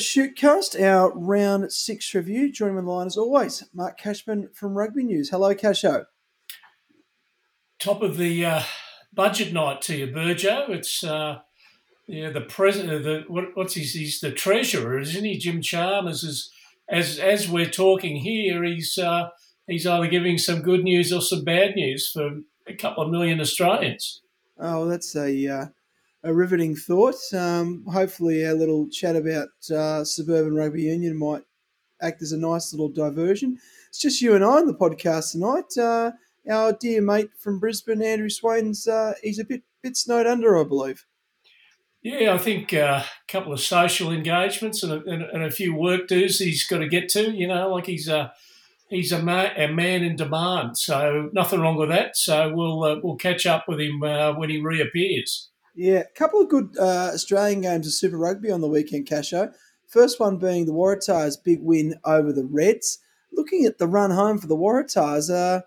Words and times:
Shute 0.00 0.36
Cast, 0.36 0.74
our 0.80 1.12
round 1.12 1.72
six 1.72 2.14
review. 2.14 2.50
Joining 2.50 2.74
me 2.74 2.78
on 2.80 2.84
the 2.86 2.90
line 2.90 3.06
as 3.06 3.16
always, 3.16 3.64
Mark 3.74 3.98
Cashman 3.98 4.48
from 4.52 4.76
Rugby 4.76 5.04
News. 5.04 5.30
Hello, 5.30 5.54
Casho. 5.54 6.06
Top 7.78 8.02
of 8.02 8.16
the 8.16 8.44
uh, 8.44 8.62
budget 9.12 9.52
night 9.52 9.82
to 9.82 9.96
you, 9.96 10.06
Burjo. 10.08 10.70
It's 10.70 11.04
uh, 11.04 11.40
yeah, 12.06 12.30
the 12.30 12.40
president. 12.40 13.04
The 13.04 13.24
what, 13.28 13.54
what's 13.54 13.74
his? 13.74 13.92
He's 13.92 14.20
the 14.20 14.32
treasurer, 14.32 14.98
isn't 14.98 15.24
he? 15.24 15.38
Jim 15.38 15.62
Chalmers 15.62 16.24
is 16.24 16.50
as 16.88 17.18
as 17.18 17.48
we're 17.48 17.70
talking 17.70 18.16
here. 18.16 18.64
He's 18.64 18.98
uh, 18.98 19.28
he's 19.66 19.86
either 19.86 20.08
giving 20.08 20.38
some 20.38 20.62
good 20.62 20.82
news 20.82 21.12
or 21.12 21.22
some 21.22 21.44
bad 21.44 21.76
news 21.76 22.10
for 22.10 22.40
a 22.66 22.74
couple 22.74 23.04
of 23.04 23.10
million 23.10 23.40
Australians. 23.40 24.22
Oh, 24.58 24.86
that's 24.86 25.14
a 25.16 25.46
uh, 25.46 25.66
a 26.22 26.34
riveting 26.34 26.76
thought. 26.76 27.16
Um, 27.32 27.84
hopefully, 27.90 28.44
our 28.46 28.54
little 28.54 28.88
chat 28.88 29.16
about 29.16 29.48
uh, 29.70 30.04
suburban 30.04 30.54
rugby 30.54 30.82
union 30.82 31.18
might 31.18 31.42
act 32.02 32.22
as 32.22 32.32
a 32.32 32.38
nice 32.38 32.72
little 32.72 32.88
diversion. 32.88 33.58
It's 33.88 34.00
just 34.00 34.20
you 34.20 34.34
and 34.34 34.44
I 34.44 34.58
on 34.58 34.66
the 34.66 34.74
podcast 34.74 35.32
tonight. 35.32 35.76
Uh, 35.78 36.12
our 36.50 36.72
dear 36.72 37.02
mate 37.02 37.30
from 37.38 37.58
Brisbane, 37.58 38.02
Andrew 38.02 38.30
Swain's, 38.30 38.86
uh, 38.86 39.14
he's 39.22 39.38
a 39.38 39.44
bit 39.44 39.62
bit 39.82 39.96
snowed 39.96 40.26
under, 40.26 40.58
I 40.58 40.64
believe. 40.64 41.06
Yeah, 42.02 42.32
I 42.32 42.38
think 42.38 42.72
uh, 42.72 43.02
a 43.04 43.32
couple 43.32 43.52
of 43.52 43.60
social 43.60 44.10
engagements 44.10 44.82
and 44.82 44.92
a, 44.92 45.04
and, 45.04 45.22
and 45.22 45.42
a 45.42 45.50
few 45.50 45.74
work 45.74 46.08
dues 46.08 46.38
he's 46.38 46.66
got 46.66 46.78
to 46.78 46.88
get 46.88 47.10
to. 47.10 47.30
You 47.30 47.46
know, 47.46 47.70
like 47.70 47.86
he's 47.86 48.08
a 48.08 48.32
he's 48.88 49.12
a, 49.12 49.22
ma- 49.22 49.50
a 49.56 49.68
man 49.68 50.02
in 50.02 50.16
demand, 50.16 50.78
so 50.78 51.28
nothing 51.32 51.60
wrong 51.60 51.76
with 51.76 51.90
that. 51.90 52.16
So 52.16 52.52
we'll 52.54 52.82
uh, 52.84 52.96
we'll 53.02 53.16
catch 53.16 53.46
up 53.46 53.66
with 53.68 53.80
him 53.80 54.02
uh, 54.02 54.32
when 54.32 54.48
he 54.48 54.58
reappears. 54.58 55.49
Yeah, 55.74 56.00
a 56.00 56.18
couple 56.18 56.40
of 56.40 56.48
good 56.48 56.76
uh, 56.78 57.10
Australian 57.14 57.60
games 57.60 57.86
of 57.86 57.92
Super 57.92 58.18
Rugby 58.18 58.50
on 58.50 58.60
the 58.60 58.68
weekend, 58.68 59.06
Casho. 59.06 59.52
First 59.86 60.20
one 60.20 60.36
being 60.36 60.66
the 60.66 60.72
Waratahs' 60.72 61.42
big 61.42 61.60
win 61.62 61.94
over 62.04 62.32
the 62.32 62.44
Reds. 62.44 62.98
Looking 63.32 63.64
at 63.64 63.78
the 63.78 63.86
run 63.86 64.10
home 64.10 64.38
for 64.38 64.46
the 64.46 64.56
Waratahs, 64.56 65.32
uh, 65.32 65.62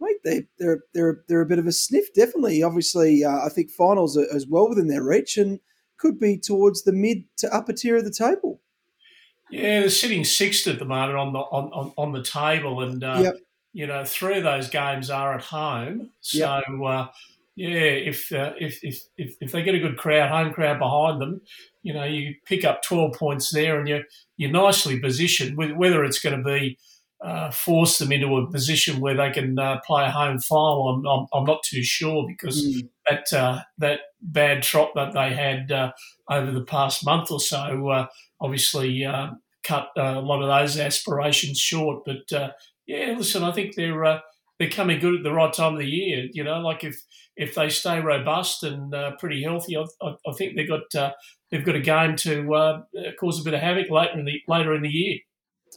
mate, 0.00 0.16
they, 0.24 0.46
they're 0.58 0.80
they're 0.94 1.22
they're 1.28 1.40
a 1.42 1.46
bit 1.46 1.58
of 1.58 1.66
a 1.66 1.72
sniff. 1.72 2.12
Definitely, 2.14 2.62
obviously, 2.62 3.24
uh, 3.24 3.44
I 3.44 3.48
think 3.48 3.70
finals 3.70 4.16
are 4.16 4.26
as 4.34 4.46
well 4.46 4.68
within 4.68 4.88
their 4.88 5.02
reach 5.02 5.36
and 5.38 5.60
could 5.96 6.18
be 6.18 6.36
towards 6.36 6.82
the 6.82 6.92
mid 6.92 7.24
to 7.38 7.54
upper 7.54 7.72
tier 7.72 7.96
of 7.96 8.04
the 8.04 8.10
table. 8.10 8.60
Yeah, 9.50 9.80
they're 9.80 9.90
sitting 9.90 10.24
sixth 10.24 10.66
at 10.66 10.78
the 10.78 10.84
moment 10.84 11.16
on 11.16 11.32
the 11.32 11.38
on, 11.38 11.70
on, 11.72 11.92
on 11.96 12.12
the 12.12 12.22
table, 12.22 12.80
and 12.82 13.04
uh, 13.04 13.20
Yep. 13.22 13.36
you 13.74 13.86
know 13.86 14.04
three 14.04 14.38
of 14.38 14.44
those 14.44 14.68
games 14.68 15.10
are 15.10 15.34
at 15.34 15.42
home. 15.42 16.10
So 16.20 16.38
Yep. 16.38 16.64
Yeah, 17.54 17.80
if, 17.80 18.32
uh, 18.32 18.52
if 18.58 18.78
if 18.82 19.02
if 19.16 19.34
if 19.40 19.52
they 19.52 19.62
get 19.62 19.74
a 19.74 19.78
good 19.80 19.98
crowd, 19.98 20.30
home 20.30 20.52
crowd 20.52 20.78
behind 20.78 21.20
them, 21.20 21.40
you 21.82 21.92
know 21.92 22.04
you 22.04 22.34
pick 22.46 22.64
up 22.64 22.82
twelve 22.82 23.14
points 23.14 23.50
there, 23.52 23.78
and 23.78 23.88
you're 23.88 24.04
you're 24.36 24.50
nicely 24.50 24.98
positioned. 24.98 25.56
With 25.58 25.72
whether 25.72 26.04
it's 26.04 26.18
going 26.18 26.36
to 26.38 26.44
be 26.44 26.78
uh, 27.22 27.50
force 27.50 27.98
them 27.98 28.10
into 28.10 28.36
a 28.36 28.50
position 28.50 29.00
where 29.00 29.16
they 29.16 29.30
can 29.30 29.58
uh, 29.58 29.80
play 29.86 30.04
a 30.04 30.10
home 30.10 30.38
final, 30.40 30.88
I'm, 30.88 31.06
I'm, 31.06 31.26
I'm 31.32 31.44
not 31.44 31.62
too 31.62 31.82
sure 31.82 32.26
because 32.26 32.64
Mm. 32.64 32.88
that 33.08 33.32
uh, 33.32 33.60
that 33.78 34.00
bad 34.20 34.62
trot 34.62 34.90
that 34.94 35.12
they 35.12 35.34
had 35.34 35.70
uh, 35.70 35.92
over 36.30 36.50
the 36.50 36.64
past 36.64 37.04
month 37.04 37.30
or 37.30 37.40
so 37.40 37.88
uh, 37.90 38.06
obviously 38.40 39.04
uh, 39.04 39.28
cut 39.62 39.88
uh, 39.96 40.14
a 40.16 40.20
lot 40.20 40.42
of 40.42 40.48
those 40.48 40.78
aspirations 40.78 41.58
short. 41.58 42.04
But 42.04 42.32
uh, 42.32 42.50
yeah, 42.86 43.14
listen, 43.16 43.42
I 43.44 43.52
think 43.52 43.74
they're 43.76 44.04
uh, 44.04 44.20
they're 44.58 44.70
coming 44.70 45.00
good 45.00 45.14
at 45.16 45.22
the 45.22 45.32
right 45.32 45.52
time 45.52 45.74
of 45.74 45.78
the 45.78 45.86
year. 45.86 46.28
You 46.32 46.44
know, 46.44 46.58
like 46.60 46.82
if 46.84 47.00
if 47.36 47.54
they 47.54 47.68
stay 47.68 48.00
robust 48.00 48.62
and 48.62 48.94
uh, 48.94 49.12
pretty 49.18 49.42
healthy, 49.42 49.76
I, 49.76 49.84
I, 50.02 50.14
I 50.26 50.32
think 50.36 50.56
they've 50.56 50.68
got 50.68 50.94
uh, 50.94 51.12
they've 51.50 51.64
got 51.64 51.76
a 51.76 51.80
game 51.80 52.16
to 52.16 52.54
uh, 52.54 52.82
cause 53.18 53.40
a 53.40 53.44
bit 53.44 53.54
of 53.54 53.60
havoc 53.60 53.90
later 53.90 54.18
in 54.18 54.24
the 54.24 54.40
later 54.48 54.74
in 54.74 54.82
the 54.82 54.88
year. 54.88 55.18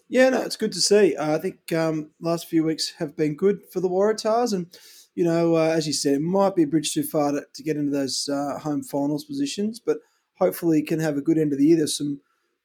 Yeah, 0.09 0.29
no, 0.29 0.41
it's 0.41 0.57
good 0.57 0.73
to 0.73 0.81
see. 0.81 1.15
Uh, 1.15 1.35
I 1.35 1.37
think 1.39 1.71
um, 1.73 2.11
last 2.19 2.47
few 2.47 2.63
weeks 2.63 2.93
have 2.99 3.15
been 3.15 3.35
good 3.35 3.61
for 3.71 3.79
the 3.79 3.89
Waratahs, 3.89 4.53
and 4.53 4.67
you 5.15 5.23
know, 5.23 5.55
uh, 5.55 5.69
as 5.69 5.87
you 5.87 5.93
said, 5.93 6.15
it 6.15 6.21
might 6.21 6.55
be 6.55 6.63
a 6.63 6.67
bridge 6.67 6.93
too 6.93 7.03
far 7.03 7.31
to, 7.31 7.43
to 7.53 7.63
get 7.63 7.77
into 7.77 7.91
those 7.91 8.29
uh, 8.31 8.59
home 8.59 8.83
finals 8.83 9.23
positions, 9.23 9.79
but 9.79 9.97
hopefully 10.37 10.81
can 10.81 10.99
have 10.99 11.17
a 11.17 11.21
good 11.21 11.37
end 11.37 11.53
of 11.53 11.59
the 11.59 11.65
year. 11.65 11.77
There's 11.77 11.97
some 11.97 12.19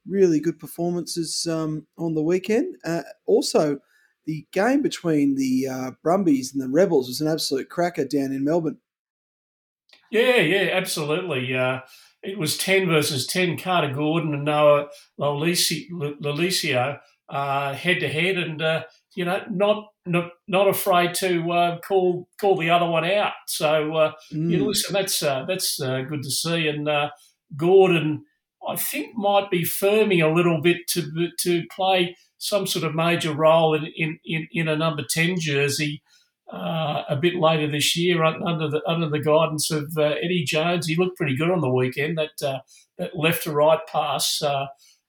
really 0.06 0.40
good 0.40 0.58
performances 0.58 1.46
um, 1.48 1.86
on 1.96 2.14
the 2.14 2.22
weekend. 2.22 2.76
Also, 3.26 3.78
the 4.26 4.46
game 4.52 4.82
between 4.82 5.36
the 5.36 5.66
uh, 5.68 5.90
Brumbies 6.02 6.52
and 6.52 6.62
the 6.62 6.68
Rebels 6.68 7.08
was 7.08 7.20
an 7.20 7.28
absolute 7.28 7.68
cracker 7.68 8.04
down 8.04 8.32
in 8.32 8.44
Melbourne. 8.44 8.78
Yeah, 10.10 10.36
yeah, 10.36 10.70
absolutely. 10.72 11.54
Uh, 11.54 11.80
it 12.22 12.38
was 12.38 12.56
10 12.58 12.88
versus 12.88 13.26
10, 13.26 13.56
Carter 13.58 13.92
Gordon 13.94 14.34
and 14.34 14.44
Noah 14.44 14.88
Lolesio 15.18 16.98
head 17.30 18.00
to 18.00 18.08
head, 18.08 18.36
and, 18.36 18.60
uh, 18.60 18.84
you 19.14 19.24
know, 19.24 19.42
not, 19.50 19.86
not 20.06 20.30
not 20.48 20.68
afraid 20.68 21.14
to 21.14 21.50
uh, 21.52 21.78
call 21.80 22.28
call 22.40 22.56
the 22.56 22.70
other 22.70 22.86
one 22.86 23.04
out. 23.04 23.32
So, 23.46 23.94
uh, 23.96 24.12
Mm. 24.32 24.50
you 24.50 24.58
know, 24.58 24.66
listen, 24.66 24.92
that's, 24.92 25.22
uh, 25.22 25.44
that's 25.46 25.80
uh, 25.80 26.02
good 26.02 26.22
to 26.22 26.30
see. 26.30 26.68
And 26.68 26.88
uh, 26.88 27.10
Gordon, 27.56 28.24
I 28.66 28.76
think, 28.76 29.14
might 29.16 29.50
be 29.50 29.62
firming 29.62 30.24
a 30.24 30.34
little 30.34 30.60
bit 30.60 30.78
to 30.90 31.30
to 31.40 31.62
play 31.74 32.16
some 32.40 32.66
sort 32.66 32.84
of 32.84 32.94
major 32.94 33.32
role 33.34 33.74
in, 33.74 33.84
in, 33.96 34.18
in, 34.24 34.48
in 34.50 34.66
a 34.68 34.74
number 34.76 35.04
10 35.08 35.38
jersey 35.38 36.02
uh, 36.52 37.04
a 37.08 37.16
bit 37.16 37.34
later 37.36 37.68
this 37.70 37.96
year 37.96 38.24
under 38.24 38.66
the 38.68 38.80
under 38.86 39.08
the 39.08 39.20
guidance 39.20 39.70
of 39.70 39.92
uh, 39.96 40.14
Eddie 40.22 40.44
Jones. 40.44 40.86
He 40.86 40.96
looked 40.96 41.16
pretty 41.16 41.36
good 41.36 41.50
on 41.50 41.60
the 41.60 41.68
weekend. 41.70 42.18
That 42.18 42.42
uh, 42.44 42.58
that 42.98 43.16
left 43.16 43.44
to 43.44 43.52
right 43.52 43.78
pass 43.86 44.42
uh, 44.42 44.66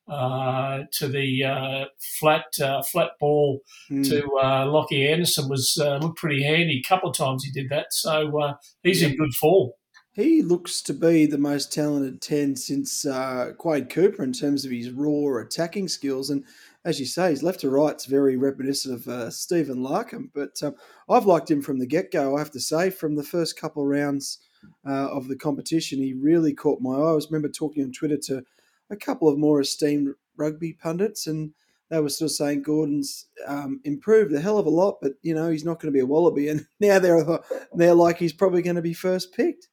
uh, 0.07 0.83
to 0.91 1.07
the 1.07 1.43
uh, 1.43 1.85
flat 2.19 2.45
uh, 2.61 2.83
flat 2.83 3.11
ball 3.19 3.61
Mm. 3.89 4.07
to 4.09 4.23
uh, 4.43 4.65
Lockie 4.67 5.07
Anderson 5.07 5.49
was 5.49 5.77
uh, 5.81 5.97
looked 5.97 6.17
pretty 6.19 6.43
handy. 6.43 6.81
A 6.85 6.87
couple 6.87 7.09
of 7.09 7.15
times 7.17 7.43
he 7.43 7.51
did 7.51 7.69
that, 7.69 7.87
so 7.91 8.39
uh, 8.39 8.53
he's 8.83 9.01
in 9.01 9.15
good 9.17 9.33
form. 9.33 9.71
He 10.13 10.41
looks 10.41 10.81
to 10.83 10.93
be 10.93 11.25
the 11.25 11.37
most 11.37 11.71
talented 11.73 12.21
10 12.21 12.57
since 12.57 13.05
uh, 13.05 13.53
Quade 13.57 13.89
Cooper 13.89 14.23
in 14.23 14.33
terms 14.33 14.65
of 14.65 14.71
his 14.71 14.91
raw 14.91 15.37
attacking 15.41 15.87
skills. 15.87 16.29
And 16.29 16.43
as 16.83 16.99
you 16.99 17.05
say, 17.05 17.29
his 17.29 17.43
left 17.43 17.59
to 17.61 17.69
right's 17.69 18.05
very 18.05 18.37
reminiscent 18.37 18.95
of 18.95 19.07
uh, 19.07 19.29
Stephen 19.29 19.77
Larkham. 19.77 20.29
But 20.33 20.61
um, 20.63 20.75
I've 21.09 21.25
liked 21.25 21.51
him 21.51 21.61
from 21.61 21.79
the 21.79 21.85
get 21.85 22.11
go, 22.11 22.35
I 22.35 22.39
have 22.39 22.51
to 22.51 22.59
say. 22.59 22.89
From 22.89 23.15
the 23.15 23.23
first 23.23 23.59
couple 23.59 23.83
of 23.83 23.89
rounds 23.89 24.39
uh, 24.87 25.09
of 25.09 25.27
the 25.27 25.35
competition, 25.35 25.99
he 25.99 26.13
really 26.13 26.53
caught 26.53 26.81
my 26.81 26.95
eye. 26.95 27.09
I 27.09 27.13
was 27.13 27.29
remember 27.29 27.49
talking 27.49 27.83
on 27.83 27.91
Twitter 27.91 28.17
to 28.25 28.43
a 28.89 28.95
couple 28.95 29.29
of 29.29 29.37
more 29.37 29.61
esteemed 29.61 30.13
rugby 30.37 30.73
pundits, 30.73 31.27
and 31.27 31.53
they 31.89 31.99
were 31.99 32.09
sort 32.09 32.31
of 32.31 32.35
saying 32.35 32.63
Gordon's 32.63 33.27
um, 33.47 33.79
improved 33.83 34.33
a 34.33 34.39
hell 34.39 34.57
of 34.57 34.65
a 34.65 34.71
lot, 34.71 34.97
but 35.01 35.13
you 35.21 35.35
know 35.35 35.49
he's 35.49 35.65
not 35.65 35.79
going 35.79 35.93
to 35.93 35.97
be 35.97 36.01
a 36.01 36.05
wallaby. 36.05 36.47
And 36.49 36.65
now 36.79 36.97
they're 36.97 37.39
they're 37.73 37.93
like 37.93 38.17
he's 38.17 38.33
probably 38.33 38.61
going 38.61 38.75
to 38.75 38.81
be 38.81 38.93
first 38.93 39.33
picked. 39.33 39.67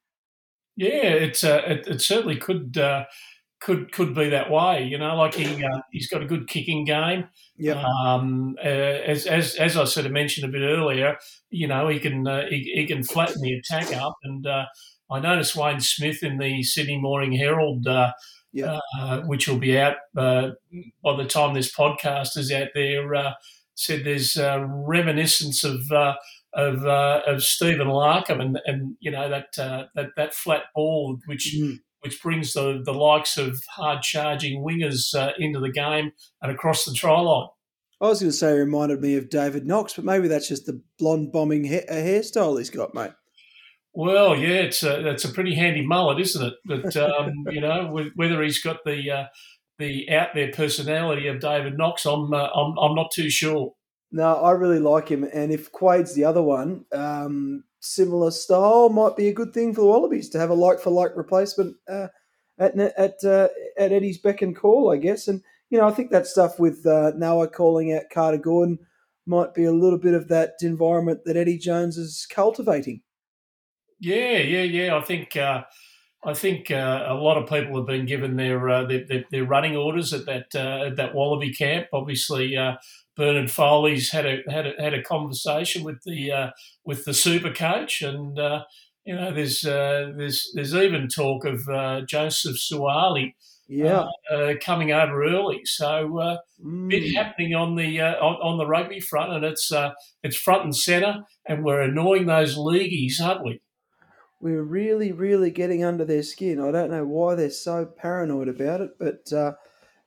Yeah, 0.77 1.11
it's 1.11 1.43
uh, 1.43 1.63
it, 1.67 1.87
it 1.87 2.01
certainly 2.03 2.37
could 2.37 2.77
uh, 2.77 3.07
could 3.61 3.93
could 3.93 4.15
be 4.15 4.29
that 4.31 4.51
way. 4.51 4.85
You 4.85 4.99
know, 4.99 5.17
like 5.17 5.35
he 5.35 5.65
uh, 5.65 5.81
he's 5.93 6.09
got 6.09 6.23
a 6.23 6.27
good 6.27 6.49
kicking 6.49 6.85
game. 6.85 7.29
Yeah. 7.57 7.85
Um, 8.05 8.57
uh, 8.63 8.69
as 8.69 9.27
as 9.27 9.55
as 9.57 9.77
I 9.77 9.85
sort 9.85 10.07
of 10.07 10.13
mentioned 10.13 10.49
a 10.49 10.53
bit 10.53 10.63
earlier, 10.63 11.17
you 11.51 11.67
know, 11.67 11.89
he 11.89 11.99
can 11.99 12.27
uh, 12.27 12.47
he, 12.49 12.73
he 12.75 12.87
can 12.87 13.03
flatten 13.05 13.41
the 13.43 13.55
attack 13.55 13.95
up. 13.97 14.15
And 14.23 14.47
uh, 14.47 14.67
I 15.11 15.21
noticed 15.21 15.57
Wayne 15.57 15.81
Smith 15.81 16.23
in 16.23 16.39
the 16.39 16.63
Sydney 16.63 16.99
Morning 16.99 17.33
Herald, 17.33 17.87
uh, 17.87 18.13
Yeah. 18.53 18.79
uh, 19.01 19.21
which 19.23 19.49
will 19.49 19.59
be 19.59 19.79
out 19.79 19.97
uh, 20.17 20.51
by 21.03 21.17
the 21.17 21.25
time 21.27 21.55
this 21.55 21.75
podcast 21.75 22.37
is 22.37 22.53
out 22.53 22.69
there, 22.75 23.15
uh, 23.15 23.33
said 23.75 24.05
there's 24.05 24.37
uh, 24.37 24.65
reminiscence 24.69 25.65
of. 25.65 25.91
Uh, 25.93 26.15
of 26.55 26.87
uh, 26.87 27.21
of 27.27 27.43
Stephen 27.43 27.89
Larkham 27.89 28.41
and 28.41 28.59
and 28.65 28.97
you 29.01 29.11
know 29.11 29.29
that 29.29 29.49
uh, 29.59 29.85
that 29.95 30.07
that 30.17 30.33
flat 30.33 30.63
ball 30.75 31.19
which 31.27 31.55
Mm. 31.55 31.77
Which 32.01 32.23
brings 32.23 32.53
the 32.53 32.83
the 32.85 32.93
likes 32.93 33.37
of 33.37 33.59
hard 33.71 34.03
charging 34.03 34.63
wingers 34.63 35.15
uh, 35.15 35.33
into 35.39 35.61
the 35.61 35.73
game 35.73 36.13
and 36.43 36.53
across 36.53 36.85
the 36.85 36.93
try 36.93 37.21
line. 37.21 37.49
I 38.01 38.07
was 38.07 38.21
going 38.21 38.31
to 38.31 38.37
say 38.37 38.51
it 38.51 38.55
reminded 38.55 39.01
me 39.01 39.17
of 39.17 39.29
David 39.29 39.67
Knox, 39.67 39.95
but 39.95 40.05
maybe 40.05 40.29
that's 40.29 40.47
just 40.49 40.67
the 40.67 40.81
blonde 40.99 41.33
bombing 41.33 41.65
ha- 41.65 41.87
uh, 41.89 41.95
hairstyle 41.95 42.57
he's 42.59 42.71
got, 42.71 42.95
mate. 42.95 43.11
Well, 43.93 44.37
yeah, 44.37 44.61
it's 44.61 44.85
a 44.85 45.09
it's 45.09 45.25
a 45.25 45.33
pretty 45.33 45.55
handy 45.55 45.85
mullet, 45.85 46.21
isn't 46.21 46.47
it? 46.47 46.55
But 46.65 46.97
um, 46.97 47.33
you 47.51 47.61
know, 47.61 47.89
wh- 47.89 48.17
whether 48.17 48.43
he's 48.43 48.63
got 48.63 48.79
the 48.85 49.11
uh, 49.11 49.25
the 49.79 50.09
out 50.11 50.29
there 50.35 50.53
personality 50.53 51.27
of 51.27 51.41
David 51.41 51.77
Knox, 51.77 52.07
I'm 52.07 52.33
uh, 52.33 52.49
I'm 52.55 52.79
I'm 52.79 52.95
not 52.95 53.11
too 53.13 53.31
sure. 53.31 53.73
No, 54.13 54.37
I 54.37 54.53
really 54.53 54.79
like 54.79 55.09
him, 55.09 55.25
and 55.25 55.53
if 55.53 55.73
Quade's 55.73 56.15
the 56.15 56.25
other 56.25 56.43
one, 56.43 56.85
um, 56.93 57.65
similar 57.81 58.31
style 58.31 58.89
might 58.89 59.17
be 59.17 59.29
a 59.29 59.35
good 59.35 59.53
thing 59.53 59.75
for 59.75 59.83
the 59.83 59.87
Wallabies 59.87 60.29
to 60.31 60.39
have 60.39 60.51
a 60.51 60.55
like 60.55 60.81
for 60.81 60.91
like 60.91 61.17
replacement 61.17 61.77
uh, 61.89 62.09
at 62.59 62.77
at 62.79 63.17
uh, 63.25 63.49
at 63.79 63.93
Eddie's 63.93 64.19
beck 64.19 64.43
and 64.43 64.57
call, 64.57 64.93
I 64.93 64.97
guess. 64.97 65.29
And 65.29 65.43
you 65.71 65.79
know, 65.79 65.87
I 65.87 65.93
think 65.93 66.11
that 66.11 66.27
stuff 66.27 66.59
with 66.59 66.87
uh, 66.87 67.13
Noah 67.17 67.49
calling 67.49 67.93
out 67.93 68.11
Carter 68.13 68.39
Gordon 68.39 68.79
might 69.27 69.55
be 69.55 69.65
a 69.65 69.73
little 69.73 69.99
bit 69.99 70.15
of 70.15 70.29
that 70.29 70.55
environment 70.63 71.21
that 71.25 71.37
Eddie 71.37 71.59
Jones 71.59 71.99
is 71.99 72.27
cultivating. 72.31 73.03
Yeah, 74.01 74.39
yeah, 74.39 74.63
yeah. 74.63 74.97
I 74.97 75.01
think 75.03 75.37
uh, 75.37 75.65
I 76.25 76.35
think 76.35 76.71
uh, 76.71 77.05
a 77.07 77.15
lot 77.15 77.37
of 77.37 77.49
people 77.49 77.77
have 77.77 77.87
been 77.87 78.07
given 78.07 78.37
their 78.37 78.69
uh, 78.69 78.85
their, 78.85 79.05
their, 79.07 79.25
their, 79.31 79.45
running 79.45 79.77
orders 79.77 80.13
at 80.13 80.27
that 80.27 80.47
uh, 80.55 80.87
at 80.87 80.97
that 80.97 81.15
Wallaby 81.15 81.53
camp. 81.53 81.89
Obviously, 81.93 82.57
uh, 82.57 82.75
Bernard 83.19 83.51
Foley's 83.51 84.11
had 84.11 84.25
a 84.25 84.43
had 84.49 84.67
a, 84.69 84.81
had 84.81 84.95
a 84.95 85.03
conversation 85.03 85.83
with 85.83 86.01
the 86.05 86.31
uh, 86.31 86.51
with 86.85 87.05
the 87.05 87.13
super 87.13 87.53
coach, 87.53 88.01
and 88.01 88.39
uh, 88.39 88.63
you 89.05 89.15
know 89.15 89.35
there's 89.35 89.67
uh, 89.67 90.13
there's 90.17 90.49
there's 90.55 90.73
even 90.73 91.09
talk 91.09 91.45
of 91.45 91.69
uh, 91.69 92.03
Joseph 92.03 92.57
Suaalii, 92.57 93.35
Yeah, 93.67 94.07
coming 94.61 94.93
over 94.93 95.25
early, 95.25 95.65
so 95.65 96.39
mm. 96.65 96.89
bit 96.89 97.13
happening 97.17 97.57
on 97.57 97.75
the 97.75 98.01
on, 98.01 98.37
on, 98.37 98.57
the 98.57 98.67
rugby 98.67 99.01
front, 99.01 99.33
and 99.33 99.45
it's 99.45 99.73
it's 100.23 100.37
front 100.37 100.63
and 100.63 100.77
centre, 100.77 101.25
and 101.45 101.65
we're 101.65 101.83
annoying 101.83 102.27
those 102.27 102.57
leagueies, 102.57 103.21
aren't 103.21 103.45
we? 103.45 103.61
we're 104.41 104.63
really, 104.63 105.11
really 105.11 105.51
getting 105.51 105.83
under 105.83 106.05
their 106.05 106.23
skin. 106.23 106.61
I 106.61 106.71
don't 106.71 106.93
know 106.93 107.05
why 107.05 107.35
they're 107.35 107.51
so 107.51 107.85
paranoid 107.85 108.47
about 108.47 108.81
it, 108.81 108.91
but 108.97 109.33
uh, 109.33 109.55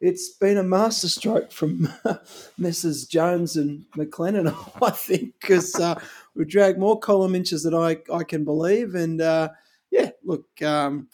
it's 0.02 0.30
been 0.30 0.58
a 0.58 0.64
masterstroke 0.64 1.52
from 1.52 1.88
Mrs. 2.60 3.08
Jones 3.08 3.56
and 3.56 3.86
McLennan, 3.96 4.54
I 4.82 4.90
think, 4.90 5.36
because 5.40 5.76
uh, 5.76 6.02
we 6.36 6.44
dragged 6.44 6.80
more 6.80 7.00
column 7.00 7.36
inches 7.36 7.64
than 7.64 7.76
I, 7.76 8.00
I 8.12 8.24
can 8.24 8.44
believe. 8.44 8.96
And 8.96 9.22
uh, 9.22 9.50
yeah, 9.92 10.10
look, 10.24 10.46
um, 10.64 11.08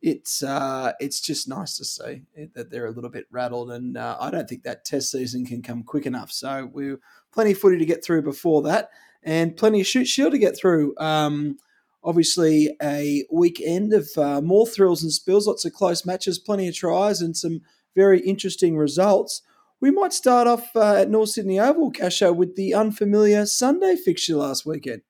it's 0.00 0.42
uh, 0.42 0.92
it's 1.00 1.20
just 1.20 1.48
nice 1.48 1.76
to 1.76 1.84
see 1.84 2.22
that 2.54 2.70
they're 2.70 2.86
a 2.86 2.92
little 2.92 3.10
bit 3.10 3.26
rattled, 3.30 3.72
and 3.72 3.98
uh, 3.98 4.16
I 4.18 4.30
don't 4.30 4.48
think 4.48 4.62
that 4.62 4.86
test 4.86 5.10
season 5.10 5.44
can 5.44 5.60
come 5.60 5.82
quick 5.82 6.06
enough. 6.06 6.32
So 6.32 6.70
we've 6.72 6.96
plenty 7.32 7.52
of 7.52 7.58
footy 7.58 7.76
to 7.78 7.84
get 7.84 8.02
through 8.02 8.22
before 8.22 8.62
that, 8.62 8.90
and 9.22 9.56
plenty 9.56 9.80
of 9.80 9.86
Shute 9.86 10.08
Shield 10.08 10.32
to 10.32 10.38
get 10.38 10.56
through. 10.56 10.96
Um, 10.98 11.58
obviously 12.02 12.74
a 12.82 13.26
weekend 13.30 13.92
of 13.92 14.08
uh, 14.16 14.40
more 14.40 14.66
thrills 14.66 15.02
and 15.02 15.12
spills, 15.12 15.46
lots 15.46 15.66
of 15.66 15.74
close 15.74 16.06
matches, 16.06 16.38
plenty 16.38 16.66
of 16.66 16.74
tries, 16.74 17.20
and 17.20 17.36
some 17.36 17.60
very 17.94 18.20
interesting 18.20 18.76
results. 18.76 19.42
We 19.80 19.90
might 19.90 20.12
start 20.12 20.46
off 20.46 20.74
uh, 20.76 20.96
at 20.96 21.10
North 21.10 21.30
Sydney 21.30 21.58
Oval, 21.58 21.92
Casho, 21.92 22.34
with 22.34 22.54
the 22.54 22.74
unfamiliar 22.74 23.46
Sunday 23.46 23.96
fixture 23.96 24.36
last 24.36 24.66
weekend. 24.66 25.02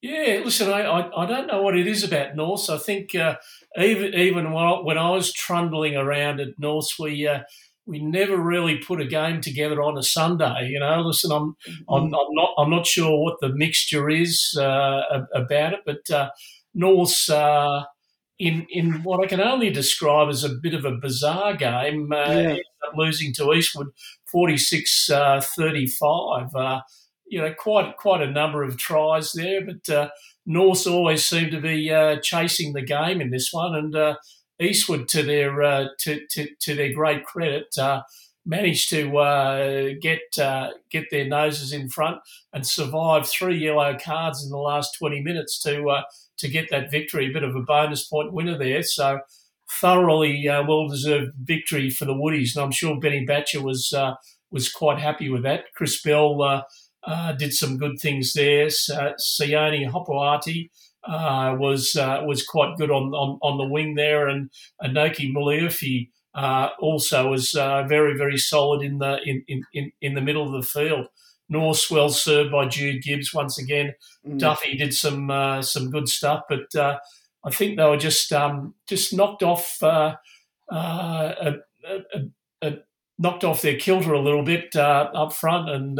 Yeah, 0.00 0.42
listen, 0.44 0.70
I, 0.70 0.82
I, 0.82 1.24
I 1.24 1.26
don't 1.26 1.48
know 1.48 1.62
what 1.62 1.76
it 1.76 1.88
is 1.88 2.04
about 2.04 2.36
North. 2.36 2.70
I 2.70 2.78
think 2.78 3.16
uh, 3.16 3.34
even 3.76 4.14
even 4.14 4.52
when 4.52 4.96
I 4.96 5.10
was 5.10 5.32
trundling 5.32 5.96
around 5.96 6.38
at 6.38 6.56
North, 6.56 6.90
we 7.00 7.26
uh, 7.26 7.40
we 7.84 7.98
never 7.98 8.36
really 8.36 8.76
put 8.76 9.00
a 9.00 9.06
game 9.06 9.40
together 9.40 9.82
on 9.82 9.98
a 9.98 10.02
Sunday. 10.02 10.68
You 10.70 10.78
know, 10.78 11.00
listen, 11.00 11.32
I'm 11.32 11.56
mm-hmm. 11.68 11.92
I'm, 11.92 12.04
I'm 12.04 12.34
not 12.34 12.50
I'm 12.58 12.70
not 12.70 12.86
sure 12.86 13.20
what 13.20 13.40
the 13.40 13.48
mixture 13.52 14.08
is 14.08 14.56
uh, 14.56 15.02
about 15.34 15.72
it, 15.72 15.80
but 15.84 16.08
uh, 16.14 16.30
North's 16.74 17.28
uh, 17.28 17.82
in 18.38 18.66
in 18.70 19.02
what 19.02 19.24
I 19.24 19.26
can 19.26 19.40
only 19.40 19.70
describe 19.70 20.28
as 20.28 20.44
a 20.44 20.50
bit 20.50 20.74
of 20.74 20.84
a 20.84 20.96
bizarre 20.96 21.56
game. 21.56 22.12
Uh, 22.12 22.30
yeah. 22.30 22.58
losing 22.96 23.32
to 23.34 23.52
Eastwood 23.52 23.88
46-35. 24.34 26.54
Uh, 26.54 26.58
uh, 26.58 26.80
you 27.26 27.40
know, 27.40 27.52
quite 27.52 27.96
quite 27.96 28.22
a 28.22 28.30
number 28.30 28.62
of 28.62 28.78
tries 28.78 29.32
there, 29.32 29.62
but 29.64 30.12
North 30.46 30.86
always 30.86 31.24
seemed 31.24 31.50
to 31.52 31.60
be 31.60 31.88
chasing 32.22 32.72
the 32.72 32.82
game 32.82 33.20
in 33.20 33.30
this 33.30 33.52
one, 33.52 33.74
and 33.74 34.16
Eastwood, 34.60 35.08
to 35.08 35.22
their 35.22 35.62
uh, 35.62 35.86
to, 36.00 36.20
to, 36.30 36.48
to 36.60 36.74
their 36.74 36.92
great 36.92 37.24
credit, 37.24 37.66
uh, 37.78 38.02
managed 38.44 38.90
to 38.90 39.16
uh, 39.18 39.90
get 40.00 40.20
uh, 40.40 40.70
get 40.90 41.06
their 41.10 41.26
noses 41.26 41.72
in 41.72 41.88
front 41.88 42.18
and 42.52 42.66
survive 42.66 43.28
three 43.28 43.58
yellow 43.58 43.96
cards 44.02 44.42
in 44.42 44.50
the 44.50 44.58
last 44.58 44.96
twenty 44.98 45.20
minutes 45.20 45.60
to 45.62 45.88
uh, 45.88 46.02
to 46.38 46.48
get 46.48 46.70
that 46.70 46.90
victory. 46.90 47.26
A 47.26 47.32
bit 47.32 47.44
of 47.44 47.54
a 47.54 47.60
bonus 47.60 48.06
point 48.06 48.32
winner 48.32 48.58
there. 48.58 48.82
So 48.82 49.20
thoroughly 49.80 50.48
uh, 50.48 50.64
well 50.66 50.88
deserved 50.88 51.32
victory 51.42 51.90
for 51.90 52.04
the 52.04 52.14
Woodies, 52.14 52.54
and 52.54 52.64
I'm 52.64 52.72
sure 52.72 52.98
Benny 52.98 53.26
Batcher 53.26 53.62
was 53.62 53.94
was 54.50 54.72
quite 54.72 54.98
happy 54.98 55.28
with 55.28 55.42
that. 55.42 55.64
Chris 55.74 56.00
Bell 56.00 56.64
did 57.38 57.52
some 57.52 57.76
good 57.76 57.98
things 58.00 58.32
there. 58.32 58.66
Sione 58.66 59.90
Hopoati 59.90 60.70
uh, 61.08 61.56
was 61.58 61.96
uh, 61.96 62.22
was 62.26 62.44
quite 62.44 62.76
good 62.76 62.90
on, 62.90 63.14
on, 63.14 63.38
on 63.42 63.58
the 63.58 63.64
wing 63.64 63.94
there, 63.94 64.28
and 64.28 64.50
Anoki 64.82 65.32
Muliufi 65.32 66.10
uh, 66.34 66.68
also 66.80 67.30
was 67.30 67.54
uh, 67.54 67.84
very 67.84 68.16
very 68.16 68.36
solid 68.36 68.82
in 68.82 68.98
the 68.98 69.18
in, 69.24 69.42
in, 69.72 69.92
in 70.00 70.14
the 70.14 70.20
middle 70.20 70.44
of 70.44 70.52
the 70.52 70.68
field. 70.68 71.06
North 71.48 71.90
well 71.90 72.10
served 72.10 72.52
by 72.52 72.66
Jude 72.66 73.02
Gibbs 73.02 73.32
once 73.32 73.58
again. 73.58 73.94
Mm. 74.26 74.38
Duffy 74.38 74.76
did 74.76 74.94
some 74.94 75.30
uh, 75.30 75.62
some 75.62 75.90
good 75.90 76.08
stuff, 76.08 76.42
but 76.48 76.74
uh, 76.74 76.98
I 77.44 77.50
think 77.50 77.76
they 77.76 77.84
were 77.84 77.96
just 77.96 78.32
um, 78.32 78.74
just 78.88 79.14
knocked 79.14 79.42
off 79.42 79.80
a, 79.82 80.18
a, 80.70 81.54
a, 82.62 82.72
knocked 83.18 83.44
off 83.44 83.62
their 83.62 83.78
kilter 83.78 84.12
a 84.12 84.20
little 84.20 84.44
bit 84.44 84.76
up 84.76 85.32
front, 85.32 85.70
and 85.70 85.98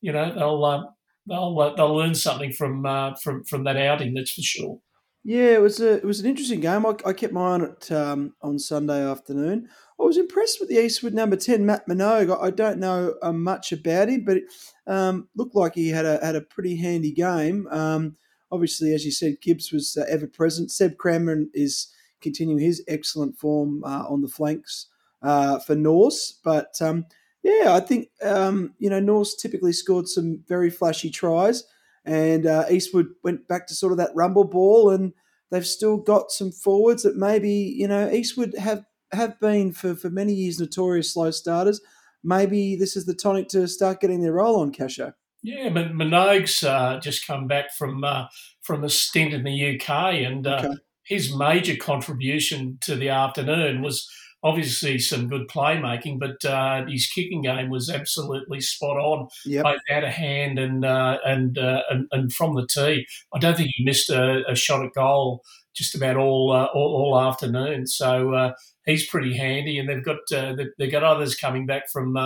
you 0.00 0.12
know 0.12 0.32
they'll 0.34 0.94
they'll 1.26 1.58
uh, 1.60 1.74
they'll 1.74 1.94
learn 1.94 2.14
something 2.14 2.52
from 2.52 2.86
uh, 2.86 3.14
from 3.16 3.44
from 3.44 3.64
that 3.64 3.76
outing. 3.76 4.14
That's 4.14 4.32
for 4.32 4.42
sure. 4.42 4.78
Yeah, 5.26 5.54
it 5.54 5.62
was 5.62 5.80
a 5.80 5.94
it 5.94 6.04
was 6.04 6.20
an 6.20 6.26
interesting 6.26 6.60
game. 6.60 6.84
I, 6.84 6.94
I 7.06 7.14
kept 7.14 7.32
my 7.32 7.40
eye 7.40 7.52
on 7.52 7.62
it 7.62 7.90
um, 7.90 8.34
on 8.42 8.58
Sunday 8.58 9.02
afternoon. 9.02 9.68
I 9.98 10.02
was 10.02 10.18
impressed 10.18 10.60
with 10.60 10.68
the 10.68 10.78
Eastwood 10.84 11.14
number 11.14 11.36
ten, 11.36 11.64
Matt 11.64 11.88
Minogue. 11.88 12.38
I, 12.38 12.50
don't 12.50 12.78
know 12.78 13.14
uh, 13.22 13.32
much 13.32 13.72
about 13.72 14.10
him, 14.10 14.24
but 14.26 14.36
it 14.36 14.44
um, 14.86 15.28
looked 15.34 15.54
like 15.54 15.74
he 15.74 15.88
had 15.88 16.04
a 16.04 16.22
had 16.22 16.36
a 16.36 16.42
pretty 16.42 16.76
handy 16.76 17.10
game. 17.10 17.66
Um, 17.70 18.16
obviously, 18.52 18.92
as 18.92 19.06
you 19.06 19.10
said, 19.10 19.40
Gibbs 19.40 19.72
was 19.72 19.96
uh, 19.96 20.04
ever 20.10 20.26
present. 20.26 20.70
Seb 20.70 20.98
Cranmer 20.98 21.44
is 21.54 21.90
continuing 22.20 22.60
his 22.60 22.84
excellent 22.86 23.38
form 23.38 23.82
uh, 23.82 24.04
on 24.06 24.20
the 24.20 24.28
flanks 24.28 24.88
uh, 25.22 25.58
for 25.58 25.74
Norths, 25.74 26.38
but 26.44 26.74
um, 26.82 27.06
yeah, 27.42 27.72
I 27.72 27.80
think 27.80 28.08
um, 28.22 28.74
you 28.78 28.90
know 28.90 29.00
Norths 29.00 29.36
typically 29.36 29.72
scored 29.72 30.06
some 30.06 30.44
very 30.46 30.68
flashy 30.68 31.08
tries, 31.08 31.64
and 32.04 32.46
uh, 32.46 32.66
Eastwood 32.70 33.08
went 33.22 33.48
back 33.48 33.66
to 33.66 33.74
sort 33.74 33.92
of 33.92 33.98
that 33.98 34.14
rumble 34.14 34.44
ball, 34.44 34.90
and 34.90 35.12
they've 35.50 35.66
still 35.66 35.96
got 35.96 36.30
some 36.30 36.52
forwards 36.52 37.02
that 37.02 37.16
maybe 37.16 37.50
you 37.50 37.88
know 37.88 38.10
Eastwood 38.10 38.54
have 38.58 38.84
have 39.12 39.38
been 39.40 39.72
for 39.72 39.94
for 39.94 40.10
many 40.10 40.32
years 40.32 40.58
notorious 40.58 41.12
slow 41.12 41.30
starters. 41.30 41.80
Maybe 42.22 42.76
this 42.76 42.96
is 42.96 43.04
the 43.04 43.14
tonic 43.14 43.48
to 43.48 43.68
start 43.68 44.00
getting 44.00 44.22
their 44.22 44.32
roll 44.32 44.60
on, 44.60 44.72
Casho. 44.72 45.12
Yeah, 45.42 45.68
but 45.68 45.92
Minogue's 45.92 46.64
uh, 46.64 46.98
just 47.02 47.26
come 47.26 47.46
back 47.46 47.74
from 47.74 48.02
uh, 48.02 48.26
from 48.62 48.82
a 48.82 48.88
stint 48.88 49.34
in 49.34 49.44
the 49.44 49.76
UK, 49.76 49.90
and 50.14 50.46
uh, 50.46 50.62
okay. 50.64 50.74
his 51.02 51.34
major 51.36 51.76
contribution 51.76 52.78
to 52.82 52.96
the 52.96 53.10
afternoon 53.10 53.82
was 53.82 54.10
obviously 54.44 54.98
some 54.98 55.26
good 55.26 55.48
playmaking, 55.48 56.20
but 56.20 56.44
uh, 56.44 56.84
his 56.86 57.06
kicking 57.06 57.40
game 57.40 57.70
was 57.70 57.88
absolutely 57.88 58.60
spot 58.60 58.98
on, 58.98 59.26
yep. 59.46 59.64
both 59.64 59.80
out 59.90 60.04
of 60.04 60.10
hand 60.10 60.58
and, 60.58 60.84
uh, 60.84 61.18
and, 61.24 61.56
uh, 61.58 61.82
and, 61.90 62.06
and 62.12 62.32
from 62.32 62.54
the 62.54 62.66
tee. 62.66 63.06
I 63.34 63.38
don't 63.38 63.56
think 63.56 63.70
he 63.74 63.84
missed 63.84 64.10
a, 64.10 64.42
a 64.46 64.54
shot 64.54 64.84
at 64.84 64.92
goal 64.92 65.42
just 65.74 65.94
about 65.96 66.16
all 66.16 66.52
uh, 66.52 66.66
all, 66.66 67.14
all, 67.16 67.20
afternoon. 67.20 67.88
So 67.88 68.32
uh, 68.32 68.52
he's 68.86 69.08
pretty 69.08 69.36
handy, 69.36 69.76
and 69.76 69.88
they've 69.88 70.04
got 70.04 70.18
uh, 70.32 70.54
they've 70.78 70.92
got 70.92 71.02
others 71.02 71.34
coming 71.34 71.66
back 71.66 71.90
from 71.90 72.16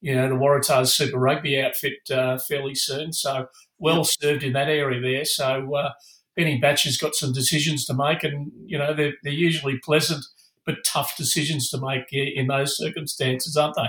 you 0.00 0.14
know 0.14 0.28
the 0.28 0.36
Waratahs 0.36 0.88
Super 0.88 1.18
Rugby 1.18 1.60
outfit 1.60 1.94
fairly 2.46 2.76
soon. 2.76 3.12
So 3.12 3.46
well 3.80 3.96
yep. 3.96 4.06
served 4.06 4.44
in 4.44 4.52
that 4.52 4.68
area 4.68 5.00
there. 5.00 5.24
So. 5.24 5.90
Benny 6.34 6.58
Batcher's 6.58 6.96
got 6.96 7.14
some 7.14 7.34
decisions 7.34 7.84
to 7.84 7.92
make, 7.92 8.24
and 8.24 8.50
you 8.64 8.78
know 8.78 8.94
they're, 8.94 9.12
they're 9.22 9.34
usually 9.34 9.78
pleasant 9.84 10.24
but 10.64 10.84
tough 10.84 11.16
decisions 11.16 11.70
to 11.70 11.80
make 11.80 12.12
in 12.12 12.46
those 12.46 12.76
circumstances, 12.76 13.56
aren't 13.56 13.76
they? 13.76 13.88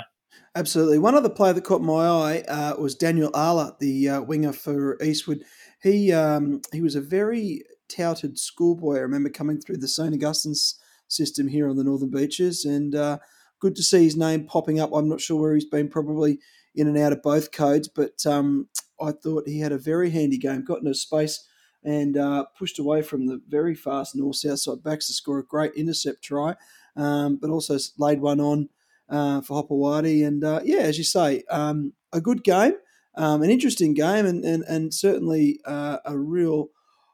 Absolutely. 0.55 0.99
One 0.99 1.15
other 1.15 1.29
player 1.29 1.53
that 1.53 1.63
caught 1.63 1.81
my 1.81 2.05
eye 2.05 2.43
uh, 2.47 2.75
was 2.77 2.93
Daniel 2.93 3.31
Arla, 3.33 3.75
the 3.79 4.09
uh, 4.09 4.21
winger 4.21 4.53
for 4.53 5.01
Eastwood. 5.01 5.43
He 5.81 6.11
um, 6.11 6.61
he 6.71 6.81
was 6.81 6.95
a 6.95 7.01
very 7.01 7.63
touted 7.89 8.37
schoolboy. 8.37 8.97
I 8.97 9.01
remember 9.01 9.29
coming 9.29 9.59
through 9.59 9.77
the 9.77 9.87
St 9.87 10.13
Augustine's 10.13 10.79
system 11.07 11.47
here 11.47 11.67
on 11.67 11.75
the 11.75 11.83
Northern 11.83 12.11
Beaches, 12.11 12.65
and 12.65 12.93
uh, 12.95 13.17
good 13.59 13.75
to 13.75 13.83
see 13.83 14.03
his 14.03 14.15
name 14.15 14.45
popping 14.45 14.79
up. 14.79 14.91
I'm 14.93 15.09
not 15.09 15.21
sure 15.21 15.41
where 15.41 15.55
he's 15.55 15.65
been, 15.65 15.89
probably 15.89 16.39
in 16.75 16.87
and 16.87 16.97
out 16.97 17.13
of 17.13 17.23
both 17.23 17.51
codes, 17.51 17.87
but 17.87 18.25
um, 18.25 18.67
I 19.01 19.11
thought 19.11 19.47
he 19.47 19.59
had 19.59 19.71
a 19.71 19.77
very 19.77 20.11
handy 20.11 20.37
game. 20.37 20.63
Got 20.63 20.79
into 20.79 20.93
space 20.93 21.43
and 21.83 22.17
uh, 22.17 22.45
pushed 22.57 22.79
away 22.79 23.01
from 23.01 23.25
the 23.25 23.41
very 23.47 23.75
fast 23.75 24.15
north 24.15 24.37
south 24.37 24.59
side 24.59 24.83
backs 24.83 25.07
to 25.07 25.13
score 25.13 25.39
a 25.39 25.45
great 25.45 25.73
intercept 25.75 26.23
try, 26.23 26.55
um, 26.95 27.37
but 27.37 27.49
also 27.49 27.77
laid 27.97 28.21
one 28.21 28.39
on 28.39 28.69
uh, 29.09 29.41
for 29.41 29.63
Hopoate. 29.63 30.25
And 30.25 30.43
uh, 30.43 30.61
yeah, 30.63 30.79
as 30.79 30.97
you 30.97 31.03
say, 31.03 31.43
um, 31.49 31.93
a 32.11 32.21
good 32.21 32.43
game, 32.43 32.73
um, 33.15 33.41
an 33.41 33.49
interesting 33.49 33.93
game, 33.93 34.25
and, 34.25 34.43
and, 34.43 34.63
and 34.63 34.93
certainly 34.93 35.59
uh, 35.65 35.97
a 36.05 36.17
real 36.17 36.69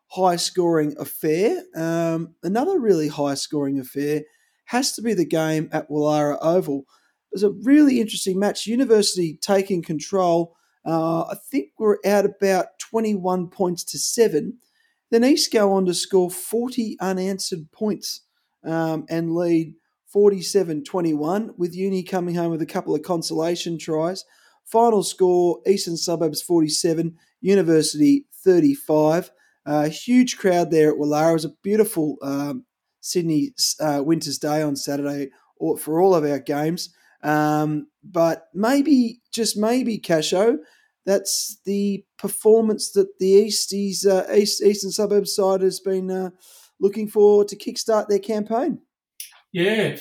high 0.08 0.36
scoring 0.36 0.96
affair. 1.00 1.64
Um, 1.76 2.36
another 2.44 2.80
really 2.80 3.08
high 3.08 3.36
scoring 3.36 3.80
affair 3.80 4.24
has 4.66 4.94
to 4.94 5.02
be 5.02 5.14
the 5.14 5.26
game 5.26 5.70
at 5.72 5.90
Woollahra 5.90 6.38
Oval. 6.42 6.86
It 7.32 7.36
was 7.36 7.44
a 7.44 7.52
really 7.52 8.00
interesting 8.00 8.40
match. 8.40 8.66
University 8.66 9.38
taking 9.42 9.82
control 9.84 10.56
uh, 10.90 11.22
I 11.22 11.36
think 11.36 11.70
we're 11.78 11.98
out 12.04 12.26
about 12.26 12.80
21 12.80 13.50
points 13.50 13.84
to 13.86 14.00
seven. 14.00 14.58
Then 15.12 15.24
East 15.24 15.54
go 15.54 15.74
on 15.74 15.86
to 15.86 15.94
score 15.94 16.32
40 16.32 16.98
unanswered 17.00 17.72
points 17.72 18.22
um, 18.64 19.06
and 19.08 19.36
lead 19.36 19.76
47 20.08 20.84
21, 20.84 21.54
with 21.58 21.76
Uni 21.76 22.02
coming 22.02 22.34
home 22.34 22.50
with 22.50 22.64
a 22.64 22.66
couple 22.66 22.96
of 22.96 23.04
consolation 23.04 23.78
tries. 23.78 24.26
Final 24.66 25.04
score 25.04 25.60
Eastern 25.68 25.96
Suburbs 25.96 26.42
47, 26.42 27.16
University 27.42 28.26
35. 28.44 29.32
A 29.68 29.70
uh, 29.70 29.90
huge 29.90 30.38
crowd 30.38 30.72
there 30.72 30.90
at 30.90 30.98
Woollahra. 30.98 31.32
It 31.32 31.34
was 31.34 31.46
a 31.46 31.54
beautiful 31.62 32.18
um, 32.24 32.66
Sydney 33.02 33.54
uh, 33.80 34.02
winter's 34.04 34.40
day 34.40 34.64
on 34.64 34.76
Saturday 34.76 35.30
for 35.78 36.02
all 36.02 36.16
of 36.16 36.24
our 36.24 36.40
games. 36.40 36.92
Um, 37.22 37.88
but 38.04 38.48
maybe, 38.54 39.22
just 39.32 39.58
maybe, 39.58 40.00
Casho, 40.00 40.58
that's 41.10 41.60
the 41.66 42.06
performance 42.20 42.92
that 42.92 43.18
the 43.18 43.32
Easties, 43.32 44.06
uh, 44.06 44.32
East, 44.32 44.62
Eastern 44.62 44.92
Suburbs 44.92 45.36
side 45.36 45.62
has 45.62 45.80
been 45.80 46.12
uh, 46.12 46.30
looking 46.80 47.08
for 47.08 47.44
to 47.46 47.56
kickstart 47.56 48.08
their 48.08 48.20
campaign. 48.20 48.80
Yeah, 49.52 49.98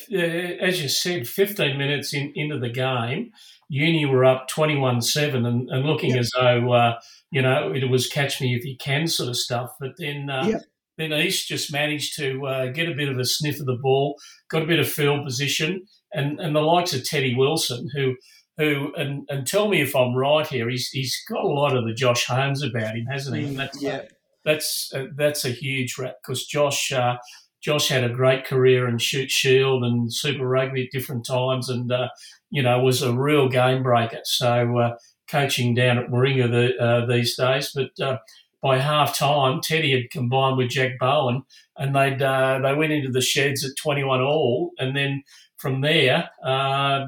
as 0.60 0.82
you 0.82 0.88
said, 0.90 1.26
15 1.26 1.78
minutes 1.78 2.12
in, 2.12 2.30
into 2.34 2.58
the 2.58 2.68
game, 2.68 3.30
Uni 3.70 4.04
were 4.04 4.26
up 4.26 4.48
21 4.48 5.00
7 5.00 5.46
and, 5.46 5.70
and 5.70 5.86
looking 5.86 6.10
yep. 6.10 6.20
as 6.20 6.30
though, 6.36 6.72
uh, 6.72 7.00
you 7.30 7.40
know, 7.40 7.72
it 7.72 7.88
was 7.88 8.06
catch 8.06 8.42
me 8.42 8.54
if 8.54 8.66
you 8.66 8.76
can 8.76 9.06
sort 9.06 9.30
of 9.30 9.36
stuff. 9.38 9.70
But 9.80 9.92
then 9.96 10.28
uh, 10.28 10.44
yep. 10.46 10.62
then 10.98 11.14
East 11.14 11.48
just 11.48 11.72
managed 11.72 12.18
to 12.18 12.46
uh, 12.46 12.66
get 12.72 12.90
a 12.90 12.94
bit 12.94 13.08
of 13.08 13.18
a 13.18 13.24
sniff 13.24 13.60
of 13.60 13.66
the 13.66 13.78
ball, 13.80 14.16
got 14.50 14.62
a 14.62 14.66
bit 14.66 14.80
of 14.80 14.88
field 14.88 15.24
position, 15.24 15.86
and, 16.12 16.38
and 16.38 16.54
the 16.54 16.60
likes 16.60 16.92
of 16.92 17.04
Teddy 17.04 17.34
Wilson, 17.34 17.88
who 17.94 18.14
who 18.58 18.92
and, 18.96 19.24
and 19.28 19.46
tell 19.46 19.68
me 19.68 19.80
if 19.80 19.94
I'm 19.94 20.14
right 20.14 20.46
here, 20.46 20.68
he's 20.68 20.88
he's 20.88 21.22
got 21.28 21.44
a 21.44 21.48
lot 21.48 21.76
of 21.76 21.84
the 21.84 21.94
Josh 21.94 22.26
Holmes 22.26 22.62
about 22.62 22.96
him, 22.96 23.06
hasn't 23.06 23.36
he? 23.36 23.44
And 23.44 23.54
mm, 23.54 23.56
that's 23.56 23.80
yeah. 23.80 24.02
that's 24.44 24.92
uh, 24.92 25.06
that's 25.16 25.44
a 25.44 25.50
huge 25.50 25.96
rap 25.96 26.16
because 26.22 26.44
Josh 26.44 26.90
uh, 26.92 27.16
Josh 27.62 27.88
had 27.88 28.04
a 28.04 28.12
great 28.12 28.44
career 28.44 28.88
in 28.88 28.98
Shute 28.98 29.30
Shield 29.30 29.84
and 29.84 30.12
Super 30.12 30.46
Rugby 30.46 30.84
at 30.84 30.90
different 30.90 31.24
times, 31.24 31.68
and 31.68 31.90
uh, 31.90 32.08
you 32.50 32.62
know 32.62 32.80
was 32.80 33.00
a 33.00 33.16
real 33.16 33.48
game 33.48 33.84
breaker. 33.84 34.20
So 34.24 34.78
uh, 34.78 34.96
coaching 35.30 35.74
down 35.74 35.98
at 35.98 36.08
Warringah 36.08 36.50
the, 36.50 36.84
uh, 36.84 37.06
these 37.06 37.36
days, 37.36 37.70
but 37.72 38.04
uh, 38.04 38.18
by 38.60 38.78
half 38.78 39.16
time, 39.16 39.60
Teddy 39.60 39.92
had 39.92 40.10
combined 40.10 40.56
with 40.56 40.70
Jack 40.70 40.98
Bowen, 40.98 41.44
and 41.76 41.94
they'd 41.94 42.18
they 42.18 42.74
went 42.74 42.92
into 42.92 43.12
the 43.12 43.20
sheds 43.20 43.64
at 43.64 43.76
21 43.80 44.20
all, 44.20 44.72
and 44.80 44.96
then 44.96 45.22
from 45.58 45.80
there, 45.80 46.28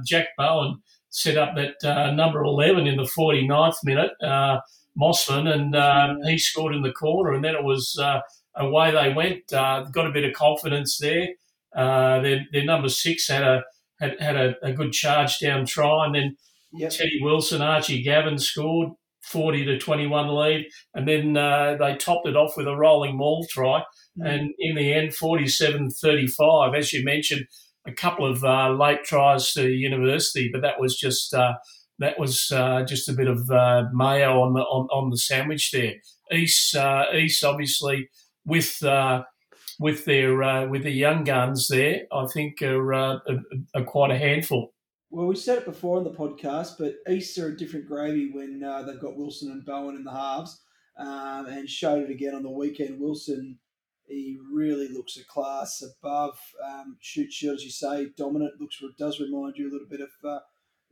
Jack 0.04 0.28
Bowen 0.38 0.80
set 1.10 1.36
up 1.36 1.54
that 1.56 1.84
uh, 1.84 2.12
number 2.12 2.42
11 2.42 2.86
in 2.86 2.96
the 2.96 3.02
49th 3.02 3.76
minute, 3.84 4.12
uh, 4.22 4.60
Mossman, 4.98 5.52
and 5.52 5.76
um, 5.76 6.22
he 6.24 6.38
scored 6.38 6.74
in 6.74 6.82
the 6.82 6.92
corner. 6.92 7.32
And 7.32 7.44
then 7.44 7.54
it 7.54 7.64
was 7.64 7.98
uh, 8.00 8.20
away 8.56 8.90
they 8.90 9.12
went. 9.12 9.52
Uh, 9.52 9.84
got 9.92 10.06
a 10.06 10.12
bit 10.12 10.24
of 10.24 10.32
confidence 10.32 10.98
there. 10.98 11.28
Uh, 11.74 12.20
their, 12.20 12.46
their, 12.52 12.64
number 12.64 12.88
six 12.88 13.28
had 13.28 13.42
a 13.44 13.62
had, 14.00 14.20
had 14.20 14.36
a, 14.36 14.54
a, 14.62 14.72
good 14.72 14.92
charge 14.92 15.38
down 15.38 15.64
try, 15.64 16.06
and 16.06 16.14
then 16.14 16.36
yep. 16.72 16.90
Teddy 16.90 17.20
Wilson, 17.22 17.62
Archie 17.62 18.02
Gavin 18.02 18.38
scored 18.38 18.90
40 19.22 19.66
to 19.66 19.78
21 19.78 20.28
lead, 20.28 20.66
and 20.94 21.06
then 21.06 21.36
uh, 21.36 21.76
they 21.78 21.94
topped 21.96 22.26
it 22.26 22.36
off 22.36 22.56
with 22.56 22.66
a 22.66 22.74
rolling 22.74 23.16
maul 23.16 23.46
try. 23.48 23.84
Mm. 24.18 24.26
And 24.28 24.54
in 24.58 24.74
the 24.74 24.92
end, 24.92 25.14
47 25.14 25.90
35. 25.90 26.74
As 26.74 26.92
you 26.92 27.04
mentioned, 27.04 27.46
a 27.86 27.92
couple 27.92 28.26
of 28.26 28.44
uh, 28.44 28.70
late 28.70 29.04
tries 29.04 29.52
to 29.52 29.68
university, 29.68 30.50
but 30.52 30.62
that 30.62 30.80
was 30.80 30.96
just 30.96 31.34
uh, 31.34 31.54
that 31.98 32.18
was 32.18 32.50
uh, 32.52 32.82
just 32.84 33.08
a 33.08 33.12
bit 33.12 33.28
of 33.28 33.50
uh, 33.50 33.84
mayo 33.92 34.40
on 34.42 34.54
the 34.54 34.60
on, 34.60 34.86
on 34.92 35.10
the 35.10 35.18
sandwich 35.18 35.70
there. 35.70 35.94
East 36.32 36.74
uh, 36.76 37.06
East 37.14 37.44
obviously 37.44 38.08
with 38.44 38.82
uh, 38.82 39.22
with 39.78 40.04
their 40.04 40.68
with 40.68 40.82
the 40.82 40.90
young 40.90 41.24
guns 41.24 41.68
there, 41.68 42.02
I 42.12 42.26
think 42.26 42.60
are, 42.62 42.92
are, 42.92 43.22
are, 43.74 43.84
quite 43.84 44.10
a 44.10 44.18
handful. 44.18 44.74
Well, 45.10 45.26
we 45.26 45.36
said 45.36 45.58
it 45.58 45.64
before 45.64 45.98
on 45.98 46.04
the 46.04 46.10
podcast, 46.10 46.74
but 46.78 46.96
East 47.10 47.36
are 47.38 47.48
a 47.48 47.56
different 47.56 47.88
gravy 47.88 48.30
when 48.32 48.60
they've 48.60 49.00
got 49.00 49.16
Wilson 49.16 49.50
and 49.50 49.64
Bowen 49.64 49.96
in 49.96 50.04
the 50.04 50.12
halves, 50.12 50.60
um, 50.98 51.46
and 51.46 51.68
showed 51.68 52.04
it 52.04 52.10
again 52.10 52.34
on 52.34 52.42
the 52.42 52.50
weekend. 52.50 53.00
Wilson 53.00 53.58
he 54.10 54.38
really 54.52 54.88
looks 54.88 55.16
a 55.16 55.24
class 55.24 55.82
above 55.82 56.38
um, 56.68 56.96
Shute 57.00 57.32
Shield, 57.32 57.56
as 57.56 57.64
you 57.64 57.70
say, 57.70 58.08
dominant. 58.16 58.60
Looks 58.60 58.82
does 58.98 59.20
remind 59.20 59.56
you 59.56 59.70
a 59.70 59.72
little 59.72 59.88
bit 59.88 60.00
of 60.00 60.10
uh, 60.24 60.40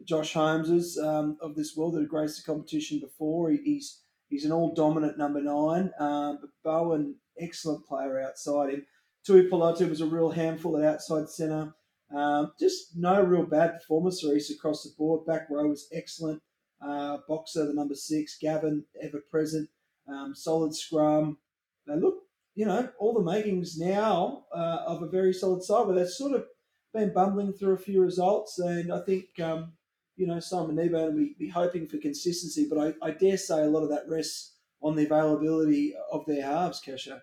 Josh 0.05 0.33
Holmes's 0.33 0.97
um, 0.99 1.37
of 1.41 1.57
this 1.57 1.77
world 1.77 1.95
that 1.95 2.01
have 2.01 2.09
graced 2.09 2.37
the 2.37 2.51
competition 2.51 3.01
before. 3.01 3.51
He, 3.51 3.59
he's 3.65 4.03
he's 4.29 4.45
an 4.45 4.53
all 4.53 4.73
dominant 4.75 5.19
number 5.19 5.43
nine, 5.43 5.93
um, 5.99 6.39
but 6.41 6.51
Bowen 6.63 7.17
excellent 7.41 7.87
player 7.87 8.21
outside 8.21 8.71
him. 8.71 8.87
Tui 9.27 9.49
Pilatu 9.49 9.89
was 9.89 10.01
a 10.01 10.07
real 10.07 10.31
handful 10.31 10.77
at 10.79 10.85
outside 10.85 11.29
centre. 11.29 11.75
Um, 12.15 12.53
just 12.59 12.97
no 12.97 13.21
real 13.23 13.45
bad 13.45 13.75
performance 13.75 14.21
for 14.21 14.35
East 14.35 14.51
across 14.51 14.83
the 14.83 14.91
board. 14.97 15.27
Back 15.27 15.49
row 15.51 15.69
was 15.69 15.89
excellent. 15.93 16.41
Uh, 16.81 17.19
boxer, 17.29 17.67
the 17.67 17.75
number 17.75 17.95
six, 17.95 18.39
Gavin, 18.41 18.85
ever 19.03 19.23
present. 19.31 19.69
Um, 20.09 20.35
solid 20.35 20.75
scrum. 20.75 21.39
They 21.87 21.97
look 21.97 22.28
you 22.59 22.67
know, 22.67 22.89
all 22.99 23.15
the 23.15 23.23
makings 23.23 23.79
now 23.79 24.43
uh, 24.53 24.79
of 24.85 25.01
a 25.01 25.09
very 25.09 25.33
solid 25.33 25.63
side, 25.63 25.87
but 25.87 25.95
they've 25.95 26.09
sort 26.09 26.33
of 26.33 26.45
been 26.93 27.13
bumbling 27.15 27.53
through 27.53 27.75
a 27.75 27.79
few 27.79 28.03
results. 28.03 28.59
And 28.59 28.93
I 28.93 28.99
think, 29.03 29.27
um, 29.41 29.75
you 30.17 30.27
know, 30.27 30.41
Simon 30.41 30.75
Kneeburn 30.75 31.13
will 31.13 31.19
be, 31.19 31.37
be 31.39 31.49
hoping 31.49 31.87
for 31.87 31.99
consistency, 31.99 32.67
but 32.69 32.97
I, 33.01 33.07
I, 33.07 33.13
dare 33.13 33.37
say 33.37 33.63
a 33.63 33.69
lot 33.69 33.85
of 33.85 33.91
that 33.91 34.09
rests 34.09 34.57
on 34.83 34.97
the 34.97 35.05
availability 35.07 35.95
of 36.11 36.27
their 36.27 36.45
halves, 36.45 36.83
Kesha. 36.85 37.21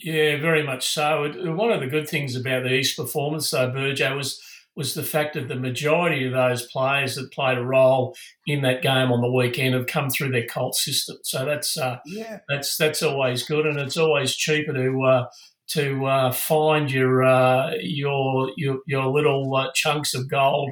Yeah, 0.00 0.38
very 0.38 0.62
much 0.62 0.86
so. 0.86 1.32
One 1.54 1.72
of 1.72 1.80
the 1.80 1.86
good 1.86 2.06
things 2.06 2.36
about 2.36 2.64
the 2.64 2.74
East 2.74 2.98
performance, 2.98 3.50
though, 3.50 3.70
Burjo, 3.70 4.18
was 4.18 4.38
was 4.78 4.94
the 4.94 5.02
fact 5.02 5.34
that 5.34 5.48
the 5.48 5.56
majority 5.56 6.24
of 6.24 6.32
those 6.32 6.64
players 6.68 7.16
that 7.16 7.32
played 7.32 7.58
a 7.58 7.64
role 7.64 8.14
in 8.46 8.62
that 8.62 8.80
game 8.80 9.10
on 9.10 9.20
the 9.20 9.30
weekend 9.30 9.74
have 9.74 9.88
come 9.88 10.08
through 10.08 10.30
their 10.30 10.46
cult 10.46 10.76
system. 10.76 11.16
So 11.24 11.44
that's 11.44 11.76
uh, 11.76 11.98
yeah. 12.06 12.38
that's 12.48 12.76
that's 12.76 13.02
always 13.02 13.42
good, 13.42 13.66
and 13.66 13.76
it's 13.76 13.96
always 13.96 14.36
cheaper 14.36 14.72
to 14.72 15.02
uh, 15.02 15.26
to 15.70 16.06
uh, 16.06 16.30
find 16.30 16.92
your 16.92 17.24
uh, 17.24 17.72
your 17.80 18.52
your 18.56 18.78
your 18.86 19.06
little 19.06 19.52
uh, 19.56 19.72
chunks 19.74 20.14
of 20.14 20.30
gold 20.30 20.70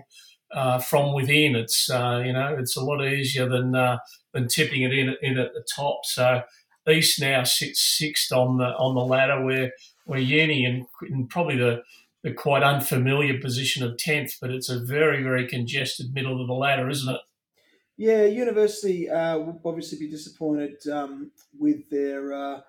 uh, 0.52 0.78
from 0.78 1.12
within. 1.12 1.56
It's 1.56 1.88
you 1.88 2.32
know 2.32 2.56
it's 2.56 2.76
a 2.76 2.84
lot 2.84 3.04
easier 3.04 3.48
than 3.48 3.72
than 3.72 4.46
tipping 4.46 4.82
it 4.82 4.92
in 4.92 5.16
in 5.20 5.36
at 5.36 5.52
the 5.52 5.66
top. 5.74 6.04
So 6.04 6.42
East 6.88 7.20
now 7.20 7.42
sits 7.42 7.98
sixth 7.98 8.30
on 8.30 8.58
the 8.58 8.66
on 8.66 8.94
the 8.94 9.04
ladder 9.04 9.44
where 9.44 9.72
where 10.04 10.20
Uni 10.20 10.64
and, 10.64 10.86
and 11.02 11.28
probably 11.28 11.56
the 11.56 11.82
the 12.26 12.32
quite 12.32 12.64
unfamiliar 12.64 13.38
position 13.40 13.84
of 13.84 13.96
10th, 13.96 14.38
but 14.40 14.50
it's 14.50 14.68
a 14.68 14.80
very, 14.80 15.22
very 15.22 15.46
congested 15.46 16.12
middle 16.12 16.40
of 16.40 16.48
the 16.48 16.52
ladder, 16.52 16.90
isn't 16.90 17.14
it? 17.14 17.20
Yeah, 17.96 18.24
University 18.24 19.08
uh, 19.08 19.38
will 19.38 19.60
obviously 19.64 19.96
be 19.96 20.10
disappointed 20.10 20.84
um, 20.88 21.30
with 21.56 21.88
their 21.88 22.32
uh, 22.32 22.60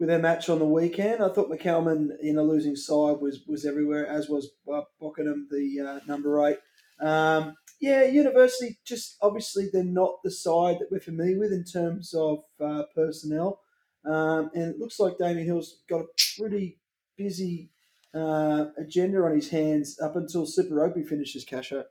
with 0.00 0.08
their 0.08 0.18
match 0.18 0.48
on 0.48 0.58
the 0.58 0.66
weekend. 0.66 1.22
I 1.22 1.28
thought 1.28 1.48
McCalman 1.48 2.18
in 2.20 2.36
a 2.36 2.42
losing 2.42 2.74
side 2.74 3.18
was 3.20 3.42
was 3.46 3.64
everywhere, 3.64 4.08
as 4.08 4.28
was 4.28 4.50
uh, 4.70 4.82
Bockenham, 5.00 5.46
the 5.52 5.80
uh, 5.80 6.00
number 6.08 6.44
eight. 6.44 6.58
Um, 7.00 7.54
yeah, 7.80 8.02
University 8.02 8.76
just 8.84 9.18
obviously 9.22 9.68
they're 9.72 9.84
not 9.84 10.16
the 10.24 10.32
side 10.32 10.78
that 10.80 10.88
we're 10.90 10.98
familiar 10.98 11.38
with 11.38 11.52
in 11.52 11.64
terms 11.64 12.12
of 12.12 12.40
uh, 12.60 12.82
personnel, 12.92 13.60
um, 14.04 14.50
and 14.52 14.74
it 14.74 14.80
looks 14.80 14.98
like 14.98 15.16
Damien 15.16 15.46
Hill's 15.46 15.82
got 15.88 16.00
a 16.00 16.06
pretty 16.36 16.80
busy 17.16 17.70
uh, 18.16 18.66
agenda 18.78 19.18
on 19.22 19.34
his 19.34 19.50
hands 19.50 19.98
up 20.00 20.16
until 20.16 20.46
Super 20.46 20.74
Rugby 20.74 21.02
finishes, 21.02 21.44
Casho. 21.44 21.84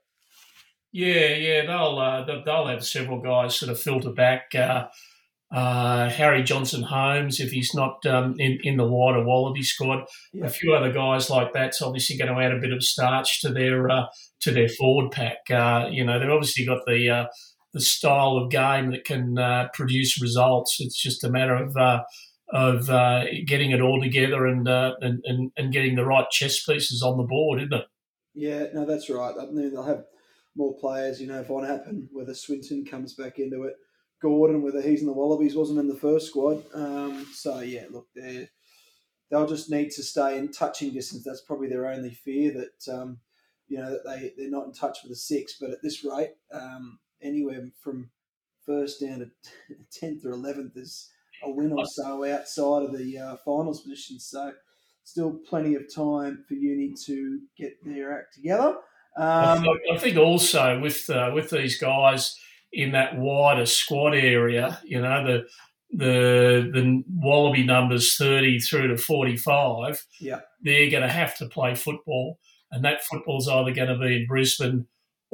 Yeah, 0.92 1.36
yeah, 1.36 1.66
they'll 1.66 2.00
uh, 2.00 2.26
they'll 2.46 2.68
have 2.68 2.86
several 2.86 3.20
guys 3.20 3.56
sort 3.56 3.72
of 3.72 3.80
filter 3.80 4.12
back. 4.12 4.56
Uh, 4.56 4.88
uh, 5.54 6.10
Harry 6.10 6.42
Johnson 6.42 6.82
Holmes, 6.82 7.40
if 7.40 7.52
he's 7.52 7.74
not 7.76 8.06
um, 8.06 8.36
in, 8.40 8.60
in 8.64 8.78
the 8.78 8.88
wider 8.88 9.24
Wallaby 9.24 9.62
squad, 9.62 10.06
yeah. 10.34 10.46
a 10.46 10.50
few 10.50 10.74
other 10.74 10.92
guys 10.92 11.30
like 11.30 11.54
that's 11.54 11.82
obviously 11.82 12.18
going 12.18 12.34
to 12.34 12.42
add 12.42 12.54
a 12.54 12.60
bit 12.60 12.74
of 12.74 12.84
starch 12.84 13.42
to 13.42 13.50
their 13.50 13.90
uh, 13.90 14.06
to 14.42 14.52
their 14.52 14.70
forward 14.70 15.12
pack. 15.12 15.40
Uh, 15.52 15.88
you 15.92 16.04
know, 16.04 16.18
they've 16.18 16.30
obviously 16.30 16.66
got 16.66 16.86
the 16.88 17.10
uh, 17.10 17.26
the 17.74 17.82
style 17.82 18.38
of 18.38 18.50
game 18.50 18.92
that 18.92 19.04
can 19.04 19.36
produce 19.74 20.22
results. 20.22 20.78
It's 20.80 21.02
just 21.02 21.26
a 21.26 21.30
matter 21.30 21.56
of 21.56 21.76
of 22.50 22.90
uh, 22.90 23.26
getting 23.46 23.72
it 23.72 23.82
all 23.82 24.02
together 24.02 24.46
and, 24.46 24.68
uh, 24.68 24.94
and, 25.02 25.24
and 25.26 25.52
and 25.58 25.74
getting 25.74 25.96
the 25.96 26.06
right 26.06 26.30
chess 26.30 26.64
pieces 26.64 27.02
on 27.02 27.18
the 27.18 27.24
board, 27.24 27.60
isn't 27.62 27.74
it? 27.74 27.86
Yeah, 28.34 28.68
no, 28.74 28.86
that's 28.86 29.10
right. 29.10 29.34
I 29.40 29.46
mean, 29.46 29.74
they'll 29.74 29.84
have 29.84 30.06
more 30.56 30.76
players. 30.78 31.20
You 31.20 31.28
know, 31.28 31.40
if 31.40 31.50
on 31.50 31.64
happen 31.64 32.10
whether 32.12 32.34
Swinton 32.34 32.86
comes 32.86 33.14
back 33.14 33.40
into 33.40 33.64
it, 33.64 33.76
Gordon, 34.22 34.62
whether 34.62 34.82
he's 34.82 35.02
in 35.02 35.08
the 35.08 35.14
Wallabies, 35.14 35.56
wasn't 35.56 35.80
in 35.80 35.88
the 35.88 35.96
first 35.96 36.28
squad. 36.28 36.64
Um, 36.74 37.26
so 37.34 37.62
yeah, 37.62 37.86
look, 37.90 38.08
they 38.16 38.50
they'll 39.30 39.48
just 39.48 39.70
need 39.70 39.92
to 39.92 40.04
stay 40.04 40.38
in 40.38 40.52
touching 40.52 40.94
distance. 40.94 41.24
That's 41.24 41.42
probably 41.42 41.68
their 41.68 41.88
only 41.88 42.12
fear 42.12 42.52
that 42.54 42.94
um, 42.94 43.20
you 43.68 43.78
know 43.78 43.90
that 43.90 44.06
they 44.06 44.34
they're 44.38 44.52
not 44.52 44.66
in 44.66 44.74
touch 44.74 45.00
with 45.04 45.12
the 45.12 45.16
six. 45.16 45.56
But 45.60 45.72
at 45.72 45.82
this 45.82 46.04
rate, 46.04 46.34
um, 46.54 47.00
anywhere 47.22 47.70
from 47.82 48.10
first 48.66 49.02
down 49.02 49.20
to 49.20 49.76
tenth 49.92 50.26
or 50.26 50.32
eleventh 50.32 50.78
is 50.78 51.10
a 51.46 51.52
win 51.52 51.72
or 51.72 51.86
so 51.86 52.24
outside 52.26 52.84
of 52.84 52.98
the 52.98 53.18
uh, 53.18 53.36
finals 53.44 53.82
position. 53.82 54.20
So 54.20 54.52
still 55.04 55.40
plenty 55.48 55.76
of 55.76 55.94
time 55.94 56.44
for 56.48 56.56
Uni 56.56 56.94
to 57.06 57.40
get 57.58 57.74
their 57.86 58.18
act 58.18 58.36
together. 58.36 58.78
Um, 59.18 59.66
I, 59.94 59.98
think 59.98 60.18
also 60.18 60.80
with 60.82 61.10
uh, 61.10 61.32
with 61.34 61.50
these 61.50 61.80
guys 61.80 62.38
in 62.74 62.92
that 62.92 63.18
wider 63.18 63.66
squad 63.66 64.14
area, 64.14 64.80
you 64.84 65.02
know 65.02 65.24
the 65.26 65.46
the 65.92 66.70
the 66.74 67.04
Wallaby 67.10 67.64
numbers 67.64 68.18
thirty 68.18 68.60
through 68.60 68.90
to 68.90 68.98
forty 68.98 69.38
five. 69.38 70.06
Yeah, 70.20 70.42
they're 70.62 70.90
going 70.90 71.04
to 71.04 71.10
have 71.10 71.38
to 71.38 71.46
play 71.46 71.76
football, 71.76 72.40
and 72.72 72.84
that 72.84 73.06
football's 73.06 73.48
either 73.48 73.72
going 73.72 73.88
to 73.88 73.98
be 73.98 74.18
in 74.18 74.28
Brisbane 74.28 74.86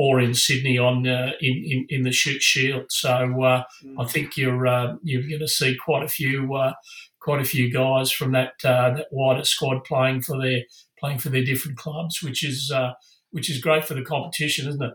or 0.02 0.20
in 0.20 0.34
Sydney 0.34 0.80
on 0.80 1.08
uh, 1.08 1.34
in, 1.42 1.64
in, 1.64 1.86
in 1.90 2.04
the 2.04 2.12
Shute 2.12 2.42
Shield. 2.42 2.86
So 2.90 3.12
uh, 3.44 3.64
mm. 3.86 3.96
I 4.00 4.06
think 4.08 4.36
you're 4.36 4.66
uh, 4.66 4.96
you're 5.04 5.30
going 5.30 5.42
to 5.42 5.48
see 5.48 5.78
quite 5.78 6.04
a 6.04 6.08
few 6.08 6.56
uh, 6.56 6.74
quite 7.20 7.40
a 7.40 7.46
few 7.46 7.72
guys 7.72 8.12
from 8.12 8.32
that 8.32 8.54
uh, 8.64 8.96
that 8.96 9.10
wider 9.12 9.46
squad 9.46 9.84
playing 9.84 10.24
for 10.24 10.42
their 10.42 10.62
playing 11.00 11.20
for 11.20 11.30
their 11.30 11.44
different 11.44 11.78
clubs, 11.78 12.24
which 12.24 12.44
is 12.44 12.72
uh, 12.74 12.94
which 13.30 13.48
is 13.52 13.62
great 13.62 13.86
for 13.86 13.94
the 13.94 14.02
competition, 14.02 14.68
isn't 14.68 14.82
it? 14.82 14.94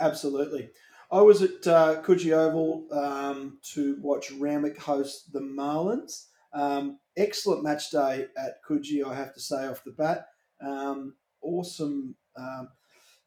Absolutely. 0.00 0.68
I 1.10 1.22
was 1.22 1.40
at 1.40 1.66
uh, 1.66 2.02
Coogee 2.02 2.32
Oval 2.32 2.88
um, 2.92 3.58
to 3.72 3.96
watch 4.02 4.30
Randwick 4.32 4.78
host 4.78 5.32
the 5.32 5.40
Marlins. 5.40 6.26
Um, 6.52 6.98
excellent 7.16 7.62
match 7.62 7.90
day 7.90 8.26
at 8.36 8.56
Coogee, 8.68 9.02
I 9.02 9.14
have 9.14 9.32
to 9.32 9.40
say 9.40 9.66
off 9.66 9.82
the 9.84 9.92
bat. 9.92 10.26
Um, 10.60 11.14
awesome, 11.42 12.16
um, 12.36 12.68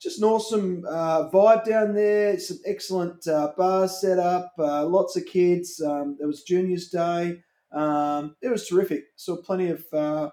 just 0.01 0.19
an 0.19 0.25
awesome 0.25 0.85
uh, 0.87 1.29
vibe 1.29 1.65
down 1.65 1.93
there. 1.93 2.39
Some 2.39 2.59
excellent 2.65 3.27
uh, 3.27 3.51
bars 3.57 3.99
set 3.99 4.19
up, 4.19 4.53
uh, 4.57 4.85
lots 4.85 5.17
of 5.17 5.25
kids. 5.25 5.81
Um, 5.81 6.15
there 6.17 6.27
was 6.27 6.43
Juniors 6.43 6.89
Day. 6.89 7.41
Um, 7.71 8.35
it 8.41 8.49
was 8.49 8.67
terrific. 8.67 9.03
Saw 9.15 9.37
plenty 9.37 9.69
of 9.69 9.83
uh, 9.93 10.29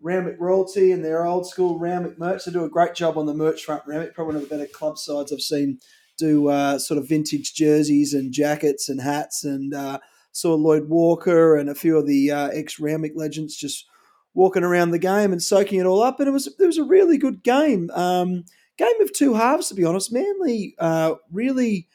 royalty 0.00 0.92
and 0.92 1.04
their 1.04 1.26
old 1.26 1.46
school 1.46 1.78
Randwick 1.78 2.18
merch. 2.18 2.44
They 2.44 2.52
do 2.52 2.64
a 2.64 2.70
great 2.70 2.94
job 2.94 3.18
on 3.18 3.26
the 3.26 3.34
merch 3.34 3.64
front. 3.64 3.82
Randwick, 3.86 4.14
probably 4.14 4.34
one 4.34 4.42
of 4.42 4.48
the 4.48 4.56
better 4.56 4.70
club 4.70 4.98
sides 4.98 5.32
I've 5.32 5.40
seen 5.40 5.78
do 6.20 6.48
uh, 6.48 6.78
sort 6.78 6.98
of 6.98 7.08
vintage 7.08 7.54
jerseys 7.54 8.12
and 8.12 8.32
jackets 8.32 8.88
and 8.88 9.00
hats. 9.00 9.42
And 9.42 9.74
uh, 9.74 9.98
saw 10.32 10.54
Lloyd 10.54 10.88
Walker 10.88 11.56
and 11.56 11.68
a 11.68 11.74
few 11.74 11.96
of 11.98 12.06
the 12.06 12.30
uh, 12.30 12.48
ex 12.48 12.78
Randwick 12.78 13.12
legends 13.16 13.56
just 13.56 13.86
walking 14.34 14.62
around 14.62 14.90
the 14.90 14.98
game 14.98 15.32
and 15.32 15.42
soaking 15.42 15.80
it 15.80 15.86
all 15.86 16.02
up. 16.02 16.20
And 16.20 16.28
it 16.28 16.32
was 16.32 16.46
it 16.46 16.66
was 16.66 16.78
a 16.78 16.84
really 16.84 17.18
good 17.18 17.42
game. 17.42 17.90
Um, 17.90 18.44
game 18.80 19.00
of 19.00 19.12
two 19.12 19.34
halves, 19.34 19.68
to 19.68 19.74
be 19.74 19.84
honest. 19.84 20.12
Manly 20.12 20.74
uh, 20.78 21.14
really 21.30 21.88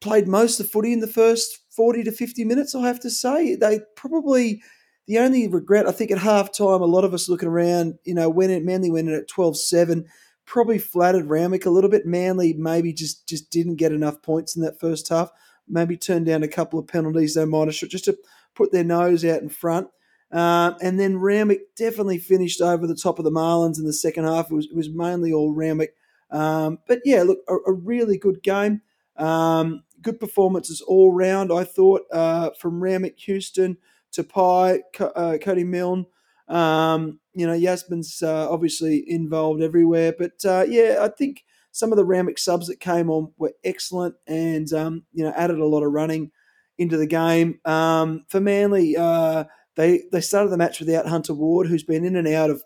played 0.00 0.28
most 0.28 0.58
of 0.58 0.66
the 0.66 0.72
footy 0.72 0.92
in 0.92 1.00
the 1.00 1.06
first 1.06 1.58
40 1.70 2.04
to 2.04 2.12
50 2.12 2.44
minutes, 2.44 2.74
I 2.74 2.86
have 2.86 3.00
to 3.00 3.10
say. 3.10 3.56
They 3.56 3.80
probably, 3.96 4.62
the 5.06 5.18
only 5.18 5.48
regret, 5.48 5.86
I 5.86 5.92
think 5.92 6.10
at 6.10 6.18
half 6.18 6.56
time, 6.56 6.80
a 6.80 6.86
lot 6.86 7.04
of 7.04 7.12
us 7.12 7.28
looking 7.28 7.48
around, 7.48 7.94
you 8.04 8.14
know, 8.14 8.30
when 8.30 8.50
it, 8.50 8.64
Manly 8.64 8.90
went 8.90 9.08
in 9.08 9.14
at 9.14 9.28
12 9.28 9.58
7, 9.58 10.06
probably 10.46 10.78
flattered 10.78 11.28
Randwick 11.28 11.66
a 11.66 11.70
little 11.70 11.90
bit. 11.90 12.06
Manly 12.06 12.54
maybe 12.54 12.92
just, 12.92 13.28
just 13.28 13.50
didn't 13.50 13.76
get 13.76 13.92
enough 13.92 14.22
points 14.22 14.56
in 14.56 14.62
that 14.62 14.80
first 14.80 15.08
half. 15.08 15.30
Maybe 15.68 15.96
turned 15.96 16.26
down 16.26 16.42
a 16.42 16.48
couple 16.48 16.78
of 16.78 16.88
penalties 16.88 17.34
they 17.34 17.44
might 17.44 17.68
have 17.68 17.88
just 17.88 18.04
to 18.06 18.16
put 18.54 18.72
their 18.72 18.84
nose 18.84 19.24
out 19.24 19.42
in 19.42 19.48
front. 19.48 19.88
Uh, 20.32 20.74
and 20.80 20.98
then 20.98 21.18
Randwick 21.18 21.74
definitely 21.76 22.18
finished 22.18 22.60
over 22.60 22.86
the 22.86 22.94
top 22.94 23.18
of 23.18 23.24
the 23.24 23.32
Marlins 23.32 23.78
in 23.78 23.84
the 23.84 23.92
second 23.92 24.24
half. 24.24 24.50
It 24.50 24.54
was, 24.54 24.66
it 24.66 24.76
was 24.76 24.88
mainly 24.88 25.32
all 25.32 25.52
Randwick. 25.52 25.94
Um, 26.30 26.78
but 26.86 27.00
yeah, 27.04 27.22
look, 27.22 27.40
a, 27.48 27.56
a 27.66 27.72
really 27.72 28.16
good 28.16 28.42
game. 28.42 28.82
Um, 29.16 29.82
good 30.02 30.20
performances 30.20 30.80
all 30.80 31.12
round, 31.12 31.52
I 31.52 31.64
thought, 31.64 32.02
uh, 32.12 32.50
from 32.58 32.82
Randwick, 32.82 33.18
Houston 33.20 33.76
to 34.12 34.24
Pye, 34.24 34.80
uh, 34.98 35.38
Cody 35.42 35.64
Milne. 35.64 36.06
Um, 36.48 37.20
you 37.34 37.46
know, 37.46 37.54
Yasmin's 37.54 38.22
uh, 38.22 38.50
obviously 38.50 39.04
involved 39.08 39.62
everywhere. 39.62 40.14
But 40.16 40.44
uh, 40.44 40.64
yeah, 40.68 40.98
I 41.00 41.08
think 41.08 41.44
some 41.72 41.92
of 41.92 41.96
the 41.96 42.04
Randwick 42.04 42.38
subs 42.38 42.66
that 42.66 42.80
came 42.80 43.10
on 43.10 43.32
were 43.36 43.52
excellent 43.64 44.14
and, 44.26 44.72
um, 44.72 45.04
you 45.12 45.24
know, 45.24 45.32
added 45.36 45.58
a 45.58 45.66
lot 45.66 45.82
of 45.82 45.92
running 45.92 46.32
into 46.78 46.96
the 46.96 47.06
game. 47.06 47.60
Um, 47.64 48.24
for 48.28 48.40
Manly, 48.40 48.96
uh, 48.96 49.44
they, 49.76 50.02
they 50.12 50.20
started 50.20 50.50
the 50.50 50.56
match 50.56 50.80
without 50.80 51.06
Hunter 51.06 51.34
Ward, 51.34 51.66
who's 51.66 51.84
been 51.84 52.04
in 52.04 52.16
and 52.16 52.28
out 52.28 52.50
of 52.50 52.62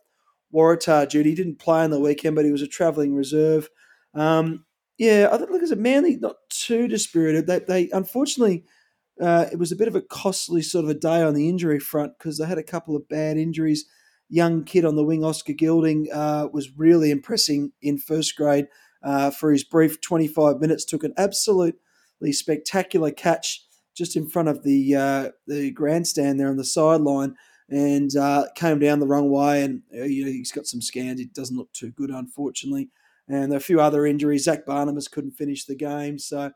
Waratah 0.54 1.08
duty. 1.08 1.30
He 1.30 1.36
didn't 1.36 1.58
play 1.58 1.82
on 1.82 1.90
the 1.90 2.00
weekend, 2.00 2.36
but 2.36 2.44
he 2.44 2.52
was 2.52 2.62
a 2.62 2.68
travelling 2.68 3.14
reserve. 3.14 3.68
Um, 4.14 4.64
yeah, 4.98 5.28
I 5.32 5.36
think 5.36 5.50
look 5.50 5.62
as 5.62 5.72
a 5.72 5.76
Manly 5.76 6.16
not 6.16 6.36
too 6.50 6.86
dispirited. 6.86 7.46
They, 7.46 7.58
they 7.60 7.90
unfortunately 7.90 8.64
uh, 9.20 9.46
it 9.52 9.58
was 9.58 9.72
a 9.72 9.76
bit 9.76 9.88
of 9.88 9.94
a 9.94 10.00
costly 10.00 10.62
sort 10.62 10.84
of 10.84 10.90
a 10.90 10.94
day 10.94 11.22
on 11.22 11.34
the 11.34 11.48
injury 11.48 11.78
front 11.78 12.12
because 12.18 12.38
they 12.38 12.46
had 12.46 12.58
a 12.58 12.62
couple 12.62 12.96
of 12.96 13.08
bad 13.08 13.36
injuries. 13.36 13.84
Young 14.28 14.64
kid 14.64 14.84
on 14.84 14.96
the 14.96 15.04
wing, 15.04 15.24
Oscar 15.24 15.52
Gilding, 15.52 16.08
uh, 16.12 16.48
was 16.52 16.76
really 16.76 17.10
impressing 17.10 17.72
in 17.82 17.98
first 17.98 18.34
grade 18.36 18.66
uh, 19.02 19.30
for 19.30 19.52
his 19.52 19.62
brief 19.62 20.00
25 20.00 20.58
minutes. 20.58 20.84
Took 20.84 21.04
an 21.04 21.14
absolutely 21.16 22.32
spectacular 22.32 23.12
catch 23.12 23.64
just 23.94 24.16
in 24.16 24.28
front 24.28 24.48
of 24.48 24.62
the 24.62 24.94
uh, 24.94 25.30
the 25.46 25.70
grandstand 25.70 26.38
there 26.38 26.48
on 26.48 26.56
the 26.56 26.64
sideline 26.64 27.36
and 27.70 28.14
uh, 28.16 28.46
came 28.54 28.78
down 28.78 29.00
the 29.00 29.06
wrong 29.06 29.30
way. 29.30 29.62
And 29.62 29.82
uh, 29.96 30.04
you 30.04 30.24
know, 30.24 30.30
he's 30.30 30.52
got 30.52 30.66
some 30.66 30.82
scans. 30.82 31.20
It 31.20 31.32
doesn't 31.32 31.56
look 31.56 31.72
too 31.72 31.90
good, 31.90 32.10
unfortunately 32.10 32.90
and 33.28 33.54
a 33.54 33.60
few 33.60 33.80
other 33.80 34.06
injuries. 34.06 34.44
Zach 34.44 34.66
Barnabas 34.66 35.08
couldn't 35.08 35.32
finish 35.32 35.64
the 35.64 35.74
game, 35.74 36.18
so 36.18 36.50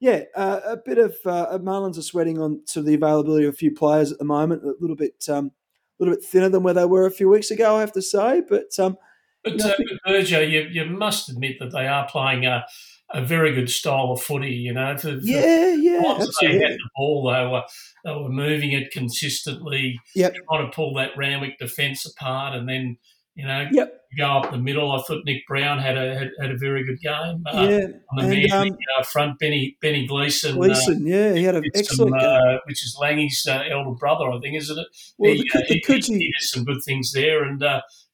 yeah, 0.00 0.22
uh, 0.34 0.60
a 0.64 0.76
bit 0.76 0.98
of 0.98 1.14
uh, 1.24 1.58
Marlins 1.58 1.96
are 1.96 2.02
sweating 2.02 2.40
on 2.40 2.62
to 2.66 2.82
the 2.82 2.94
availability 2.94 3.46
of 3.46 3.54
a 3.54 3.56
few 3.56 3.72
players 3.72 4.10
at 4.10 4.18
the 4.18 4.24
moment. 4.24 4.64
A 4.64 4.74
little 4.80 4.96
bit, 4.96 5.24
um, 5.28 5.46
a 5.46 6.02
little 6.02 6.16
bit 6.16 6.24
thinner 6.24 6.48
than 6.48 6.64
where 6.64 6.74
they 6.74 6.84
were 6.84 7.06
a 7.06 7.10
few 7.10 7.28
weeks 7.28 7.52
ago, 7.52 7.76
I 7.76 7.80
have 7.80 7.92
to 7.92 8.02
say. 8.02 8.42
But 8.48 8.76
um, 8.80 8.96
but, 9.44 9.52
you, 9.52 9.98
know, 10.04 10.16
uh, 10.16 10.40
you, 10.40 10.68
you 10.70 10.84
must 10.86 11.28
admit 11.28 11.58
that 11.60 11.70
they 11.70 11.86
are 11.86 12.08
playing 12.08 12.46
a, 12.46 12.64
a 13.14 13.22
very 13.22 13.54
good 13.54 13.70
style 13.70 14.12
of 14.12 14.22
footy. 14.22 14.52
You 14.52 14.74
know, 14.74 14.96
for, 14.96 15.12
for 15.12 15.18
yeah, 15.22 15.74
yeah, 15.74 16.24
they 16.40 16.52
had 16.58 16.72
the 16.72 16.90
ball, 16.96 17.30
they 17.32 17.46
were 17.46 17.62
they 18.04 18.12
were 18.12 18.28
moving 18.28 18.72
it 18.72 18.90
consistently, 18.90 19.98
yep. 20.14 20.34
trying 20.48 20.66
to 20.66 20.74
pull 20.74 20.94
that 20.94 21.10
Randwick 21.16 21.58
defence 21.58 22.06
apart, 22.06 22.54
and 22.54 22.68
then 22.68 22.98
you 23.34 23.46
know, 23.46 23.66
yep. 23.72 24.02
go 24.18 24.26
up 24.26 24.50
the 24.50 24.58
middle. 24.58 24.92
I 24.92 25.00
thought 25.02 25.22
Nick 25.24 25.46
Brown 25.46 25.78
had 25.78 25.96
a 25.96 26.18
had, 26.18 26.30
had 26.38 26.50
a 26.50 26.56
very 26.58 26.84
good 26.84 27.00
game. 27.00 27.42
Uh, 27.46 27.66
yeah, 27.68 27.86
on 28.10 28.28
the 28.28 28.44
and, 28.44 28.52
um, 28.52 28.78
uh, 28.98 29.02
front, 29.04 29.38
Benny 29.38 29.78
Benny 29.80 30.06
Gleeson. 30.06 30.52
Uh, 30.52 30.56
Gleeson, 30.56 31.06
yeah, 31.06 31.32
he 31.32 31.42
had 31.44 31.56
an 31.56 31.64
excellent 31.74 32.20
some, 32.20 32.30
uh, 32.30 32.58
which 32.66 32.84
is 32.84 32.96
Langi's 33.00 33.46
uh, 33.48 33.62
elder 33.70 33.92
brother, 33.92 34.30
I 34.30 34.38
think, 34.40 34.56
isn't 34.56 34.78
it? 34.78 34.86
Well, 35.16 35.32
he, 35.32 35.48
the, 35.50 35.64
the, 35.66 35.74
he, 35.86 35.94
he, 35.94 36.18
he, 36.18 36.32
did 36.32 36.40
some 36.40 36.64
good 36.64 36.82
things 36.84 37.12
there, 37.12 37.44
and 37.44 37.62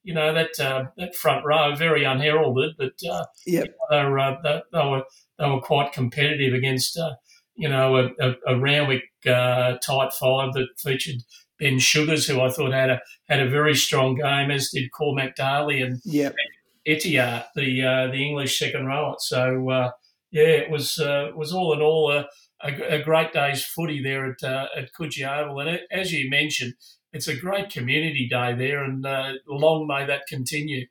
you 0.09 0.14
know 0.14 0.33
that 0.33 0.57
that 0.97 1.14
front 1.14 1.44
row 1.44 1.75
very 1.75 2.05
unheralded, 2.05 2.77
but 2.79 2.92
yeah, 3.47 3.64
they 3.90 4.05
were 4.05 4.38
they, 4.42 4.62
they, 4.73 4.87
were 4.87 5.05
they 5.38 5.51
were 5.51 5.61
quite 5.61 5.92
competitive 5.92 6.55
against 6.55 6.99
you 7.55 7.68
know 7.68 7.97
a, 7.97 8.09
a, 8.18 8.35
a 8.47 8.59
Randwick 8.59 9.03
tight 9.23 10.12
five 10.18 10.55
that 10.55 10.68
featured 10.79 11.23
Ben 11.59 11.79
Sugars, 11.79 12.27
who 12.27 12.40
I 12.40 12.51
thought 12.51 12.73
had 12.73 12.88
a 12.88 13.01
had 13.29 13.40
a 13.40 13.51
very 13.51 13.75
strong 13.75 14.14
game, 14.14 14.51
as 14.51 14.71
did 14.71 14.90
Cormac 14.92 15.37
Daly 15.37 15.83
and 15.83 16.01
yep. 16.05 16.35
The 17.55 17.83
uh, 17.83 18.07
the 18.07 18.25
English 18.25 18.59
second 18.59 18.87
rower. 18.87 19.16
So 19.18 19.68
uh, 19.68 19.90
yeah, 20.31 20.44
it 20.44 20.71
was 20.71 20.99
uh, 20.99 21.33
was 21.37 21.53
all 21.53 21.75
in 21.75 21.83
all 21.83 22.11
a, 22.11 22.27
a, 22.62 22.97
a, 22.97 23.03
great 23.03 23.35
day's 23.35 23.62
footy 23.62 24.03
there 24.03 24.25
at 24.25 24.42
uh, 24.42 24.68
at 24.75 24.92
Coogee 24.99 25.29
Oval, 25.29 25.61
and 25.61 25.81
as 25.90 26.12
you 26.12 26.31
mentioned, 26.31 26.75
it's 27.12 27.29
a 27.29 27.37
great 27.37 27.71
community 27.71 28.29
day 28.29 28.55
there, 28.55 28.85
and 28.85 29.05
uh, 29.05 29.33
long 29.47 29.87
may 29.87 30.07
that 30.07 30.27
continue. 30.29 30.87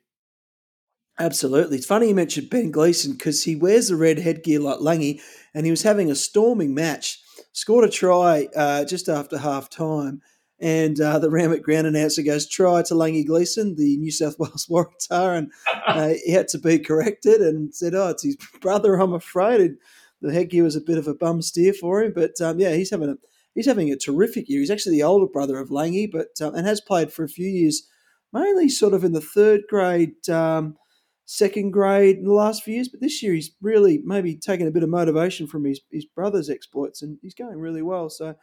Absolutely. 1.20 1.78
It's 1.78 1.86
funny 1.86 2.08
you 2.08 2.14
mentioned 2.14 2.48
Ben 2.50 2.70
Gleeson 2.70 3.12
because 3.12 3.42
he 3.42 3.56
wears 3.56 3.88
the 3.88 3.96
red 3.96 4.18
headgear 4.18 4.60
like 4.60 4.78
Langi, 4.78 5.20
and 5.52 5.64
he 5.64 5.70
was 5.70 5.82
having 5.82 6.10
a 6.10 6.14
storming 6.14 6.74
match. 6.74 7.20
Scored 7.52 7.84
a 7.84 7.90
try 7.90 8.48
uh, 8.54 8.84
just 8.84 9.08
after 9.08 9.38
half 9.38 9.68
time 9.68 10.22
and 10.60 11.00
uh, 11.00 11.18
the 11.18 11.30
Randwick 11.30 11.62
ground 11.62 11.86
announcer 11.86 12.22
goes, 12.22 12.48
try 12.48 12.82
to 12.82 12.94
Langi 12.94 13.24
Gleeson, 13.24 13.76
the 13.76 13.96
New 13.98 14.10
South 14.10 14.38
Wales 14.38 14.66
Waratah. 14.70 15.38
And 15.38 15.52
uh, 15.86 16.14
he 16.24 16.32
had 16.32 16.48
to 16.48 16.58
be 16.58 16.78
corrected 16.78 17.40
and 17.40 17.74
said, 17.74 17.94
oh, 17.94 18.08
it's 18.08 18.24
his 18.24 18.36
brother, 18.60 18.96
I'm 18.96 19.12
afraid. 19.12 19.60
And 19.60 19.78
the 20.20 20.32
headgear 20.32 20.64
was 20.64 20.76
a 20.76 20.80
bit 20.80 20.98
of 20.98 21.06
a 21.06 21.14
bum 21.14 21.42
steer 21.42 21.72
for 21.72 22.02
him. 22.02 22.12
But 22.14 22.40
um, 22.40 22.58
yeah, 22.58 22.74
he's 22.74 22.90
having 22.90 23.10
a 23.10 23.16
he's 23.58 23.66
having 23.66 23.90
a 23.90 23.96
terrific 23.96 24.48
year. 24.48 24.60
He's 24.60 24.70
actually 24.70 24.98
the 24.98 25.02
older 25.02 25.26
brother 25.26 25.58
of 25.58 25.70
Langi, 25.70 26.08
but 26.10 26.28
um, 26.40 26.54
and 26.54 26.64
has 26.64 26.80
played 26.80 27.12
for 27.12 27.24
a 27.24 27.28
few 27.28 27.48
years, 27.48 27.88
mainly 28.32 28.68
sort 28.68 28.94
of 28.94 29.02
in 29.02 29.14
the 29.14 29.20
third 29.20 29.62
grade, 29.68 30.28
um, 30.28 30.76
second 31.24 31.72
grade 31.72 32.18
in 32.18 32.24
the 32.24 32.32
last 32.32 32.62
few 32.62 32.74
years. 32.74 32.88
But 32.88 33.00
this 33.00 33.20
year 33.20 33.34
he's 33.34 33.50
really 33.60 34.00
maybe 34.04 34.36
taken 34.36 34.68
a 34.68 34.70
bit 34.70 34.84
of 34.84 34.90
motivation 34.90 35.48
from 35.48 35.64
his, 35.64 35.80
his 35.90 36.04
brother's 36.04 36.48
exploits 36.48 37.02
and 37.02 37.18
he's 37.20 37.34
going 37.34 37.58
really 37.58 37.82
well. 37.82 38.08
So 38.08 38.36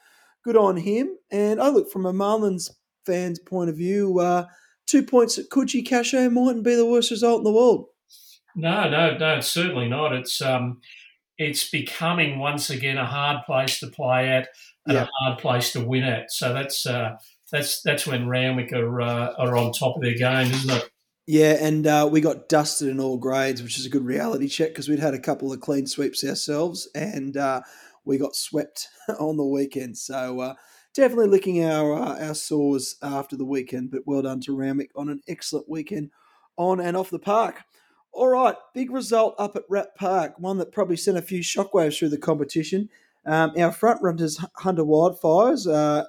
good 0.43 0.57
on 0.57 0.75
him. 0.75 1.15
And 1.31 1.61
I 1.61 1.69
look 1.69 1.89
from 1.89 2.05
a 2.05 2.11
Marlins 2.11 2.69
fan's 3.05 3.39
point 3.39 3.69
of 3.69 3.77
view, 3.77 4.19
uh, 4.19 4.47
two 4.85 5.01
points 5.01 5.37
at 5.37 5.49
Coogee 5.49 5.87
Casho 5.87 6.29
mightn't 6.29 6.65
be 6.65 6.75
the 6.75 6.85
worst 6.85 7.09
result 7.09 7.39
in 7.39 7.45
the 7.45 7.53
world. 7.53 7.85
No, 8.53 8.89
no, 8.89 9.17
no, 9.17 9.39
certainly 9.39 9.87
not. 9.87 10.11
It's 10.13 10.41
um, 10.41 10.81
it's 11.37 11.69
becoming 11.69 12.39
once 12.39 12.69
again 12.69 12.97
a 12.97 13.05
hard 13.05 13.45
place 13.45 13.79
to 13.79 13.87
play 13.87 14.29
at 14.29 14.49
and 14.85 14.95
yep. 14.95 15.07
a 15.07 15.23
hard 15.23 15.39
place 15.39 15.73
to 15.73 15.85
win 15.85 16.03
at. 16.03 16.31
So 16.31 16.53
that's 16.53 16.85
uh, 16.85 17.17
that's 17.51 17.81
that's 17.81 18.07
when 18.07 18.27
Randwick 18.27 18.71
are 18.73 19.01
uh, 19.01 19.33
are 19.37 19.55
on 19.55 19.71
top 19.71 19.95
of 19.95 20.01
their 20.01 20.15
game, 20.15 20.51
isn't 20.51 20.71
it? 20.71 20.89
Yeah, 21.27 21.57
and 21.59 21.87
uh, 21.87 22.07
we 22.11 22.21
got 22.21 22.49
dusted 22.49 22.87
in 22.87 22.99
all 22.99 23.17
grades, 23.17 23.63
which 23.63 23.79
is 23.79 23.85
a 23.85 23.89
good 23.89 24.05
reality 24.05 24.47
check 24.47 24.69
because 24.69 24.87
we'd 24.87 24.99
had 24.99 25.15
a 25.15 25.19
couple 25.19 25.51
of 25.51 25.59
clean 25.59 25.87
sweeps 25.87 26.23
ourselves, 26.23 26.87
and 26.93 27.35
uh, 27.35 27.61
we 28.05 28.17
got 28.17 28.35
swept 28.35 28.87
on 29.19 29.37
the 29.37 29.45
weekend. 29.45 29.97
So 29.97 30.39
uh, 30.39 30.53
definitely 30.93 31.27
licking 31.27 31.63
our 31.65 31.93
uh, 31.93 32.27
our 32.27 32.35
sores 32.35 32.95
after 33.01 33.35
the 33.35 33.45
weekend. 33.45 33.91
But 33.91 34.03
well 34.05 34.21
done 34.21 34.41
to 34.41 34.55
Randwick 34.55 34.91
on 34.95 35.09
an 35.09 35.21
excellent 35.27 35.67
weekend 35.67 36.11
on 36.57 36.79
and 36.79 36.95
off 36.95 37.09
the 37.09 37.19
park. 37.19 37.61
All 38.15 38.29
right, 38.29 38.55
big 38.73 38.91
result 38.91 39.35
up 39.37 39.57
at 39.57 39.63
Rat 39.67 39.93
Park, 39.97 40.35
one 40.39 40.57
that 40.59 40.71
probably 40.71 40.95
sent 40.95 41.17
a 41.17 41.21
few 41.21 41.41
shockwaves 41.41 41.99
through 41.99 42.09
the 42.09 42.17
competition. 42.17 42.87
Um, 43.25 43.51
our 43.57 43.73
front 43.73 44.01
runners, 44.01 44.39
Hunter 44.55 44.85
Wildfires, 44.85 45.69
uh, 45.69 46.05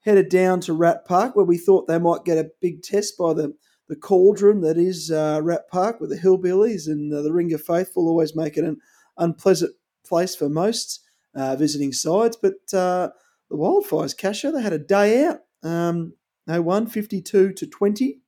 headed 0.00 0.28
down 0.28 0.60
to 0.60 0.74
Rat 0.74 1.06
Park, 1.06 1.34
where 1.34 1.46
we 1.46 1.56
thought 1.56 1.88
they 1.88 1.98
might 1.98 2.26
get 2.26 2.36
a 2.36 2.50
big 2.60 2.82
test 2.82 3.16
by 3.16 3.32
the, 3.32 3.54
the 3.88 3.96
cauldron 3.96 4.60
that 4.60 4.76
is 4.76 5.10
uh, 5.10 5.40
Rat 5.42 5.62
Park 5.70 5.98
with 5.98 6.10
the 6.10 6.18
hillbillies 6.18 6.88
and 6.88 7.10
uh, 7.10 7.22
the 7.22 7.30
Ringa 7.30 7.58
faithful, 7.58 8.06
always 8.06 8.36
make 8.36 8.58
it 8.58 8.64
an 8.64 8.76
unpleasant 9.16 9.72
place 10.04 10.36
for 10.36 10.50
most 10.50 11.00
uh, 11.34 11.56
visiting 11.56 11.94
sides. 11.94 12.36
But 12.36 12.56
uh, 12.74 13.08
the 13.48 13.56
Wildfires, 13.56 14.14
Casher, 14.14 14.52
they 14.52 14.60
had 14.60 14.74
a 14.74 14.78
day 14.78 15.24
out. 15.24 15.38
Um, 15.62 16.12
they 16.46 16.60
won 16.60 16.86
52 16.86 17.54
to 17.54 17.66
20, 17.66 18.20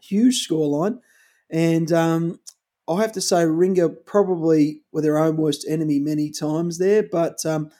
huge 0.00 0.46
scoreline. 0.46 1.00
And 1.50 1.92
um, 1.92 2.40
I 2.88 3.00
have 3.00 3.12
to 3.12 3.20
say, 3.20 3.44
Ringa 3.44 4.04
probably 4.04 4.82
were 4.92 5.02
their 5.02 5.18
own 5.18 5.36
worst 5.36 5.66
enemy 5.68 5.98
many 5.98 6.30
times 6.30 6.78
there, 6.78 7.04
but 7.10 7.44
um, 7.44 7.70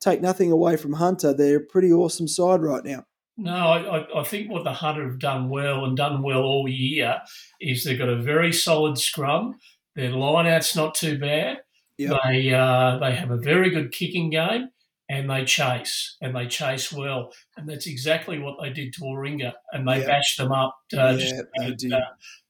take 0.00 0.20
nothing 0.20 0.52
away 0.52 0.76
from 0.76 0.94
Hunter. 0.94 1.32
They're 1.32 1.58
a 1.58 1.66
pretty 1.66 1.92
awesome 1.92 2.28
side 2.28 2.62
right 2.62 2.84
now. 2.84 3.04
No, 3.36 3.54
I, 3.54 4.20
I, 4.20 4.24
think 4.24 4.50
what 4.50 4.64
the 4.64 4.72
Hunter 4.72 5.04
have 5.08 5.20
done 5.20 5.48
well 5.48 5.84
and 5.84 5.96
done 5.96 6.22
well 6.22 6.42
all 6.42 6.68
year 6.68 7.20
is 7.60 7.84
they've 7.84 7.96
got 7.96 8.08
a 8.08 8.20
very 8.20 8.52
solid 8.52 8.98
scrum. 8.98 9.54
Their 9.94 10.10
lineout's 10.10 10.74
not 10.74 10.96
too 10.96 11.18
bad. 11.18 11.58
Yep. 11.98 12.18
They 12.24 12.52
uh, 12.52 12.98
they 12.98 13.14
have 13.14 13.30
a 13.30 13.36
very 13.36 13.70
good 13.70 13.92
kicking 13.92 14.30
game 14.30 14.70
and 15.08 15.30
they 15.30 15.44
chase 15.44 16.16
and 16.20 16.34
they 16.36 16.46
chase 16.46 16.92
well, 16.92 17.32
and 17.56 17.68
that's 17.68 17.86
exactly 17.86 18.38
what 18.38 18.56
they 18.60 18.70
did 18.70 18.92
to 18.94 19.00
Warringah, 19.00 19.52
and 19.72 19.88
they 19.88 19.98
yep. 19.98 20.06
bashed 20.06 20.38
them 20.38 20.52
up 20.52 20.76
uh, 20.96 21.16
yeah, 21.18 21.70
just, 21.70 21.92
uh, 21.92 22.00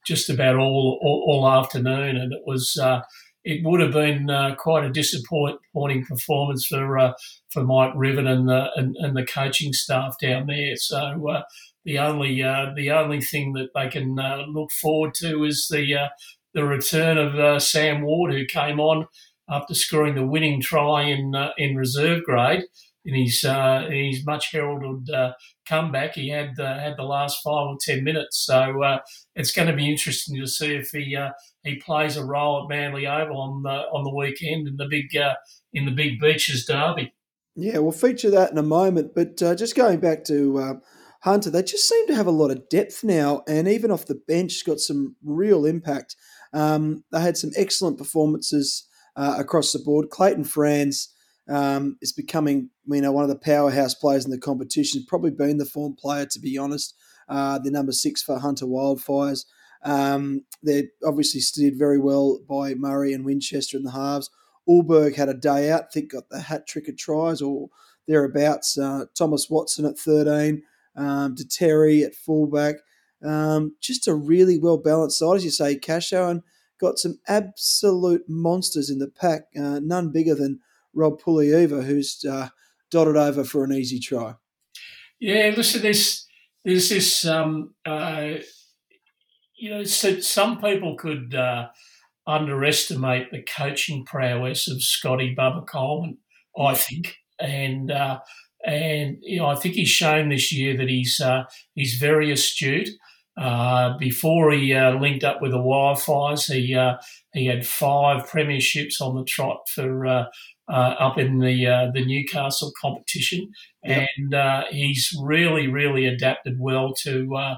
just 0.07 0.31
about 0.31 0.57
all, 0.57 0.99
all, 1.03 1.25
all 1.29 1.61
afternoon, 1.61 2.17
and 2.17 2.33
it 2.33 2.43
was 2.47 2.77
uh, 2.83 3.03
it 3.45 3.65
would 3.65 3.81
have 3.81 3.93
been 3.93 4.29
uh, 4.29 4.55
quite 4.57 4.85
a 4.85 4.91
disappointing 4.91 6.05
performance 6.05 6.67
for 6.67 6.99
uh, 6.99 7.13
for 7.51 7.65
Mike 7.65 7.93
Riven 7.95 8.27
and 8.27 8.49
the 8.49 8.71
and, 8.77 8.97
and, 8.97 9.17
the 9.17 9.25
coaching 9.25 9.73
staff 9.73 10.17
down 10.21 10.49
there. 10.49 10.77
So 10.77 11.29
uh, 11.29 11.43
the 11.85 11.99
only 11.99 12.43
uh, 12.43 12.73
the 12.77 12.91
only 12.91 13.21
thing 13.21 13.55
that 13.55 13.71
they 13.75 13.89
can 13.89 14.19
uh, 14.19 14.45
look 14.49 14.71
forward 14.73 15.15
to 15.15 15.45
is 15.45 15.69
the 15.71 16.11
the 16.53 16.65
return 16.65 17.17
of 17.17 17.63
Sam 17.63 18.03
Ward, 18.03 18.33
who 18.33 18.45
came 18.45 18.81
on 18.81 19.07
after 19.51 19.75
scoring 19.75 20.15
the 20.15 20.27
winning 20.27 20.61
try 20.61 21.03
in 21.03 21.35
in 21.57 21.77
reserve 21.77 22.23
grade 22.25 22.65
in 23.09 23.15
his 23.15 23.43
uh, 23.43 23.87
in 23.87 24.13
his 24.13 24.27
much 24.27 24.53
heralded 24.53 25.13
uh, 25.15 25.33
comeback. 25.67 26.15
He 26.15 26.29
had 26.29 26.59
uh, 26.61 26.79
had 26.79 26.97
the 26.97 27.05
last 27.05 27.39
five 27.43 27.67
or 27.67 27.77
ten 27.81 28.05
minutes, 28.05 28.45
so 28.45 28.83
uh, 28.83 28.99
it's 29.35 29.51
going 29.51 29.69
to 29.69 29.75
be 29.75 29.91
interesting 29.91 30.39
to 30.39 30.47
see 30.47 30.75
if 30.75 30.91
he 30.91 31.17
uh, 31.17 31.31
he 31.65 31.77
plays 31.77 32.17
a 32.17 32.25
role 32.25 32.63
at 32.63 32.69
Manly 32.69 33.07
Oval 33.07 33.41
on 33.41 33.63
the 33.63 33.71
on 33.71 34.05
the 34.05 34.15
weekend 34.15 34.69
in 34.69 34.77
the 34.77 34.87
big 34.89 35.17
uh, 35.17 35.35
in 35.73 35.87
the 35.87 35.91
big 35.91 36.21
beaches 36.21 36.67
derby. 36.67 37.15
Yeah, 37.57 37.79
we'll 37.79 37.93
feature 37.93 38.31
that 38.31 38.53
in 38.53 38.59
a 38.59 38.63
moment. 38.63 39.13
But 39.15 39.39
just 39.39 39.75
going 39.75 39.99
back 40.01 40.25
to 40.25 40.81
Hunter, 41.23 41.51
they 41.51 41.63
just 41.63 41.89
seem 41.89 42.07
to 42.09 42.15
have 42.15 42.29
a 42.29 42.33
lot 42.33 42.51
of 42.51 42.69
depth 42.69 43.03
now, 43.03 43.43
and 43.49 43.67
even 43.67 43.91
off 43.91 44.07
the 44.07 44.21
bench, 44.29 44.65
got 44.67 44.79
some 44.81 45.17
real 45.25 45.65
impact. 45.65 46.15
Um, 46.53 47.05
they 47.11 47.21
had 47.21 47.37
some 47.37 47.51
excellent 47.57 47.99
performances 47.99 48.88
across 49.19 49.73
the 49.73 49.79
board. 49.79 50.11
Clayton 50.11 50.45
Franz 50.45 51.09
um, 51.49 51.97
is 52.01 52.13
becoming 52.13 52.71
you 52.87 53.01
know 53.01 53.13
one 53.13 53.25
of 53.25 53.31
the 53.31 53.37
powerhouse 53.37 53.95
players 53.95 54.25
in 54.25 54.31
the 54.31 54.39
competition. 54.39 55.05
Probably 55.07 55.31
been 55.31 55.59
the 55.59 55.65
form 55.65 55.95
player 55.95 56.27
to 56.27 56.41
be 56.41 56.59
honest. 56.59 56.95
Uh, 57.29 57.59
the 57.59 57.71
number 57.71 57.93
six 57.93 58.23
for 58.23 58.39
Hunter 58.39 58.67
Wildfires. 58.67 59.45
Um, 59.85 60.45
they're 60.63 60.85
obviously 61.05 61.41
steered 61.41 61.79
very 61.79 61.99
well 61.99 62.41
by 62.49 62.75
Murray 62.75 63.13
and 63.13 63.25
Winchester 63.25 63.77
in 63.77 63.85
the 63.85 63.93
halves. 63.93 64.31
Ulberg 64.69 65.15
had 65.15 65.29
a 65.29 65.35
day 65.35 65.71
out. 65.71 65.85
I 65.85 65.93
think 65.93 66.13
got 66.13 66.29
the 66.31 66.41
hat 66.41 66.67
trick 66.67 66.89
of 66.89 66.97
tries 66.97 67.41
or 67.41 67.69
thereabouts. 68.07 68.77
Uh, 68.79 69.07
Thomas 69.17 69.49
Watson 69.51 69.85
at 69.85 69.99
thirteen. 69.99 70.63
Um, 70.97 71.37
Terry 71.51 72.03
at 72.03 72.15
fullback. 72.15 72.77
Um, 73.25 73.77
just 73.81 74.09
a 74.09 74.15
really 74.15 74.59
well 74.59 74.79
balanced 74.79 75.19
side, 75.19 75.37
as 75.37 75.45
you 75.45 75.51
say. 75.51 75.79
Casho 75.79 76.31
and 76.31 76.43
got 76.81 76.99
some 76.99 77.19
absolute 77.29 78.25
monsters 78.29 78.91
in 78.91 78.99
the 78.99 79.09
pack. 79.09 79.43
Uh, 79.57 79.81
none 79.83 80.11
bigger 80.11 80.35
than 80.35 80.61
Rob 80.95 81.21
Pulieva, 81.21 81.85
who's 81.85 82.25
uh, 82.25 82.49
dotted 82.91 83.17
over 83.17 83.45
for 83.45 83.65
an 83.65 83.73
easy 83.73 83.99
try. 83.99 84.35
Yeah, 85.21 85.53
listen, 85.57 85.83
there's 85.83 86.27
there's 86.65 86.89
this 86.89 87.25
um, 87.25 87.75
uh, 87.85 88.35
you 89.57 89.71
know, 89.71 89.85
so 89.85 90.21
some 90.21 90.61
people 90.61 90.97
could 90.97 91.35
uh, 91.35 91.69
underestimate 92.27 93.31
the 93.31 93.43
coaching 93.43 94.05
prowess 94.05 94.69
of 94.69 94.83
Scotty 94.83 95.35
Bubba 95.37 95.67
Coleman. 95.67 96.19
I 96.59 96.75
think, 96.75 97.17
and 97.39 97.91
uh, 97.91 98.21
and 98.65 99.19
you 99.23 99.39
know, 99.39 99.47
I 99.47 99.57
think 99.57 99.75
he's 99.75 99.89
shown 99.89 100.29
this 100.29 100.53
year 100.53 100.77
that 100.77 100.89
he's 100.89 101.21
uh, 101.21 101.45
he's 101.75 101.95
very 101.95 102.31
astute. 102.31 102.89
Uh, 103.39 103.97
before 103.99 104.51
he 104.51 104.75
uh, 104.75 104.99
linked 104.99 105.23
up 105.23 105.41
with 105.41 105.53
the 105.53 105.59
Wildfires, 105.59 106.53
he 106.53 106.75
uh, 106.75 106.97
he 107.33 107.47
had 107.47 107.67
five 107.67 108.29
premierships 108.29 109.01
on 109.01 109.15
the 109.15 109.25
trot 109.25 109.69
for 109.73 110.07
uh, 110.07 110.25
uh, 110.69 110.95
up 110.99 111.19
in 111.19 111.39
the 111.39 111.67
uh, 111.67 111.91
the 111.93 112.05
Newcastle 112.05 112.73
competition, 112.81 113.51
yep. 113.85 114.09
and 114.17 114.35
uh, 114.35 114.65
he's 114.71 115.15
really 115.23 115.67
really 115.67 116.07
adapted 116.07 116.57
well 116.59 116.93
to 117.03 117.35
uh, 117.35 117.57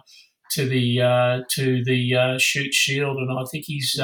to 0.53 0.69
the 0.69 1.01
uh, 1.01 1.41
to 1.51 1.83
the 1.85 2.15
uh, 2.15 2.39
Shute 2.39 2.75
Shield, 2.75 3.17
and 3.17 3.31
I 3.37 3.45
think 3.51 3.65
he's 3.67 4.01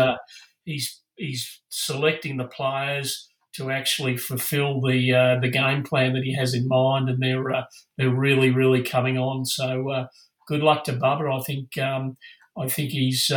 he's 0.64 1.00
he's 1.16 1.60
selecting 1.68 2.36
the 2.36 2.48
players 2.48 3.28
to 3.54 3.70
actually 3.70 4.16
fulfil 4.16 4.80
the 4.80 5.38
the 5.40 5.50
game 5.50 5.82
plan 5.82 6.14
that 6.14 6.24
he 6.24 6.34
has 6.34 6.52
in 6.54 6.66
mind, 6.66 7.08
and 7.08 7.22
they're 7.22 7.64
they're 7.96 8.10
really 8.10 8.50
really 8.50 8.82
coming 8.82 9.18
on. 9.18 9.44
So 9.44 10.08
good 10.46 10.62
luck 10.62 10.84
to 10.84 10.92
Bubba. 10.92 11.38
I 11.38 11.42
think 11.42 11.76
um, 11.78 12.16
I 12.56 12.68
think 12.68 12.90
he's 12.90 13.30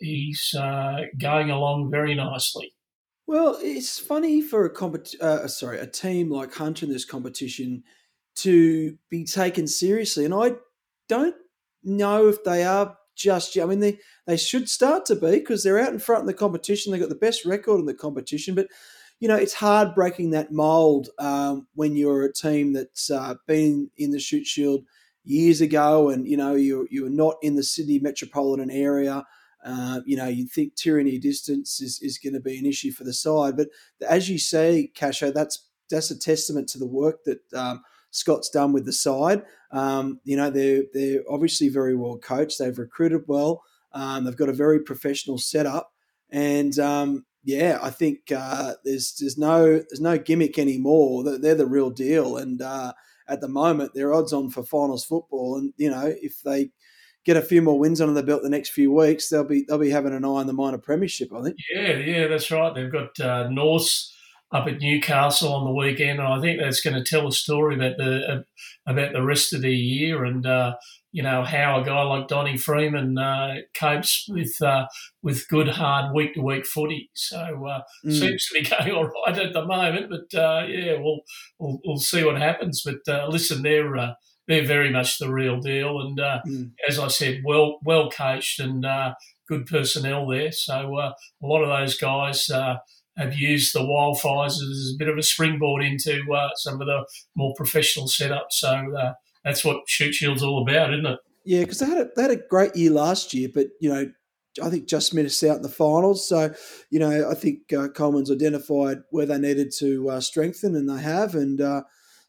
he's 0.00 0.54
going 1.18 1.50
along 1.50 1.90
very 1.90 2.14
nicely. 2.14 2.72
Well, 3.30 3.58
it's 3.62 3.96
funny 3.96 4.42
for 4.42 4.64
a 4.64 4.74
compet- 4.74 5.20
uh, 5.20 5.46
sorry, 5.46 5.78
a 5.78 5.86
team 5.86 6.30
like 6.32 6.52
Hunter 6.52 6.84
in 6.84 6.92
this 6.92 7.04
competition 7.04 7.84
to 8.38 8.98
be 9.08 9.24
taken 9.24 9.68
seriously, 9.68 10.24
and 10.24 10.34
I 10.34 10.56
don't 11.08 11.36
know 11.84 12.26
if 12.26 12.42
they 12.42 12.64
are 12.64 12.96
just. 13.14 13.56
I 13.56 13.66
mean, 13.66 13.78
they 13.78 14.00
they 14.26 14.36
should 14.36 14.68
start 14.68 15.06
to 15.06 15.14
be 15.14 15.30
because 15.38 15.62
they're 15.62 15.78
out 15.78 15.92
in 15.92 16.00
front 16.00 16.22
in 16.22 16.26
the 16.26 16.34
competition. 16.34 16.90
They've 16.90 17.00
got 17.00 17.08
the 17.08 17.14
best 17.14 17.44
record 17.44 17.78
in 17.78 17.86
the 17.86 17.94
competition, 17.94 18.56
but 18.56 18.66
you 19.20 19.28
know 19.28 19.36
it's 19.36 19.54
hard 19.54 19.94
breaking 19.94 20.30
that 20.30 20.50
mold 20.50 21.10
um, 21.20 21.68
when 21.74 21.94
you're 21.94 22.24
a 22.24 22.32
team 22.32 22.72
that's 22.72 23.12
uh, 23.12 23.34
been 23.46 23.90
in 23.96 24.10
the 24.10 24.18
Shute 24.18 24.46
Shield 24.46 24.84
years 25.24 25.60
ago, 25.60 26.08
and 26.10 26.26
you 26.26 26.36
know 26.36 26.54
you 26.54 26.86
you're 26.90 27.10
not 27.10 27.36
in 27.42 27.56
the 27.56 27.62
Sydney 27.62 27.98
metropolitan 27.98 28.70
area. 28.70 29.24
Uh, 29.64 30.00
you 30.06 30.16
know, 30.16 30.26
you'd 30.26 30.50
think 30.50 30.74
tyranny 30.74 31.18
distance 31.18 31.82
is, 31.82 32.00
is 32.00 32.18
going 32.18 32.32
to 32.32 32.40
be 32.40 32.58
an 32.58 32.64
issue 32.64 32.90
for 32.90 33.04
the 33.04 33.12
side. 33.12 33.58
But 33.58 33.68
as 34.08 34.30
you 34.30 34.38
say, 34.38 34.90
Casho, 34.96 35.34
that's 35.34 35.66
that's 35.90 36.10
a 36.10 36.18
testament 36.18 36.68
to 36.70 36.78
the 36.78 36.86
work 36.86 37.24
that 37.24 37.40
um, 37.54 37.82
Scott's 38.10 38.48
done 38.48 38.72
with 38.72 38.86
the 38.86 38.92
side. 38.92 39.42
Um, 39.70 40.20
you 40.24 40.36
know, 40.36 40.50
they're 40.50 40.84
they're 40.94 41.22
obviously 41.28 41.68
very 41.68 41.94
well 41.94 42.18
coached. 42.18 42.58
They've 42.58 42.78
recruited 42.78 43.22
well. 43.26 43.62
Um, 43.92 44.24
they've 44.24 44.36
got 44.36 44.48
a 44.48 44.54
very 44.54 44.80
professional 44.80 45.38
setup, 45.38 45.92
and 46.30 46.78
um, 46.78 47.26
yeah, 47.44 47.78
I 47.82 47.90
think 47.90 48.32
uh, 48.34 48.74
there's 48.84 49.14
there's 49.18 49.38
no 49.38 49.64
there's 49.64 50.00
no 50.00 50.18
gimmick 50.18 50.58
anymore. 50.58 51.24
They're, 51.24 51.38
they're 51.38 51.54
the 51.54 51.66
real 51.66 51.90
deal, 51.90 52.36
and 52.36 52.62
uh, 52.62 52.92
at 53.30 53.40
the 53.40 53.48
moment 53.48 53.92
they're 53.94 54.12
odds 54.12 54.32
on 54.32 54.50
for 54.50 54.62
finals 54.62 55.04
football. 55.04 55.56
And 55.56 55.72
you 55.76 55.90
know, 55.90 56.12
if 56.20 56.42
they 56.42 56.70
get 57.24 57.36
a 57.36 57.42
few 57.42 57.62
more 57.62 57.78
wins 57.78 58.00
under 58.00 58.14
the 58.14 58.22
belt 58.22 58.42
the 58.42 58.48
next 58.48 58.70
few 58.70 58.92
weeks, 58.92 59.28
they'll 59.28 59.44
be 59.44 59.64
they'll 59.68 59.78
be 59.78 59.90
having 59.90 60.14
an 60.14 60.24
eye 60.24 60.28
on 60.28 60.46
the 60.46 60.52
minor 60.52 60.78
premiership. 60.78 61.32
I 61.32 61.42
think. 61.42 61.56
Yeah, 61.74 61.96
yeah, 61.96 62.26
that's 62.26 62.50
right. 62.50 62.74
They've 62.74 62.92
got 62.92 63.18
uh, 63.20 63.48
North 63.48 64.08
up 64.52 64.66
at 64.66 64.80
Newcastle 64.80 65.52
on 65.52 65.64
the 65.64 65.72
weekend, 65.72 66.18
and 66.18 66.28
I 66.28 66.40
think 66.40 66.60
that's 66.60 66.80
going 66.80 66.96
to 66.96 67.08
tell 67.08 67.28
a 67.28 67.32
story 67.32 67.76
about 67.76 67.96
the 67.98 68.26
uh, 68.28 68.42
about 68.90 69.12
the 69.12 69.22
rest 69.22 69.52
of 69.52 69.62
the 69.62 69.74
year. 69.74 70.24
And 70.24 70.44
uh, 70.44 70.74
you 71.12 71.22
know 71.22 71.42
how 71.42 71.80
a 71.80 71.84
guy 71.84 72.02
like 72.02 72.28
Donny 72.28 72.56
Freeman 72.56 73.18
uh, 73.18 73.56
copes 73.74 74.26
with 74.28 74.60
uh, 74.62 74.86
with 75.22 75.48
good 75.48 75.68
hard 75.68 76.14
week 76.14 76.34
to 76.34 76.40
week 76.40 76.66
footy. 76.66 77.10
So 77.14 77.66
uh, 77.66 77.80
mm. 78.06 78.18
seems 78.18 78.46
to 78.46 78.60
be 78.60 78.68
going 78.70 78.92
all 78.92 79.10
right 79.26 79.38
at 79.38 79.52
the 79.52 79.64
moment. 79.64 80.10
But 80.10 80.38
uh, 80.38 80.66
yeah, 80.66 80.98
we'll, 80.98 81.20
we'll, 81.58 81.80
we'll 81.84 81.98
see 81.98 82.24
what 82.24 82.38
happens. 82.38 82.82
But 82.84 83.12
uh, 83.12 83.26
listen, 83.28 83.62
they're 83.62 83.96
uh, 83.96 84.14
they're 84.46 84.64
very 84.64 84.90
much 84.90 85.18
the 85.18 85.32
real 85.32 85.60
deal, 85.60 86.00
and 86.00 86.18
mm. 86.18 86.70
as 86.88 86.98
I 86.98 87.08
said, 87.08 87.42
well 87.44 87.78
well 87.84 88.10
coached 88.10 88.60
and 88.60 88.86
good 89.48 89.66
personnel 89.66 90.28
there. 90.28 90.52
So 90.52 90.96
a 90.96 91.14
lot 91.42 91.62
of 91.62 91.68
those 91.68 91.96
guys. 91.96 92.48
have 93.16 93.34
used 93.34 93.74
the 93.74 93.80
wildfires 93.80 94.52
as 94.62 94.92
a 94.94 94.98
bit 94.98 95.08
of 95.08 95.18
a 95.18 95.22
springboard 95.22 95.84
into 95.84 96.22
some 96.54 96.80
of 96.80 96.86
the 96.86 97.04
more 97.34 97.52
professional 97.54 98.06
setups. 98.06 98.52
So 98.52 99.14
that's 99.44 99.64
what 99.64 99.82
Shute 99.86 100.14
Shield's 100.14 100.42
all 100.42 100.62
about, 100.62 100.92
isn't 100.92 101.06
it? 101.06 101.18
Yeah, 101.44 101.60
because 101.60 101.78
they 101.78 101.86
had 101.86 101.98
a, 101.98 102.08
they 102.14 102.22
had 102.22 102.30
a 102.30 102.36
great 102.36 102.76
year 102.76 102.90
last 102.90 103.32
year, 103.32 103.48
but 103.52 103.68
you 103.80 103.88
know, 103.88 104.06
I 104.62 104.68
think 104.68 104.88
just 104.88 105.14
missed 105.14 105.42
out 105.44 105.56
in 105.56 105.62
the 105.62 105.68
finals. 105.68 106.26
So, 106.26 106.52
you 106.90 106.98
know, 106.98 107.30
I 107.30 107.34
think 107.34 107.72
uh, 107.72 107.88
Coleman's 107.88 108.30
identified 108.30 108.98
where 109.10 109.26
they 109.26 109.38
needed 109.38 109.72
to 109.78 110.10
uh, 110.10 110.20
strengthen, 110.20 110.74
and 110.74 110.88
they 110.88 111.00
have. 111.00 111.34
And 111.34 111.60
uh, 111.60 111.82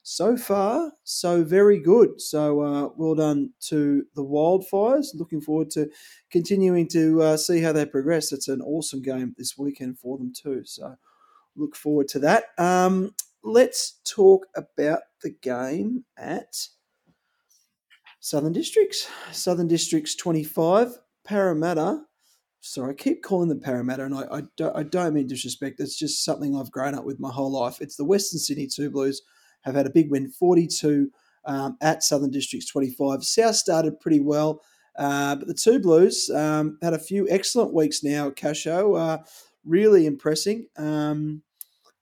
so 0.03 0.37
far, 0.37 0.91
so 1.03 1.43
very 1.43 1.79
good. 1.79 2.21
So, 2.21 2.61
uh, 2.61 2.89
well 2.95 3.15
done 3.15 3.51
to 3.67 4.05
the 4.15 4.23
Wildfires. 4.23 5.07
Looking 5.15 5.41
forward 5.41 5.71
to 5.71 5.89
continuing 6.31 6.87
to 6.89 7.21
uh, 7.21 7.37
see 7.37 7.61
how 7.61 7.73
they 7.73 7.85
progress. 7.85 8.31
It's 8.31 8.47
an 8.47 8.61
awesome 8.61 9.01
game 9.01 9.35
this 9.37 9.57
weekend 9.57 9.99
for 9.99 10.17
them 10.17 10.31
too. 10.35 10.63
So, 10.65 10.95
look 11.55 11.75
forward 11.75 12.07
to 12.09 12.19
that. 12.19 12.45
Um, 12.57 13.15
let's 13.43 13.99
talk 14.05 14.45
about 14.55 15.01
the 15.23 15.31
game 15.31 16.05
at 16.17 16.67
Southern 18.21 18.53
Districts. 18.53 19.09
Southern 19.31 19.67
Districts 19.67 20.15
25. 20.15 20.99
Parramatta. 21.25 22.03
Sorry, 22.59 22.91
I 22.91 22.93
keep 22.93 23.23
calling 23.23 23.49
them 23.49 23.59
Parramatta, 23.59 24.05
and 24.05 24.13
I, 24.13 24.25
I, 24.31 24.43
don't, 24.55 24.77
I 24.77 24.83
don't 24.83 25.15
mean 25.15 25.25
disrespect. 25.25 25.79
It's 25.79 25.97
just 25.97 26.23
something 26.23 26.55
I've 26.55 26.71
grown 26.71 26.93
up 26.93 27.03
with 27.03 27.19
my 27.19 27.31
whole 27.31 27.51
life. 27.51 27.81
It's 27.81 27.95
the 27.95 28.05
Western 28.05 28.39
Sydney 28.39 28.67
Two 28.67 28.91
Blues 28.91 29.23
have 29.61 29.73
had 29.73 29.87
a 29.87 29.91
big 29.91 30.11
win, 30.11 30.29
42 30.29 31.09
um, 31.45 31.77
at 31.81 32.03
Southern 32.03 32.29
Districts 32.29 32.69
25. 32.69 33.23
South 33.23 33.55
started 33.55 33.99
pretty 33.99 34.19
well, 34.19 34.61
uh, 34.99 35.35
but 35.35 35.47
the 35.47 35.55
Two 35.55 35.79
Blues 35.79 36.29
um, 36.29 36.77
had 36.83 36.93
a 36.93 36.99
few 36.99 37.27
excellent 37.27 37.73
weeks 37.73 38.03
now 38.03 38.29
Casho. 38.29 38.99
Uh, 38.99 39.23
really 39.65 40.05
impressing. 40.05 40.67
Um, 40.77 41.41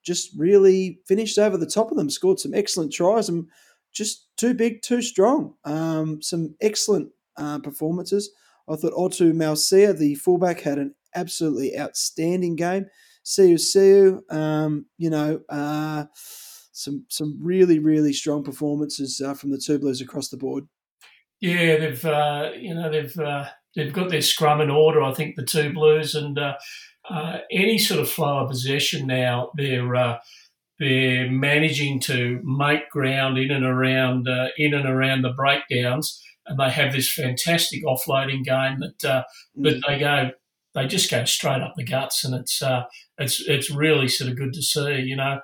just 0.04 0.32
really 0.38 1.00
finished 1.08 1.38
over 1.38 1.58
the 1.58 1.66
top 1.66 1.92
of 1.92 1.98
them, 1.98 2.10
scored 2.10 2.40
some 2.40 2.54
excellent 2.54 2.92
tries, 2.92 3.30
and 3.30 3.48
just 3.94 4.28
too 4.38 4.54
big, 4.54 4.82
too 4.82 5.02
strong. 5.02 5.56
Um, 5.66 6.22
some 6.22 6.56
excellent 6.62 7.10
uh, 7.38 7.60
performances. 7.60 8.32
I 8.68 8.76
thought 8.76 8.94
Otu 8.94 9.34
Malsia, 9.34 9.98
the 9.98 10.16
fullback, 10.16 10.62
had 10.62 10.78
an 10.78 10.96
absolutely 11.16 11.78
outstanding 11.78 12.56
game. 12.56 12.86
Siu 13.24 13.58
Siu, 13.58 14.24
um, 14.30 14.86
you 14.98 15.10
know, 15.10 15.42
uh, 15.50 16.06
some 16.72 17.06
some 17.10 17.38
really 17.42 17.80
really 17.80 18.14
strong 18.14 18.44
performances 18.44 19.22
uh, 19.22 19.34
from 19.34 19.52
the 19.52 19.58
two 19.58 19.80
blues 19.80 20.02
across 20.02 20.30
the 20.30 20.38
board. 20.38 20.66
Yeah, 21.42 21.78
they've 21.78 22.06
uh, 22.06 22.52
you 22.58 22.74
know 22.74 22.90
they've 22.90 23.18
uh, 23.18 23.46
they've 23.76 23.94
got 23.94 24.10
their 24.10 24.22
scrum 24.22 24.62
in 24.62 24.70
order. 24.70 25.02
I 25.02 25.14
think 25.14 25.36
the 25.36 25.46
two 25.46 25.74
blues 25.74 26.16
and 26.16 26.38
uh, 26.38 26.56
any 27.52 27.78
sort 27.78 28.00
of 28.00 28.10
flow 28.10 28.40
of 28.40 28.50
possession 28.50 29.08
now 29.08 29.52
they're 29.56 30.20
they're 30.80 31.30
managing 31.30 32.00
to 32.00 32.40
make 32.44 32.90
ground 32.90 33.38
in 33.38 33.52
and 33.52 33.66
around 33.66 34.28
uh, 34.28 34.48
in 34.58 34.74
and 34.74 34.88
around 34.88 35.22
the 35.22 35.34
breakdowns, 35.34 36.22
and 36.48 36.58
they 36.58 36.70
have 36.70 36.94
this 36.94 37.14
fantastic 37.14 37.84
offloading 37.84 38.44
game 38.44 38.80
that 38.80 39.10
uh, 39.10 39.24
mm. 39.58 39.64
that 39.64 39.82
they 39.88 40.00
go 40.00 40.32
they 40.74 40.88
just 40.88 41.12
go 41.12 41.26
straight 41.26 41.62
up 41.62 41.74
the 41.76 41.84
guts, 41.84 42.24
and 42.24 42.34
it's 42.34 42.62
uh, 42.62 42.84
it's 43.18 43.42
it's 43.48 43.70
really 43.70 44.08
sort 44.08 44.32
of 44.32 44.38
good 44.38 44.54
to 44.54 44.62
see. 44.62 45.02
You 45.02 45.18
know, 45.18 45.42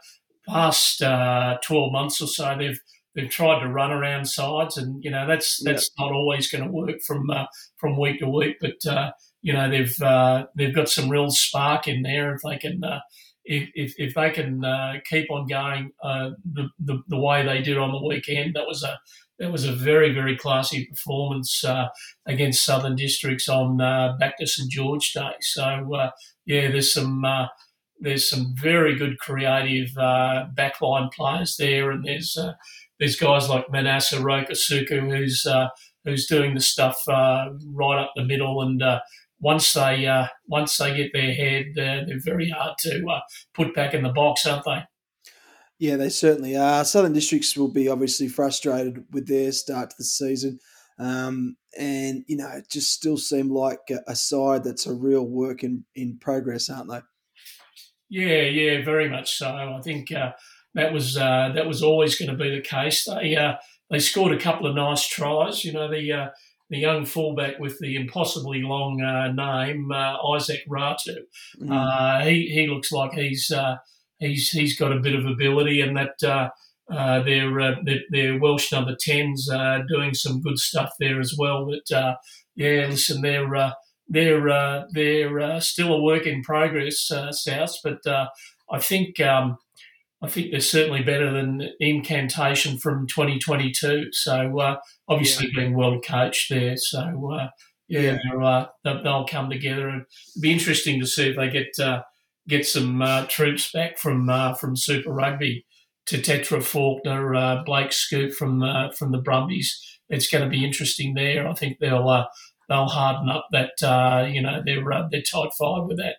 past 0.48 1.02
uh, 1.02 1.58
twelve 1.62 1.92
months 1.92 2.22
or 2.22 2.28
so, 2.28 2.56
they've 2.58 2.80
they've 3.14 3.30
tried 3.30 3.60
to 3.60 3.68
run 3.68 3.92
around 3.92 4.26
sides, 4.26 4.78
and 4.78 5.04
you 5.04 5.12
know 5.12 5.28
that's 5.28 5.62
that's 5.64 5.92
yep. 5.98 6.06
not 6.06 6.16
always 6.16 6.50
going 6.50 6.64
to 6.64 6.72
work 6.72 7.02
from 7.06 7.30
uh, 7.30 7.46
from 7.76 8.00
week 8.00 8.20
to 8.20 8.30
week, 8.30 8.56
but 8.62 8.86
uh, 8.90 9.12
you 9.42 9.52
know 9.52 9.70
they've 9.70 9.98
they've 10.56 10.76
got 10.76 10.88
some 10.88 11.10
real 11.10 11.30
spark 11.30 11.90
in 11.90 12.04
there 12.04 12.34
if 12.34 12.42
they 12.42 12.58
can 12.58 12.80
if, 13.46 13.70
if, 13.76 13.94
if 13.98 14.16
they 14.16 14.32
can 14.32 14.66
uh, 14.66 14.94
keep 15.08 15.30
on 15.32 15.48
going 15.48 15.92
uh, 16.04 16.32
the, 16.54 16.68
the, 16.80 17.02
the 17.08 17.18
way 17.18 17.46
they 17.46 17.62
did 17.62 17.78
on 17.78 17.92
the 17.92 18.06
weekend, 18.06 18.56
that 18.56 18.68
was 18.68 18.84
a 18.84 19.00
that 19.38 19.52
was 19.52 19.66
a 19.66 19.74
very 19.74 20.14
very 20.14 20.38
classy 20.38 20.86
performance 20.86 21.64
uh, 21.64 21.88
against 22.26 22.64
Southern 22.64 22.96
Districts 22.96 23.50
on 23.50 23.82
uh, 23.82 24.16
back 24.18 24.38
to 24.38 24.48
St 24.48 24.72
George 24.72 25.12
Day. 25.14 25.34
So 25.42 25.94
uh, 25.94 26.12
yeah, 26.46 26.72
there's 26.72 26.94
some 26.94 27.26
uh, 27.26 27.48
there's 28.00 28.30
some 28.30 28.56
very 28.60 28.96
good 28.96 29.20
creative 29.20 29.90
backline 29.90 31.12
players 31.12 31.58
there, 31.58 31.92
and 31.92 32.06
there's 32.06 32.38
there's 33.00 33.18
guys 33.18 33.50
like 33.50 33.70
Manasa 33.70 34.18
Rokasuku 34.18 35.16
who's 35.16 35.46
who's 36.06 36.28
doing 36.28 36.54
the 36.54 36.62
stuff 36.62 36.98
right 37.08 38.00
up 38.00 38.12
the 38.16 38.24
middle 38.24 38.62
and 38.62 38.82
once 39.46 39.74
they 39.74 40.08
uh, 40.08 40.26
once 40.48 40.76
they 40.78 40.98
get 40.98 41.14
their 41.14 41.32
head, 41.32 41.68
uh, 41.78 42.04
they're 42.08 42.20
very 42.20 42.50
hard 42.50 42.76
to 42.80 43.06
uh, 43.08 43.20
put 43.54 43.76
back 43.76 43.94
in 43.94 44.02
the 44.02 44.12
box, 44.12 44.44
aren't 44.48 44.66
they? 44.66 44.82
Yeah, 45.78 45.98
they 45.98 46.10
certainly 46.10 46.58
are. 46.58 46.84
Southern 46.84 47.14
Districts 47.14 47.56
will 47.56 47.72
be 47.72 47.88
obviously 47.88 48.28
frustrated 48.28 49.06
with 49.12 49.28
their 49.28 49.52
start 49.52 49.92
to 49.92 49.96
the 50.00 50.04
season, 50.04 50.58
um, 50.98 51.58
and 51.78 52.24
you 52.28 52.38
know, 52.38 52.50
it 52.56 52.72
just 52.72 52.92
still 52.92 53.18
seem 53.18 53.52
like 53.52 53.92
a 54.08 54.16
side 54.16 54.64
that's 54.64 54.88
a 54.88 54.96
real 54.96 55.28
work 55.28 55.64
in 55.64 55.86
in 55.94 56.18
progress, 56.18 56.68
aren't 56.68 56.90
they? 56.90 57.02
Yeah, 58.10 58.42
yeah, 58.42 58.84
very 58.84 59.10
much 59.10 59.38
so. 59.38 59.48
I 59.48 59.80
think 59.84 60.12
uh, 60.12 60.32
that 60.74 60.92
was 60.92 61.18
uh, 61.18 61.52
that 61.54 61.68
was 61.68 61.84
always 61.84 62.18
going 62.18 62.32
to 62.32 62.44
be 62.44 62.50
the 62.50 62.62
case. 62.62 63.06
They 63.06 63.36
uh, 63.36 63.54
they 63.92 64.00
scored 64.00 64.34
a 64.34 64.40
couple 64.40 64.66
of 64.66 64.76
nice 64.76 65.08
tries. 65.08 65.64
You 65.64 65.74
know, 65.74 65.88
the 65.88 66.32
the 66.70 66.78
young 66.78 67.06
fullback 67.06 67.60
with 67.60 67.78
the 67.80 67.96
impossibly 67.96 68.62
long 68.62 69.02
uh, 69.02 69.32
name, 69.32 69.92
uh, 69.92 70.18
Isaac 70.34 70.62
Ratu. 70.70 71.18
Mm. 71.62 71.72
Uh, 71.72 72.26
he 72.26 72.48
he 72.48 72.68
looks 72.68 72.92
like 72.92 73.14
he's 73.14 73.52
uh, 73.52 73.78
he's 74.20 74.50
he's 74.50 74.78
got 74.78 74.92
a 74.92 75.00
bit 75.00 75.16
of 75.16 75.26
ability, 75.26 75.82
and 75.82 75.96
that 75.98 76.24
uh, 76.24 76.50
uh, 76.92 77.22
their, 77.24 77.52
their, 77.84 78.00
their 78.10 78.40
Welsh 78.40 78.72
number 78.72 78.96
tens 79.00 79.50
doing 79.88 80.14
some 80.14 80.42
good 80.42 80.58
stuff 80.58 80.92
there 81.00 81.20
as 81.20 81.36
well. 81.38 81.66
But 81.66 82.18
yeah, 82.56 82.88
listen, 82.90 83.22
they're 83.22 83.74
they're 84.08 84.86
they're 84.92 85.62
still 85.62 85.94
a 85.94 86.02
work 86.02 86.26
in 86.26 86.42
progress, 86.42 87.12
South, 87.32 87.76
but 87.84 88.00
I 88.08 88.80
think. 88.80 89.20
Um, 89.20 89.58
I 90.22 90.28
think 90.28 90.52
they're 90.52 90.62
certainly 90.62 91.04
better 91.04 91.32
than 91.32 91.70
Incantation 91.80 92.78
from 92.78 93.08
2022. 93.08 94.12
So 94.12 94.60
uh, 94.60 94.78
obviously 95.08 95.48
yeah. 95.48 95.62
being 95.62 95.76
well 95.76 96.00
coached 96.00 96.50
there. 96.50 96.78
So 96.78 97.32
uh, 97.34 97.50
yeah, 97.88 98.18
yeah. 98.24 98.44
Uh, 98.44 98.68
they'll 98.84 99.28
come 99.28 99.50
together 99.50 99.88
and 99.88 100.02
it'll 100.02 100.42
be 100.42 100.52
interesting 100.52 101.00
to 101.00 101.06
see 101.06 101.30
if 101.30 101.36
they 101.36 101.50
get 101.50 101.68
uh, 101.80 102.02
get 102.48 102.66
some 102.66 103.02
uh, 103.02 103.26
troops 103.28 103.72
back 103.72 103.98
from 103.98 104.30
uh, 104.30 104.54
from 104.56 104.76
Super 104.76 105.12
Rugby 105.12 105.66
to 106.08 106.18
Tetra 106.18 106.64
Faulkner, 106.64 107.64
Blake 107.66 107.90
Schoupp 107.90 108.34
from 108.34 108.64
from 108.94 109.12
the 109.12 109.22
Brumbies. 109.22 109.80
It's 110.10 110.30
going 110.30 110.44
to 110.44 110.50
be 110.50 110.64
interesting 110.64 111.14
there. 111.14 111.48
I 111.48 111.54
think 111.54 111.78
they'll 111.80 112.26
they'll 112.70 112.88
harden 112.88 113.30
up 113.30 113.48
that 113.52 113.72
you 114.34 114.42
know 114.42 114.64
their 114.66 114.82
their 115.12 115.22
tight 115.22 115.52
five 115.60 115.86
with 115.86 115.98
that. 115.98 116.16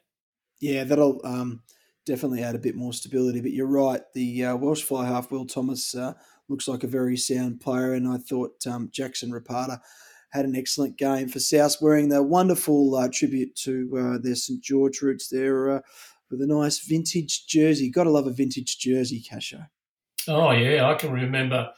Yeah, 0.61 0.85
that'll. 0.85 1.21
Um 1.25 1.63
definitely 2.07 2.43
add 2.43 2.55
a 2.55 2.61
bit 2.61 2.77
more 2.77 2.93
stability. 2.93 3.41
But 3.41 3.53
you're 3.53 3.67
right, 3.67 4.01
the 4.15 4.45
uh, 4.45 4.57
Welsh 4.57 4.83
fly 4.83 5.07
half 5.07 5.31
Will 5.31 5.45
Thomas 5.45 5.95
uh, 5.95 6.15
looks 6.49 6.69
like 6.69 6.85
a 6.85 6.89
very 6.89 7.17
sound 7.17 7.61
player, 7.61 7.93
and 7.93 8.09
I 8.09 8.17
thought 8.17 8.67
um, 8.67 8.89
Jackson 8.93 9.31
Rapata 9.31 9.81
had 10.31 10.45
an 10.45 10.57
excellent 10.57 10.97
game 10.97 11.29
for 11.29 11.41
South, 11.41 11.77
wearing 11.81 12.09
the 12.09 12.23
wonderful 12.23 12.95
uh, 12.95 13.09
tribute 13.13 13.55
to 13.57 13.91
uh, 13.99 14.19
their 14.23 14.35
St 14.35 14.63
George 14.63 15.03
roots 15.03 15.29
there 15.29 15.71
uh, 15.71 15.81
with 16.31 16.41
a 16.41 16.47
nice 16.47 16.79
vintage 16.81 17.47
jersey. 17.47 17.91
Got 17.91 18.05
to 18.05 18.11
love 18.11 18.27
a 18.27 18.33
vintage 18.33 18.79
jersey, 18.79 19.23
Casho. 19.23 19.67
Oh 20.29 20.51
yeah, 20.51 20.89
I 20.89 20.95
can 20.95 21.13
remember 21.13 21.71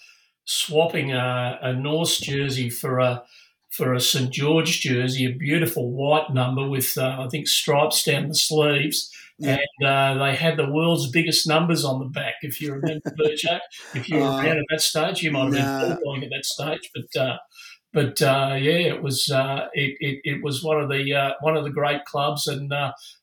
swapping 0.44 1.12
a, 1.12 1.58
a 1.62 1.72
Norths 1.74 2.20
jersey 2.20 2.70
for 2.70 2.98
a 3.00 3.22
for 3.70 3.94
a 3.94 4.00
St 4.00 4.30
George 4.30 4.80
jersey, 4.80 5.26
a 5.26 5.32
beautiful 5.32 5.92
white 5.92 6.32
number 6.32 6.68
with 6.68 6.96
uh, 6.96 7.16
I 7.20 7.28
think 7.28 7.46
stripes 7.46 8.02
down 8.02 8.28
the 8.28 8.34
sleeves 8.34 9.10
yeah. 9.38 9.58
and 9.80 9.88
uh, 9.88 10.24
they 10.24 10.34
had 10.34 10.56
the 10.56 10.70
world's 10.70 11.10
biggest 11.10 11.46
numbers 11.46 11.84
on 11.84 12.00
the 12.00 12.06
back. 12.06 12.34
If 12.42 12.60
you 12.60 12.74
remember, 12.74 13.10
Burcho, 13.18 13.60
if 13.94 14.08
you 14.08 14.18
were 14.18 14.22
uh, 14.24 14.42
around 14.42 14.58
at 14.58 14.64
that 14.70 14.80
stage, 14.80 15.22
you 15.22 15.30
might 15.30 15.52
have 15.52 15.52
nah. 15.52 15.80
been 15.80 15.96
footballing 15.96 16.24
at 16.24 16.30
that 16.30 16.44
stage. 16.44 16.90
But 16.94 17.20
uh, 17.20 17.38
but 17.92 18.22
uh, 18.22 18.56
yeah, 18.60 18.94
it 18.94 19.02
was 19.02 19.30
uh, 19.30 19.68
it, 19.72 19.96
it, 20.00 20.20
it 20.24 20.44
was 20.44 20.62
one 20.62 20.80
of 20.80 20.90
the 20.90 21.14
uh, 21.14 21.32
one 21.40 21.56
of 21.56 21.64
the 21.64 21.70
great 21.70 22.04
clubs 22.04 22.46
and 22.46 22.72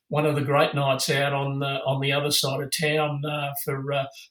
one 0.08 0.26
of 0.26 0.34
the 0.34 0.40
great 0.40 0.74
nights 0.74 1.10
out 1.10 1.32
on 1.32 1.58
the 1.58 1.80
on 1.84 2.00
the 2.00 2.12
other 2.12 2.30
side 2.30 2.60
of 2.60 2.70
town 2.70 3.22
for 3.64 3.82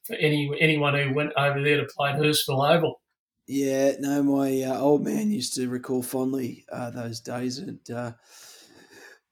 for 0.05 0.15
any 0.15 0.51
anyone 0.59 0.95
who 0.95 1.13
went 1.13 1.33
over 1.37 1.61
there 1.61 1.77
to 1.77 1.87
play 1.95 2.11
Hurstville 2.11 2.75
Oval. 2.75 2.99
Yeah, 3.47 3.93
no, 3.99 4.23
my 4.23 4.63
uh, 4.63 4.79
old 4.79 5.03
man 5.03 5.29
used 5.29 5.53
to 5.55 5.69
recall 5.69 6.01
fondly 6.01 6.65
uh, 6.71 6.89
those 6.89 7.19
days, 7.19 7.59
and 7.59 7.79
uh, 7.91 8.13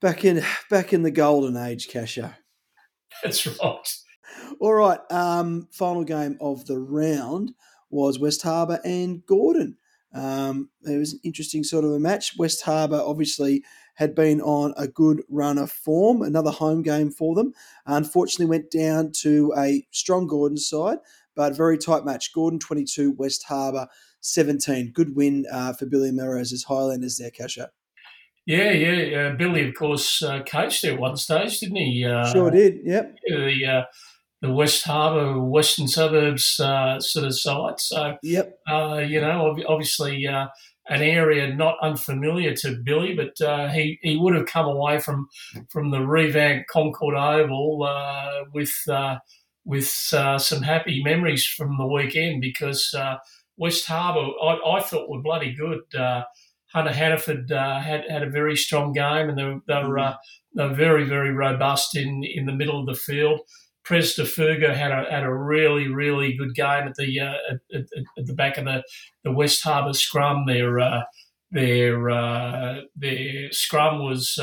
back 0.02 0.24
in 0.24 0.44
back 0.70 0.94
in 0.94 1.02
the 1.02 1.12
golden 1.12 1.58
age, 1.58 1.90
Casher. 1.90 2.36
That's 3.24 3.46
right. 3.48 3.98
All 4.60 4.74
right, 4.74 5.00
um, 5.12 5.68
final 5.72 6.04
game 6.04 6.38
of 6.40 6.66
the 6.66 6.80
round 6.80 7.54
was 7.90 8.20
West 8.20 8.44
Harbour 8.44 8.80
and 8.84 9.26
Gordon. 9.26 9.78
Um, 10.14 10.70
it 10.84 10.98
was 10.98 11.14
an 11.14 11.20
interesting 11.24 11.64
sort 11.64 11.86
of 11.86 11.92
a 11.92 12.00
match. 12.00 12.38
West 12.38 12.62
Harbour 12.62 13.02
obviously 13.04 13.64
had 13.96 14.14
been 14.16 14.42
on 14.42 14.74
a 14.78 14.88
good 14.88 15.24
run 15.30 15.58
of 15.58 15.72
form, 15.72 16.22
another 16.22 16.52
home 16.52 16.82
game 16.82 17.10
for 17.12 17.36
them. 17.36 17.54
Unfortunately, 17.86 18.46
went 18.46 18.72
down 18.72 19.12
to 19.22 19.54
a 19.58 19.86
strong 19.92 20.28
Gordon 20.28 20.58
side, 20.58 21.00
but 21.36 21.56
very 21.56 21.78
tight 21.78 22.06
match. 22.06 22.34
Gordon 22.34 22.60
22, 22.60 23.12
West 23.12 23.44
Harbour 23.48 23.88
17. 24.22 24.92
Good 24.94 25.16
win 25.16 25.46
uh, 25.52 25.74
for 25.74 25.86
Billy 25.86 26.12
Melrose 26.12 26.54
as 26.54 26.64
Highlanders 26.64 27.18
there, 27.18 27.32
Casher. 27.32 27.68
Yeah, 28.46 28.72
yeah. 28.72 29.20
Uh, 29.20 29.36
Billy, 29.36 29.68
of 29.68 29.76
course, 29.76 30.22
uh, 30.22 30.44
coached 30.44 30.82
there 30.82 30.94
at 30.94 31.00
one 31.00 31.16
stage, 31.16 31.60
didn't 31.60 31.78
he? 31.78 32.06
Uh, 32.06 32.30
sure 32.32 32.52
did. 32.52 32.80
Yep. 32.84 33.16
The 33.28 33.66
uh, 33.66 33.84
the 34.42 34.52
West 34.52 34.84
Harbour, 34.84 35.40
Western 35.40 35.88
Suburbs 35.88 36.60
uh, 36.60 37.00
sort 37.00 37.26
of 37.26 37.40
site. 37.40 37.80
So, 37.80 38.18
yep. 38.22 38.60
Uh, 38.70 38.98
you 38.98 39.22
know, 39.22 39.58
obviously 39.70 40.26
an 40.26 40.50
area 40.90 41.56
not 41.56 41.78
unfamiliar 41.82 42.54
to 42.56 42.76
Billy, 42.84 43.16
but 43.16 43.72
he 43.72 43.98
he 44.02 44.18
would 44.18 44.36
have 44.36 44.48
come 44.48 44.66
away 44.66 45.00
from 45.00 45.30
from 45.70 45.92
the 45.92 46.06
revamped 46.06 46.68
Concord 46.68 47.16
Oval 47.16 47.80
with 48.54 48.74
with 49.66 49.88
some 49.88 50.62
happy 50.62 51.02
memories 51.04 51.46
from 51.46 51.78
the 51.78 51.88
weekend 51.88 52.42
because 52.42 52.94
West 53.58 53.86
Harbour, 53.86 54.32
I, 54.42 54.78
I 54.78 54.82
thought 54.82 55.10
were 55.10 55.22
bloody 55.22 55.54
good. 55.54 55.82
Uh, 55.96 56.24
Hunter 56.74 56.92
Hannaford 56.92 57.52
uh, 57.52 57.80
had 57.80 58.10
had 58.10 58.24
a 58.24 58.30
very 58.30 58.56
strong 58.56 58.94
game, 58.94 59.30
and 59.30 59.38
they, 59.38 59.44
were 59.84 60.00
uh, 60.00 60.16
they 60.56 60.68
were 60.68 60.74
very 60.74 61.04
very 61.04 61.32
robust 61.32 61.96
in 61.96 62.24
in 62.24 62.46
the 62.46 62.54
middle 62.54 62.80
of 62.80 62.88
the 62.88 62.96
field. 62.96 63.42
Pres 63.86 64.16
Fugo 64.16 64.74
had 64.74 64.92
a 64.92 65.06
had 65.10 65.24
a 65.24 65.34
really 65.34 65.88
really 65.88 66.36
good 66.36 66.56
game 66.56 66.88
at 66.88 66.96
the 66.96 67.20
uh, 67.20 67.34
at, 67.52 67.60
at, 67.76 67.86
at, 68.18 68.26
the 68.26 68.34
back 68.34 68.58
of 68.58 68.66
the, 68.66 68.84
the 69.24 69.32
West 69.32 69.64
Harbour 69.64 69.94
scrum. 69.94 70.46
Their 70.48 70.80
uh, 70.80 71.04
their 71.54 72.10
uh, 72.10 72.82
their 72.96 73.52
scrum 73.52 74.04
was 74.04 74.38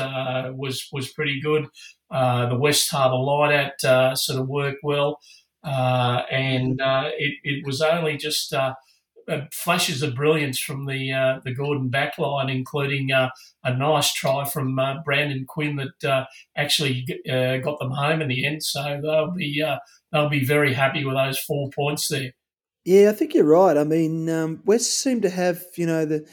was 0.55 0.87
was 0.91 1.11
pretty 1.11 1.39
good. 1.41 1.67
the 2.09 2.57
West 2.59 2.89
Harbour 2.91 3.17
light 3.17 3.53
out 3.83 4.17
sort 4.17 4.39
of 4.39 4.47
worked 4.47 4.79
well, 4.83 5.19
and 5.63 6.79
it, 6.81 7.33
it 7.43 7.65
was 7.65 7.81
only 7.81 8.17
just 8.17 8.53
uh, 9.27 9.41
flashes 9.51 10.01
of 10.01 10.15
brilliance 10.15 10.59
from 10.59 10.85
the 10.85 11.11
uh, 11.11 11.39
the 11.43 11.53
Gordon 11.53 11.89
backline, 11.89 12.51
including 12.51 13.11
uh, 13.11 13.29
a 13.63 13.75
nice 13.75 14.13
try 14.13 14.45
from 14.45 14.77
uh, 14.79 15.01
Brandon 15.03 15.45
Quinn 15.45 15.77
that 15.77 16.09
uh, 16.09 16.25
actually 16.55 17.05
uh, 17.29 17.57
got 17.57 17.79
them 17.79 17.91
home 17.91 18.21
in 18.21 18.27
the 18.27 18.45
end. 18.45 18.63
So 18.63 18.99
they'll 19.01 19.31
be 19.31 19.63
they'll 20.11 20.29
be 20.29 20.43
very 20.43 20.73
happy 20.73 21.05
with 21.05 21.15
those 21.15 21.39
four 21.39 21.69
points 21.69 22.07
there. 22.07 22.31
Yeah, 22.83 23.09
I 23.09 23.13
think 23.13 23.33
you're 23.33 23.45
right. 23.45 23.77
I 23.77 23.83
mean, 23.83 24.29
um, 24.29 24.61
West 24.65 24.99
seemed 24.99 25.21
to 25.23 25.29
have 25.29 25.63
you 25.75 25.85
know 25.85 26.05
the 26.05 26.27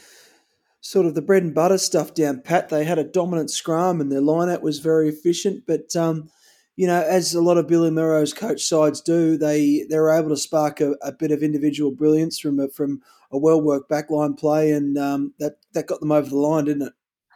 sort 0.81 1.05
of 1.05 1.15
the 1.15 1.21
bread 1.21 1.43
and 1.43 1.53
butter 1.53 1.77
stuff 1.77 2.13
down 2.13 2.41
pat. 2.41 2.69
They 2.69 2.83
had 2.85 2.99
a 2.99 3.03
dominant 3.03 3.51
scrum 3.51 3.99
and 3.99 4.11
their 4.11 4.21
lineout 4.21 4.61
was 4.61 4.79
very 4.79 5.09
efficient, 5.09 5.63
but 5.67 5.95
um, 5.95 6.29
you 6.75 6.87
know, 6.87 7.01
as 7.01 7.33
a 7.33 7.41
lot 7.41 7.57
of 7.57 7.67
Billy 7.67 7.91
Melrose 7.91 8.33
coach 8.33 8.63
sides 8.63 9.01
do, 9.01 9.37
they 9.37 9.85
they 9.89 9.99
were 9.99 10.17
able 10.17 10.29
to 10.29 10.37
spark 10.37 10.79
a, 10.79 10.91
a 11.01 11.11
bit 11.11 11.31
of 11.31 11.43
individual 11.43 11.91
brilliance 11.91 12.39
from 12.39 12.59
a, 12.59 12.69
from 12.69 13.01
a 13.31 13.37
well 13.37 13.61
worked 13.61 13.91
backline 13.91 14.39
play, 14.39 14.71
and 14.71 14.97
um, 14.97 15.33
that 15.39 15.57
that 15.73 15.87
got 15.87 15.99
them 15.99 16.13
over 16.13 16.29
the 16.29 16.37
line, 16.37 16.65
didn't 16.65 16.87
it? 16.87 16.93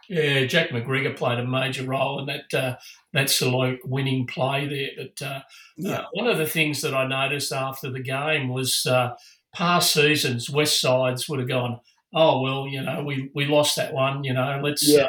Yeah, 0.08 0.44
Jack 0.44 0.70
McGregor 0.70 1.16
played 1.16 1.38
a 1.38 1.46
major 1.46 1.84
role 1.84 2.20
in 2.20 2.26
that 2.26 2.54
uh, 2.54 2.76
that 3.12 3.30
salute 3.30 3.80
winning 3.84 4.26
play 4.26 4.66
there. 4.66 5.06
But 5.06 5.26
uh, 5.26 5.40
yeah. 5.76 5.92
Uh, 5.92 6.04
one 6.12 6.26
of 6.26 6.38
the 6.38 6.46
things 6.46 6.80
that 6.82 6.94
I 6.94 7.06
noticed 7.06 7.52
after 7.52 7.90
the 7.90 8.00
game 8.00 8.48
was 8.48 8.86
uh, 8.86 9.14
past 9.54 9.92
seasons, 9.92 10.50
West 10.50 10.80
Sides 10.80 11.28
would 11.28 11.38
have 11.38 11.48
gone, 11.48 11.80
oh 12.14 12.40
well, 12.40 12.66
you 12.66 12.82
know, 12.82 13.02
we, 13.04 13.30
we 13.34 13.46
lost 13.46 13.76
that 13.76 13.92
one. 13.92 14.24
You 14.24 14.34
know, 14.34 14.60
let's 14.62 14.88
uh, 14.88 15.02
yeah 15.02 15.08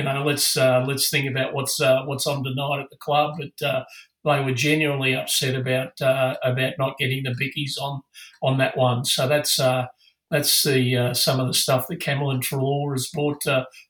you 0.00 0.04
know, 0.04 0.24
let's 0.24 0.56
uh, 0.56 0.84
let's 0.86 1.10
think 1.10 1.28
about 1.28 1.52
what's 1.52 1.80
uh, 1.80 2.02
what's 2.04 2.26
on 2.26 2.44
tonight 2.44 2.80
at 2.80 2.90
the 2.90 2.96
club. 2.96 3.38
But 3.38 3.66
uh, 3.66 3.84
they 4.24 4.42
were 4.42 4.54
genuinely 4.54 5.14
upset 5.14 5.54
about 5.54 6.00
uh, 6.00 6.36
about 6.42 6.74
not 6.78 6.98
getting 6.98 7.24
the 7.24 7.30
bickies 7.30 7.80
on 7.80 8.00
on 8.42 8.58
that 8.58 8.76
one. 8.76 9.04
So 9.04 9.28
that's 9.28 9.58
uh, 9.58 9.86
that's 10.30 10.62
the 10.62 10.96
uh, 10.96 11.14
some 11.14 11.40
of 11.40 11.48
the 11.48 11.54
stuff 11.54 11.86
that 11.88 12.00
Cameron 12.00 12.40
Treloar 12.40 12.92
has 12.92 13.10
bought 13.12 13.44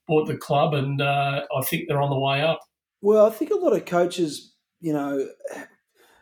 bought 0.09 0.27
the 0.27 0.37
club, 0.37 0.75
and 0.75 1.03
I 1.03 1.45
think 1.65 1.85
they're 1.87 2.03
on 2.03 2.11
the 2.11 2.19
way 2.19 2.43
up. 2.43 2.61
Well, 3.03 3.27
I 3.27 3.31
think 3.31 3.51
a 3.51 3.55
lot 3.55 3.75
of 3.75 3.87
coaches, 3.87 4.53
you 4.81 4.93
know, 4.93 5.29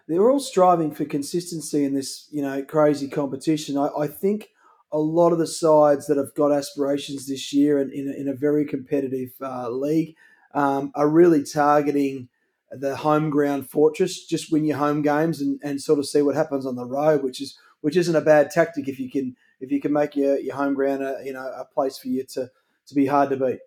they're 0.06 0.30
all 0.30 0.38
striving 0.38 0.92
for 0.92 1.04
consistency 1.04 1.84
in 1.84 1.94
this, 1.94 2.28
you 2.30 2.42
know, 2.42 2.62
crazy 2.62 3.08
competition. 3.08 3.76
I, 3.76 3.88
I 3.98 4.06
think 4.06 4.48
a 4.92 4.98
lot 4.98 5.32
of 5.32 5.38
the 5.38 5.46
sides 5.46 6.06
that 6.06 6.16
have 6.16 6.34
got 6.34 6.52
aspirations 6.52 7.26
this 7.26 7.52
year 7.52 7.78
and 7.78 7.92
in, 7.92 8.12
in 8.12 8.28
a 8.28 8.34
very 8.34 8.64
competitive 8.64 9.30
uh, 9.42 9.68
league 9.68 10.14
um, 10.54 10.90
are 10.94 11.08
really 11.08 11.44
targeting 11.44 12.28
the 12.70 12.96
home 12.96 13.30
ground 13.30 13.68
fortress. 13.68 14.26
Just 14.26 14.50
win 14.50 14.64
your 14.64 14.78
home 14.78 15.02
games 15.02 15.40
and, 15.40 15.60
and 15.62 15.80
sort 15.80 15.98
of 15.98 16.06
see 16.06 16.22
what 16.22 16.34
happens 16.34 16.66
on 16.66 16.76
the 16.76 16.86
road, 16.86 17.22
which 17.22 17.40
is 17.40 17.58
which 17.80 17.96
isn't 17.96 18.16
a 18.16 18.20
bad 18.20 18.50
tactic 18.50 18.88
if 18.88 18.98
you 18.98 19.10
can 19.10 19.36
if 19.60 19.70
you 19.70 19.80
can 19.80 19.92
make 19.92 20.16
your, 20.16 20.38
your 20.38 20.56
home 20.56 20.74
ground 20.74 21.02
a 21.02 21.20
you 21.24 21.32
know 21.32 21.46
a 21.56 21.64
place 21.64 21.98
for 21.98 22.08
you 22.08 22.24
to 22.24 22.50
to 22.86 22.94
be 22.94 23.06
hard 23.06 23.30
to 23.30 23.36
beat. 23.36 23.60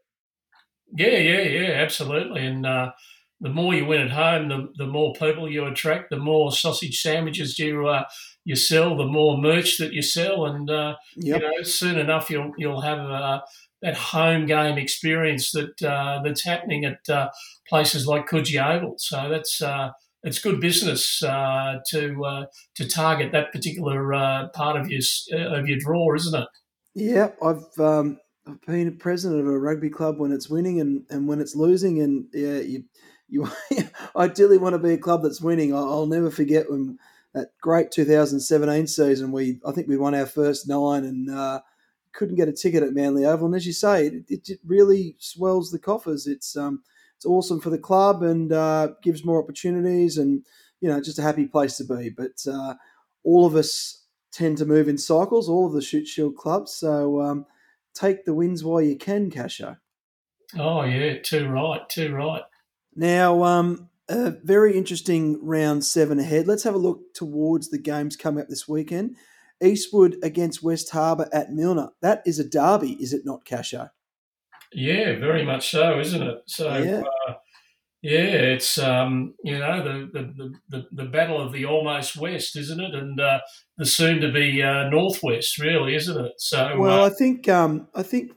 Yeah, 0.94 1.18
yeah, 1.18 1.42
yeah, 1.42 1.70
absolutely, 1.74 2.46
and. 2.46 2.66
Uh, 2.66 2.92
the 3.42 3.50
more 3.50 3.74
you 3.74 3.86
win 3.86 4.02
at 4.02 4.12
home, 4.12 4.50
the, 4.50 4.72
the 4.78 4.88
more 4.88 5.14
people 5.14 5.50
you 5.50 5.66
attract, 5.66 6.12
the 6.12 6.18
more 6.18 6.52
sausage 6.52 7.02
sandwiches 7.02 7.58
you 7.58 7.88
uh, 7.88 8.04
you 8.46 8.56
sell, 8.56 8.96
the 8.96 9.06
more 9.06 9.38
merch 9.38 9.78
that 9.78 9.94
you 9.94 10.02
sell, 10.02 10.46
and 10.46 10.70
uh, 10.70 10.96
yep. 11.16 11.42
you 11.42 11.48
know 11.48 11.64
soon 11.64 11.98
enough 11.98 12.30
you'll 12.30 12.54
you'll 12.58 12.82
have 12.82 13.00
uh, 13.00 13.42
that 13.82 13.98
home 13.98 14.46
game 14.46 14.78
experience 14.78 15.52
that 15.52 15.82
uh, 15.82 16.22
that's 16.24 16.44
happening 16.44 16.86
at 16.86 17.10
uh, 17.10 17.30
places 17.68 18.08
like 18.08 18.28
Coogee 18.28 18.64
Oval. 18.64 18.96
So 18.98 19.28
that's 19.30 19.62
uh, 19.62 19.92
it's 20.24 20.40
good 20.40 20.62
business 20.62 21.24
uh, 21.24 21.80
to 21.90 22.46
to 22.76 22.88
target 22.88 23.32
that 23.32 23.52
particular 23.52 24.50
part 24.54 24.80
of 24.80 24.90
your 24.90 25.02
of 25.40 25.68
your 25.68 25.80
draw, 25.80 26.14
isn't 26.16 26.40
it? 26.40 26.48
Yeah, 26.94 27.30
I've 27.44 27.80
um, 27.80 28.20
I've 28.48 28.62
been 28.62 28.88
a 28.88 28.92
president 28.92 29.42
of 29.42 29.48
a 29.48 29.58
rugby 29.58 29.90
club 29.90 30.20
when 30.20 30.32
it's 30.32 30.50
winning 30.50 30.82
and, 30.82 31.04
and 31.10 31.28
when 31.28 31.40
it's 31.40 31.56
losing, 31.56 32.02
and 32.02 32.26
yeah, 32.34 32.60
you 32.60 32.84
you 33.32 33.50
ideally 34.16 34.60
want 34.60 34.74
to 34.74 34.80
be 34.80 34.94
a 34.94 34.98
club 34.98 35.24
that's 35.24 35.42
winning. 35.42 35.74
I'll 35.74 36.06
never 36.06 36.30
forget 36.30 36.70
when 36.70 37.00
that 37.34 37.52
great 37.62 37.92
2017 37.92 38.88
season, 38.88 39.32
we 39.32 39.60
I 39.66 39.72
think 39.72 39.88
we 39.88 39.98
won 39.98 40.14
our 40.14 40.26
first 40.26 40.68
nine 40.68 41.06
and 41.06 41.30
uh, 41.32 41.62
couldn't 42.14 42.36
get 42.36 42.50
a 42.50 42.54
ticket 42.54 42.84
at 42.84 42.94
Manly 42.94 43.26
Oval. 43.26 43.48
And 43.48 43.56
as 43.56 43.66
you 43.66 43.74
say, 43.74 44.08
it, 44.08 44.26
it 44.50 44.60
really 44.66 45.16
swells 45.18 45.72
the 45.72 45.80
coffers. 45.80 46.28
It's 46.28 46.58
um, 46.58 46.84
it's 47.16 47.26
awesome 47.26 47.62
for 47.62 47.70
the 47.70 47.78
club 47.78 48.22
and 48.22 48.52
uh, 48.52 48.90
gives 49.02 49.26
more 49.26 49.42
opportunities 49.42 50.18
and 50.18 50.46
you 50.82 50.90
know 50.90 51.02
just 51.02 51.20
a 51.20 51.24
happy 51.24 51.48
place 51.48 51.78
to 51.78 51.86
be. 51.86 52.10
But 52.10 52.46
uh, 52.52 52.76
all 53.24 53.46
of 53.46 53.56
us 53.56 54.06
tend 54.34 54.58
to 54.58 54.66
move 54.66 54.90
in 54.90 54.98
cycles. 54.98 55.48
All 55.48 55.68
of 55.68 55.74
the 55.74 55.82
Shute 55.82 56.08
Shield 56.08 56.36
clubs, 56.36 56.74
so 56.74 57.22
um, 57.22 57.46
take 57.94 58.26
the 58.26 58.34
wins 58.34 58.64
while 58.64 58.82
you 58.82 58.98
can, 58.98 59.32
Casho. 59.32 59.78
Oh 60.58 60.84
yeah, 60.84 61.20
too 61.22 61.48
right, 61.48 61.88
too 61.88 62.14
right. 62.14 62.44
Now, 62.96 63.44
um, 63.44 63.90
a 64.10 64.32
very 64.44 64.78
interesting 64.78 65.40
round 65.42 65.86
seven 65.86 66.20
ahead. 66.20 66.48
Let's 66.48 66.64
have 66.64 66.76
a 66.76 66.80
look 66.80 67.14
towards 67.14 67.70
the 67.70 67.78
games 67.78 68.16
coming 68.16 68.42
up 68.42 68.50
this 68.50 68.68
weekend. 68.68 69.16
Eastwood 69.64 70.18
against 70.24 70.64
West 70.64 70.90
Harbour 70.90 71.30
at 71.32 71.52
Millner. 71.52 71.90
That 72.02 72.22
is 72.26 72.40
a 72.40 72.48
derby, 72.48 72.94
is 73.02 73.14
it 73.14 73.22
not, 73.26 73.46
Casho? 73.46 73.92
Yeah, 74.74 75.20
very 75.20 75.46
much 75.46 75.70
so, 75.70 76.00
isn't 76.00 76.22
it? 76.22 76.38
So, 76.48 76.76
yeah, 76.78 77.04
uh, 77.28 77.34
yeah 78.02 78.22
it's 78.22 78.78
um, 78.78 79.36
you 79.44 79.60
know 79.60 79.84
the, 79.84 80.10
the 80.14 80.54
the, 80.70 80.88
the 80.92 81.06
battle 81.06 81.42
of 81.42 81.52
the 81.52 81.66
almost 81.66 82.16
west, 82.16 82.56
isn't 82.56 82.80
it? 82.80 82.96
And 82.96 83.20
uh, 83.20 83.42
the 83.78 83.86
soon 83.86 84.22
to 84.22 84.32
be 84.32 84.64
uh, 84.64 84.90
northwest, 84.90 85.60
really, 85.60 85.96
isn't 85.96 86.26
it? 86.26 86.34
So, 86.38 86.78
well, 86.80 87.04
uh, 87.04 87.08
I 87.08 87.10
think 87.10 87.50
um, 87.50 87.90
I 87.94 88.04
think 88.04 88.32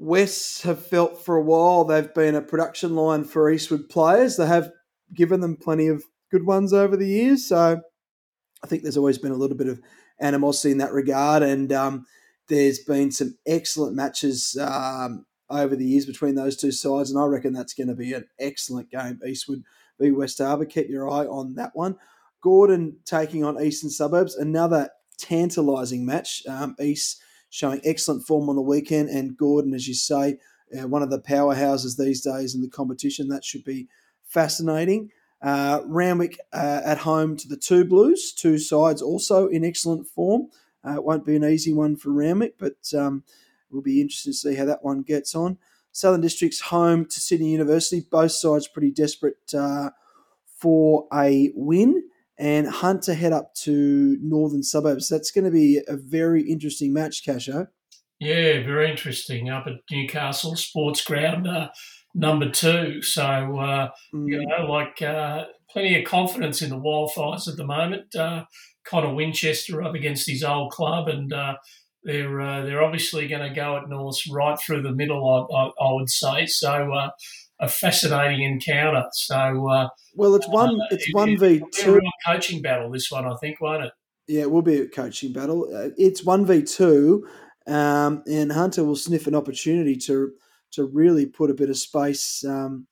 uh, 0.00 0.04
West 0.04 0.62
have 0.62 0.84
felt 0.84 1.24
for 1.24 1.36
a 1.36 1.42
while 1.42 1.84
they've 1.84 2.14
been 2.14 2.34
a 2.34 2.42
production 2.42 2.94
line 2.94 3.24
for 3.24 3.50
Eastwood 3.50 3.88
players. 3.88 4.36
They 4.36 4.46
have 4.46 4.72
given 5.14 5.40
them 5.40 5.56
plenty 5.56 5.88
of 5.88 6.04
good 6.30 6.46
ones 6.46 6.72
over 6.72 6.96
the 6.96 7.08
years. 7.08 7.46
So 7.46 7.80
I 8.62 8.66
think 8.66 8.82
there's 8.82 8.96
always 8.96 9.18
been 9.18 9.32
a 9.32 9.36
little 9.36 9.56
bit 9.56 9.68
of 9.68 9.80
animosity 10.20 10.72
in 10.72 10.78
that 10.78 10.92
regard. 10.92 11.42
And 11.42 11.72
um, 11.72 12.06
there's 12.48 12.78
been 12.78 13.10
some 13.10 13.36
excellent 13.46 13.94
matches 13.94 14.56
um, 14.60 15.26
over 15.48 15.76
the 15.76 15.86
years 15.86 16.06
between 16.06 16.34
those 16.34 16.56
two 16.56 16.72
sides. 16.72 17.10
And 17.10 17.20
I 17.20 17.24
reckon 17.24 17.52
that's 17.52 17.74
going 17.74 17.88
to 17.88 17.94
be 17.94 18.12
an 18.12 18.26
excellent 18.38 18.90
game. 18.90 19.20
Eastwood 19.26 19.62
v 19.98 20.12
West 20.12 20.38
Harbour. 20.38 20.64
Keep 20.64 20.88
your 20.88 21.10
eye 21.10 21.26
on 21.26 21.54
that 21.54 21.72
one. 21.74 21.96
Gordon 22.42 22.96
taking 23.04 23.44
on 23.44 23.62
Eastern 23.62 23.90
Suburbs. 23.90 24.36
Another 24.36 24.88
tantalising 25.18 26.06
match. 26.06 26.42
Um, 26.48 26.74
East 26.80 27.22
showing 27.50 27.80
excellent 27.84 28.26
form 28.26 28.48
on 28.48 28.56
the 28.56 28.62
weekend, 28.62 29.10
and 29.10 29.36
Gordon, 29.36 29.74
as 29.74 29.86
you 29.86 29.94
say, 29.94 30.38
uh, 30.78 30.86
one 30.86 31.02
of 31.02 31.10
the 31.10 31.20
powerhouses 31.20 31.98
these 31.98 32.22
days 32.22 32.54
in 32.54 32.62
the 32.62 32.68
competition. 32.68 33.28
That 33.28 33.44
should 33.44 33.64
be 33.64 33.88
fascinating. 34.24 35.10
Uh, 35.42 35.80
Randwick 35.86 36.38
uh, 36.52 36.82
at 36.84 36.98
home 36.98 37.36
to 37.36 37.48
the 37.48 37.56
two 37.56 37.84
Blues, 37.84 38.32
two 38.32 38.58
sides 38.58 39.02
also 39.02 39.48
in 39.48 39.64
excellent 39.64 40.06
form. 40.06 40.48
Uh, 40.86 40.94
it 40.94 41.04
won't 41.04 41.26
be 41.26 41.36
an 41.36 41.44
easy 41.44 41.72
one 41.72 41.96
for 41.96 42.10
Randwick, 42.10 42.54
but 42.58 42.92
um, 42.96 43.24
we'll 43.70 43.82
be 43.82 44.00
interested 44.00 44.30
to 44.30 44.34
see 44.34 44.54
how 44.54 44.64
that 44.66 44.84
one 44.84 45.02
gets 45.02 45.34
on. 45.34 45.58
Southern 45.92 46.20
District's 46.20 46.60
home 46.60 47.04
to 47.06 47.20
Sydney 47.20 47.50
University, 47.50 48.06
both 48.08 48.32
sides 48.32 48.68
pretty 48.68 48.90
desperate 48.90 49.52
uh, 49.54 49.90
for 50.56 51.08
a 51.12 51.50
win. 51.54 52.04
And 52.40 52.66
Hunter 52.66 53.12
head 53.12 53.34
up 53.34 53.54
to 53.64 54.16
Northern 54.22 54.62
Suburbs. 54.62 55.08
That's 55.08 55.30
going 55.30 55.44
to 55.44 55.50
be 55.50 55.82
a 55.86 55.96
very 55.96 56.42
interesting 56.50 56.90
match, 56.90 57.22
Casho. 57.22 57.68
Yeah, 58.18 58.64
very 58.64 58.90
interesting. 58.90 59.50
Up 59.50 59.66
at 59.66 59.74
Newcastle 59.90 60.56
Sports 60.56 61.04
Ground, 61.04 61.46
uh, 61.46 61.68
number 62.14 62.48
two. 62.48 63.02
So, 63.02 63.22
uh, 63.22 63.90
mm. 64.14 64.26
you 64.26 64.46
know, 64.46 64.64
like 64.64 65.02
uh, 65.02 65.44
plenty 65.70 65.98
of 65.98 66.08
confidence 66.08 66.62
in 66.62 66.70
the 66.70 66.80
Wildfires 66.80 67.46
at 67.46 67.58
the 67.58 67.66
moment. 67.66 68.14
Uh, 68.14 68.44
Connor 68.84 69.14
Winchester 69.14 69.82
up 69.82 69.94
against 69.94 70.28
his 70.28 70.42
old 70.42 70.72
club, 70.72 71.08
and 71.08 71.30
uh, 71.34 71.56
they're 72.04 72.40
uh, 72.40 72.62
they're 72.62 72.82
obviously 72.82 73.28
going 73.28 73.46
to 73.46 73.54
go 73.54 73.76
at 73.76 73.88
North 73.88 74.20
right 74.30 74.58
through 74.58 74.80
the 74.80 74.94
middle. 74.94 75.28
I, 75.52 75.54
I, 75.54 75.88
I 75.88 75.92
would 75.92 76.08
say 76.08 76.46
so. 76.46 77.10
Uh, 77.60 77.64
a 77.64 77.68
fascinating 77.68 78.42
encounter. 78.42 79.04
So, 79.12 79.90
well, 80.14 80.34
it's 80.34 80.48
one 80.48 80.78
it's 80.90 81.12
one 81.12 81.38
v 81.38 81.62
two 81.72 82.00
coaching 82.26 82.62
battle. 82.62 82.90
This 82.90 83.10
one, 83.10 83.26
I 83.26 83.36
think, 83.36 83.60
won't 83.60 83.84
it? 83.84 83.92
Yeah, 84.26 84.42
it 84.42 84.50
will 84.50 84.62
be 84.62 84.80
a 84.80 84.88
coaching 84.88 85.32
battle. 85.32 85.68
It's 85.96 86.24
one 86.24 86.46
v 86.46 86.62
two, 86.62 87.26
um, 87.66 88.22
and 88.26 88.52
Hunter 88.52 88.84
will 88.84 88.96
sniff 88.96 89.26
an 89.26 89.34
opportunity 89.34 89.96
to 89.96 90.32
to 90.72 90.84
really 90.84 91.26
put 91.26 91.50
a 91.50 91.54
bit 91.54 91.70
of 91.70 91.76
space 91.76 92.44
um, 92.44 92.86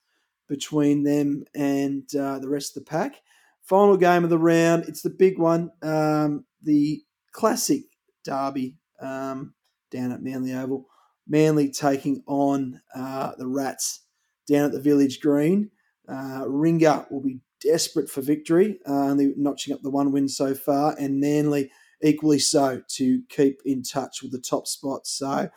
between 0.47 1.03
them 1.03 1.45
and 1.55 2.03
uh, 2.15 2.39
the 2.39 2.49
rest 2.49 2.75
of 2.75 2.83
the 2.83 2.89
pack. 2.89 3.21
Final 3.63 3.97
game 3.97 4.23
of 4.23 4.29
the 4.29 4.37
round. 4.37 4.85
It's 4.87 5.01
the 5.01 5.09
big 5.09 5.37
one, 5.37 5.71
um, 5.81 6.45
the 6.63 7.03
classic 7.31 7.83
derby 8.25 8.75
um, 9.01 9.53
down 9.91 10.11
at 10.11 10.23
Manly 10.23 10.53
Oval. 10.53 10.87
Manly 11.27 11.69
taking 11.69 12.23
on 12.25 12.81
uh, 12.95 13.33
the 13.37 13.47
Rats 13.47 14.01
down 14.49 14.65
at 14.65 14.71
the 14.71 14.81
Village 14.81 15.21
Green. 15.21 15.69
Uh, 16.07 16.43
Ringer 16.47 17.05
will 17.09 17.21
be 17.21 17.39
desperate 17.61 18.09
for 18.09 18.21
victory, 18.21 18.79
uh, 18.87 18.91
only 18.91 19.33
notching 19.37 19.73
up 19.73 19.81
the 19.81 19.89
one 19.89 20.11
win 20.11 20.27
so 20.27 20.55
far, 20.55 20.95
and 20.97 21.19
Manly 21.19 21.71
equally 22.01 22.39
so 22.39 22.81
to 22.87 23.21
keep 23.29 23.59
in 23.65 23.83
touch 23.83 24.21
with 24.21 24.31
the 24.31 24.39
top 24.39 24.67
spots. 24.67 25.11
So 25.11 25.49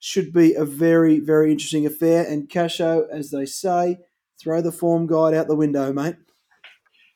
should 0.00 0.32
be 0.32 0.54
a 0.54 0.64
very, 0.64 1.18
very 1.18 1.50
interesting 1.50 1.86
affair. 1.86 2.24
And 2.24 2.48
Casho, 2.48 3.08
as 3.10 3.30
they 3.30 3.46
say, 3.46 3.98
throw 4.40 4.60
the 4.60 4.72
form 4.72 5.06
guide 5.06 5.34
out 5.34 5.48
the 5.48 5.56
window, 5.56 5.92
mate. 5.92 6.16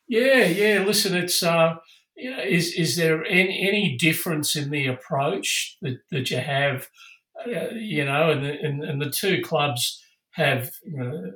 Yeah, 0.09 0.45
yeah. 0.45 0.85
Listen, 0.85 1.15
it's 1.15 1.43
uh, 1.43 1.77
you 2.17 2.31
know, 2.31 2.43
is 2.43 2.75
is 2.75 2.97
there 2.97 3.25
any, 3.25 3.67
any 3.67 3.97
difference 3.97 4.57
in 4.57 4.71
the 4.71 4.87
approach 4.87 5.77
that, 5.83 5.99
that 6.11 6.31
you 6.31 6.39
have? 6.39 6.89
Uh, 7.47 7.71
you 7.75 8.05
know, 8.05 8.31
and 8.31 8.45
the, 8.45 8.61
and, 8.61 8.85
and 8.85 9.03
the 9.03 9.11
two 9.11 9.41
clubs 9.43 10.03
have. 10.33 10.71
You 10.85 10.97
know, 10.97 11.33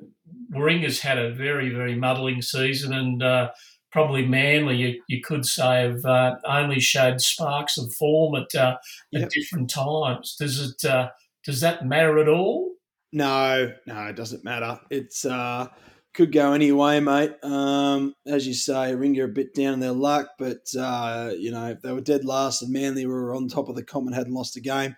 Warringah's 0.50 1.00
had 1.00 1.18
a 1.18 1.34
very, 1.34 1.70
very 1.70 1.94
muddling 1.94 2.42
season, 2.42 2.92
and 2.92 3.22
uh, 3.22 3.50
probably 3.90 4.26
Manly, 4.26 4.76
you, 4.76 5.02
you 5.08 5.20
could 5.22 5.46
say, 5.46 5.82
have 5.82 6.04
uh, 6.04 6.36
only 6.44 6.80
showed 6.80 7.20
sparks 7.20 7.78
of 7.78 7.92
form 7.94 8.34
at 8.34 8.54
uh, 8.54 8.76
at 9.14 9.20
yep. 9.20 9.30
different 9.30 9.70
times. 9.70 10.36
Does 10.38 10.60
it 10.60 10.88
uh, 10.88 11.08
does 11.44 11.60
that 11.60 11.86
matter 11.86 12.18
at 12.18 12.28
all? 12.28 12.72
No, 13.12 13.72
no, 13.86 14.02
it 14.06 14.16
doesn't 14.16 14.44
matter. 14.44 14.78
It's 14.90 15.24
uh, 15.24 15.68
could 16.12 16.32
go 16.32 16.52
any 16.52 16.72
way, 16.72 16.98
mate. 16.98 17.32
Um, 17.42 18.14
as 18.26 18.46
you 18.46 18.54
say, 18.54 18.94
Ringer 18.94 19.24
a 19.24 19.28
bit 19.28 19.54
down 19.54 19.74
in 19.74 19.80
their 19.80 19.92
luck, 19.92 20.28
but 20.38 20.66
uh, 20.78 21.32
you 21.38 21.50
know 21.50 21.68
if 21.68 21.82
they 21.82 21.92
were 21.92 22.00
dead 22.00 22.24
last 22.24 22.62
and 22.62 22.72
Manly 22.72 23.06
were 23.06 23.34
on 23.34 23.48
top 23.48 23.68
of 23.68 23.76
the 23.76 23.84
comp 23.84 24.06
and 24.06 24.14
hadn't 24.14 24.34
lost 24.34 24.56
a 24.56 24.60
game, 24.60 24.96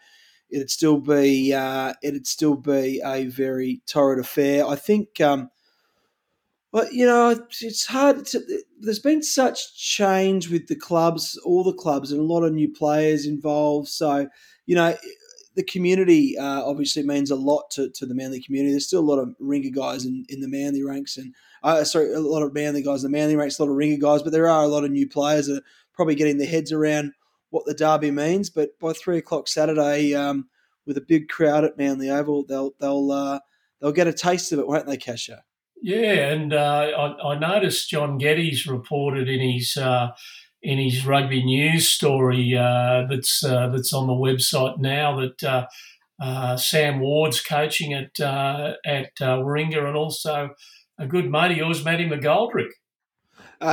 it'd 0.50 0.70
still 0.70 0.98
be 0.98 1.52
uh, 1.52 1.94
it'd 2.02 2.26
still 2.26 2.56
be 2.56 3.00
a 3.04 3.26
very 3.26 3.82
torrid 3.86 4.18
affair. 4.18 4.66
I 4.66 4.76
think. 4.76 5.20
Um, 5.20 5.50
but 6.70 6.92
you 6.92 7.06
know, 7.06 7.30
it's 7.60 7.86
hard. 7.86 8.26
To, 8.26 8.40
there's 8.80 8.98
been 8.98 9.22
such 9.22 9.76
change 9.76 10.50
with 10.50 10.68
the 10.68 10.76
clubs, 10.76 11.38
all 11.44 11.64
the 11.64 11.72
clubs, 11.72 12.12
and 12.12 12.20
a 12.20 12.24
lot 12.24 12.44
of 12.44 12.52
new 12.52 12.70
players 12.70 13.26
involved. 13.26 13.88
So, 13.88 14.28
you 14.66 14.74
know, 14.76 14.94
the 15.54 15.62
community 15.62 16.36
uh, 16.36 16.62
obviously 16.62 17.02
means 17.02 17.30
a 17.30 17.36
lot 17.36 17.70
to, 17.72 17.90
to 17.90 18.06
the 18.06 18.14
Manly 18.14 18.42
community. 18.42 18.72
There's 18.72 18.86
still 18.86 19.00
a 19.00 19.10
lot 19.10 19.18
of 19.18 19.34
ringer 19.40 19.70
guys 19.70 20.04
in, 20.04 20.26
in 20.28 20.40
the 20.40 20.48
Manly 20.48 20.82
ranks, 20.82 21.16
and 21.16 21.34
uh, 21.62 21.84
sorry, 21.84 22.12
a 22.12 22.20
lot 22.20 22.42
of 22.42 22.52
Manly 22.52 22.82
guys 22.82 23.02
in 23.02 23.10
the 23.10 23.18
Manly 23.18 23.34
ranks, 23.34 23.58
a 23.58 23.62
lot 23.62 23.70
of 23.70 23.76
ringer 23.76 23.98
guys. 23.98 24.22
But 24.22 24.32
there 24.32 24.48
are 24.48 24.62
a 24.62 24.68
lot 24.68 24.84
of 24.84 24.90
new 24.90 25.08
players 25.08 25.46
that 25.46 25.58
are 25.58 25.66
probably 25.94 26.16
getting 26.16 26.36
their 26.36 26.46
heads 26.46 26.70
around 26.70 27.12
what 27.50 27.64
the 27.66 27.74
derby 27.74 28.10
means. 28.10 28.50
But 28.50 28.78
by 28.78 28.92
three 28.92 29.18
o'clock 29.18 29.48
Saturday, 29.48 30.14
um, 30.14 30.48
with 30.88 30.96
a 30.96 31.02
big 31.02 31.28
crowd 31.28 31.64
at 31.64 31.78
Manly 31.78 32.10
Oval, 32.10 32.44
they'll 32.48 32.72
they'll 32.80 33.12
uh, 33.12 33.38
they'll 33.80 33.92
get 33.92 34.08
a 34.08 34.12
taste 34.12 34.50
of 34.52 34.58
it, 34.58 34.66
won't 34.66 34.86
they, 34.86 34.96
Casher? 34.96 35.40
Yeah, 35.80 36.32
and 36.32 36.52
uh, 36.52 37.14
I, 37.22 37.34
I, 37.34 37.38
noticed 37.38 37.90
John 37.90 38.18
Geddes 38.18 38.66
reported 38.66 39.28
in 39.28 39.40
his 39.40 39.76
uh, 39.76 40.08
in 40.60 40.78
his 40.78 41.06
rugby 41.06 41.44
news 41.44 41.86
story 41.88 42.56
uh, 42.56 43.04
that's 43.08 43.44
uh, 43.44 43.68
that's 43.68 43.92
on 43.92 44.08
the 44.08 44.12
website 44.12 44.78
now 44.78 45.20
that 45.20 45.68
uh, 46.20 46.56
Sam 46.56 46.98
Ward's 46.98 47.40
coaching 47.40 47.94
at 47.94 48.18
at 48.18 49.14
Warringah 49.20 49.86
and 49.86 49.96
also 49.96 50.50
a 50.98 51.06
good 51.06 51.30
mate 51.30 51.52
of 51.52 51.58
yours, 51.58 51.84
Matty 51.84 52.08
McGoldrick. 52.08 52.70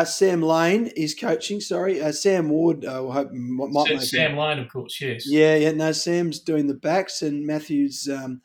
Sam 0.05 0.41
Lane 0.41 0.87
is 0.95 1.13
coaching. 1.13 1.61
Sorry, 1.61 1.99
Sam 2.11 2.49
Ward. 2.49 2.85
I 2.85 2.95
hope 2.95 3.31
might 3.31 3.87
Sam, 3.87 3.99
Sam 3.99 4.37
Lane, 4.37 4.59
of 4.59 4.69
course. 4.69 4.99
Yes. 4.99 5.25
Yeah, 5.27 5.55
yeah. 5.55 5.71
No, 5.71 5.91
Sam's 5.91 6.39
doing 6.39 6.67
the 6.67 6.73
backs 6.73 7.21
and 7.21 7.45
Matthew's 7.45 8.09
um, 8.09 8.41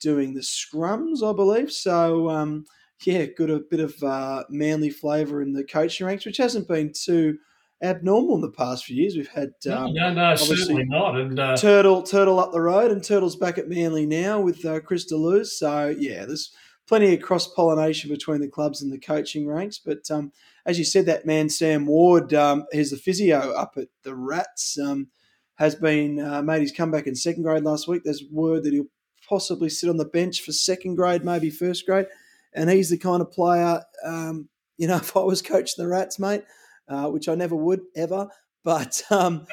doing 0.00 0.34
the 0.34 0.40
scrums, 0.40 1.22
I 1.22 1.34
believe. 1.34 1.72
So. 1.72 2.28
Um, 2.28 2.64
yeah, 3.04 3.26
good 3.26 3.50
a 3.50 3.60
bit 3.60 3.80
of 3.80 4.02
uh, 4.02 4.44
manly 4.48 4.90
flavour 4.90 5.40
in 5.40 5.52
the 5.52 5.64
coaching 5.64 6.06
ranks, 6.06 6.26
which 6.26 6.36
hasn't 6.38 6.66
been 6.66 6.92
too 6.92 7.38
abnormal 7.82 8.34
in 8.34 8.40
the 8.40 8.50
past 8.50 8.84
few 8.84 8.96
years. 8.96 9.16
We've 9.16 9.28
had 9.28 9.52
um, 9.70 9.94
no, 9.94 10.12
no, 10.12 10.30
no 10.30 10.34
certainly 10.34 10.84
not. 10.84 11.16
And 11.16 11.38
uh, 11.38 11.56
Turtle, 11.56 12.02
Turtle 12.02 12.40
up 12.40 12.52
the 12.52 12.60
road, 12.60 12.90
and 12.90 13.02
Turtle's 13.02 13.36
back 13.36 13.58
at 13.58 13.68
Manly 13.68 14.06
now 14.06 14.40
with 14.40 14.64
uh, 14.64 14.80
Chris 14.80 15.10
Deleuze. 15.10 15.46
So 15.48 15.94
yeah, 15.96 16.24
there's 16.24 16.52
plenty 16.86 17.14
of 17.14 17.22
cross 17.22 17.46
pollination 17.46 18.10
between 18.10 18.40
the 18.40 18.48
clubs 18.48 18.82
and 18.82 18.92
the 18.92 18.98
coaching 18.98 19.46
ranks. 19.46 19.78
But 19.78 20.10
um, 20.10 20.32
as 20.68 20.78
you 20.78 20.84
said, 20.84 21.06
that 21.06 21.26
man 21.26 21.48
Sam 21.48 21.86
Ward, 21.86 22.32
um, 22.32 22.66
he's 22.70 22.92
the 22.92 22.96
physio 22.96 23.52
up 23.52 23.74
at 23.76 23.88
the 24.04 24.14
Rats, 24.14 24.78
um, 24.78 25.08
has 25.56 25.74
been 25.74 26.20
uh, 26.20 26.42
made 26.42 26.60
his 26.60 26.70
comeback 26.70 27.08
in 27.08 27.16
second 27.16 27.42
grade 27.42 27.64
last 27.64 27.88
week. 27.88 28.02
There's 28.04 28.22
word 28.30 28.62
that 28.62 28.72
he'll 28.72 28.84
possibly 29.28 29.68
sit 29.68 29.90
on 29.90 29.96
the 29.96 30.04
bench 30.04 30.42
for 30.42 30.52
second 30.52 30.94
grade, 30.94 31.24
maybe 31.24 31.50
first 31.50 31.84
grade 31.84 32.06
and 32.54 32.70
he's 32.70 32.90
the 32.90 32.98
kind 32.98 33.22
of 33.22 33.30
player, 33.30 33.82
um, 34.04 34.48
you 34.76 34.86
know, 34.86 34.96
if 34.98 35.16
I 35.16 35.20
was 35.20 35.42
coaching 35.42 35.82
the 35.82 35.88
Rats, 35.88 36.18
mate, 36.18 36.44
uh, 36.88 37.08
which 37.08 37.28
I 37.28 37.34
never 37.34 37.56
would 37.56 37.80
ever, 37.96 38.28
but 38.64 39.02
um, 39.10 39.46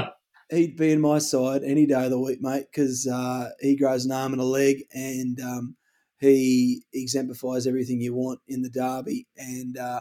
he'd 0.50 0.76
be 0.76 0.92
in 0.92 1.00
my 1.00 1.18
side 1.18 1.62
any 1.64 1.86
day 1.86 2.04
of 2.04 2.10
the 2.10 2.20
week, 2.20 2.40
mate, 2.40 2.66
because 2.70 3.06
uh, 3.06 3.50
he 3.60 3.76
grows 3.76 4.04
an 4.04 4.12
arm 4.12 4.32
and 4.32 4.42
a 4.42 4.46
leg, 4.46 4.84
and 4.92 5.40
um, 5.40 5.76
he 6.20 6.82
exemplifies 6.92 7.66
everything 7.66 8.00
you 8.00 8.14
want 8.14 8.40
in 8.48 8.62
the 8.62 8.70
derby, 8.70 9.26
and. 9.36 9.76
Uh, 9.76 10.00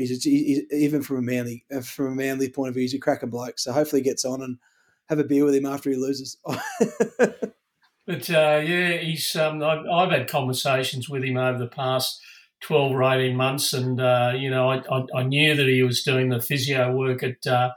he's, 0.00 0.26
a, 0.26 0.28
he's, 0.28 0.62
even 0.72 1.02
from 1.02 1.16
a 1.18 1.22
manly 1.22 1.64
uh, 1.74 1.80
from 1.80 2.06
a 2.08 2.14
manly 2.14 2.48
point 2.48 2.68
of 2.68 2.74
view, 2.74 2.82
he's 2.82 2.94
a 2.94 2.98
cracking 2.98 3.30
bloke. 3.30 3.58
So 3.58 3.72
hopefully, 3.72 4.02
he 4.02 4.08
gets 4.08 4.24
on 4.24 4.42
and 4.42 4.58
have 5.08 5.18
a 5.18 5.24
beer 5.24 5.44
with 5.44 5.54
him 5.54 5.66
after 5.66 5.90
he 5.90 5.96
loses. 5.96 6.38
But 8.10 8.28
uh, 8.28 8.60
yeah, 8.64 8.96
he's. 8.96 9.36
Um, 9.36 9.62
I've, 9.62 9.86
I've, 9.86 10.10
had 10.10 10.28
conversations 10.28 11.08
with 11.08 11.22
him 11.22 11.36
over 11.36 11.58
the 11.58 11.68
past 11.68 12.20
twelve 12.60 12.90
or 12.90 13.04
eighteen 13.04 13.36
months, 13.36 13.72
and 13.72 14.00
uh, 14.00 14.32
you 14.36 14.50
know, 14.50 14.68
I, 14.68 14.82
I, 14.90 15.04
I, 15.14 15.22
knew 15.22 15.54
that 15.54 15.68
he 15.68 15.84
was 15.84 16.02
doing 16.02 16.28
the 16.28 16.40
physio 16.40 16.92
work 16.92 17.22
at 17.22 17.46
uh, 17.46 17.70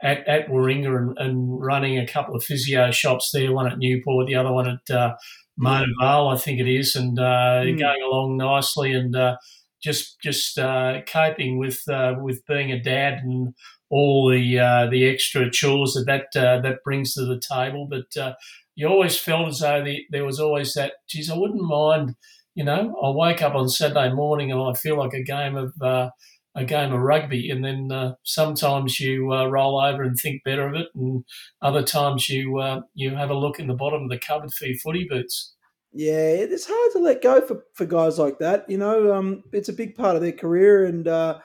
at, 0.00 0.26
at 0.28 0.48
Warringah 0.48 0.96
and, 0.96 1.18
and, 1.18 1.60
running 1.60 1.98
a 1.98 2.06
couple 2.06 2.36
of 2.36 2.44
physio 2.44 2.92
shops 2.92 3.32
there. 3.32 3.52
One 3.52 3.66
at 3.66 3.78
Newport, 3.78 4.28
the 4.28 4.36
other 4.36 4.52
one 4.52 4.68
at 4.68 4.94
uh, 4.94 5.16
Mona 5.56 5.86
Vale, 6.00 6.28
I 6.28 6.36
think 6.36 6.60
it 6.60 6.68
is, 6.68 6.94
and 6.94 7.18
uh, 7.18 7.62
mm. 7.64 7.76
going 7.76 8.02
along 8.02 8.36
nicely 8.36 8.92
and 8.92 9.16
uh, 9.16 9.38
just 9.82 10.20
just 10.20 10.58
uh, 10.58 11.00
coping 11.06 11.58
with 11.58 11.88
uh, 11.88 12.14
with 12.20 12.44
being 12.46 12.70
a 12.72 12.82
dad 12.82 13.22
and 13.22 13.54
all 13.90 14.30
the 14.30 14.58
uh, 14.58 14.86
the 14.90 15.08
extra 15.08 15.50
chores 15.50 15.94
that 15.94 16.04
that 16.06 16.40
uh, 16.40 16.60
that 16.60 16.84
brings 16.84 17.14
to 17.14 17.24
the 17.24 17.40
table. 17.40 17.86
But 17.88 18.16
uh, 18.20 18.34
you 18.76 18.88
always 18.88 19.18
felt 19.18 19.48
as 19.48 19.60
though 19.60 19.82
the, 19.84 20.04
there 20.10 20.24
was 20.24 20.40
always 20.40 20.74
that, 20.74 20.92
geez, 21.08 21.30
I 21.30 21.36
wouldn't 21.36 21.62
mind, 21.62 22.14
you 22.54 22.64
know, 22.64 22.96
I 23.02 23.10
wake 23.10 23.42
up 23.42 23.54
on 23.54 23.68
Saturday 23.68 24.12
morning 24.12 24.52
and 24.52 24.60
I 24.60 24.72
feel 24.74 24.96
like 24.96 25.12
a 25.12 25.22
game 25.22 25.56
of 25.56 25.72
uh, 25.82 26.10
a 26.54 26.64
game 26.64 26.92
of 26.92 27.00
rugby, 27.00 27.50
and 27.50 27.64
then 27.64 28.14
sometimes 28.24 28.98
you 28.98 29.32
roll 29.32 29.80
over 29.80 30.02
and 30.02 30.18
think 30.18 30.42
better 30.44 30.66
of 30.66 30.74
it, 30.74 30.88
and 30.94 31.24
other 31.62 31.82
times 31.82 32.28
you 32.28 32.82
you 32.94 33.14
have 33.14 33.30
a 33.30 33.34
look 33.38 33.60
in 33.60 33.68
the 33.68 33.74
bottom 33.74 34.02
of 34.04 34.10
the 34.10 34.18
cupboard 34.18 34.52
for 34.52 34.66
your 34.66 34.78
footy 34.78 35.06
boots. 35.08 35.54
Yeah, 35.92 36.28
it's 36.34 36.66
hard 36.68 36.92
to 36.92 36.98
let 37.00 37.20
go 37.22 37.40
for, 37.40 37.64
for 37.74 37.84
guys 37.84 38.18
like 38.18 38.38
that. 38.38 38.68
You 38.70 38.78
know, 38.78 39.12
um, 39.12 39.42
it's 39.52 39.68
a 39.68 39.72
big 39.72 39.96
part 39.96 40.14
of 40.14 40.22
their 40.22 40.32
career, 40.32 40.84
and 40.84 41.08
uh, 41.08 41.40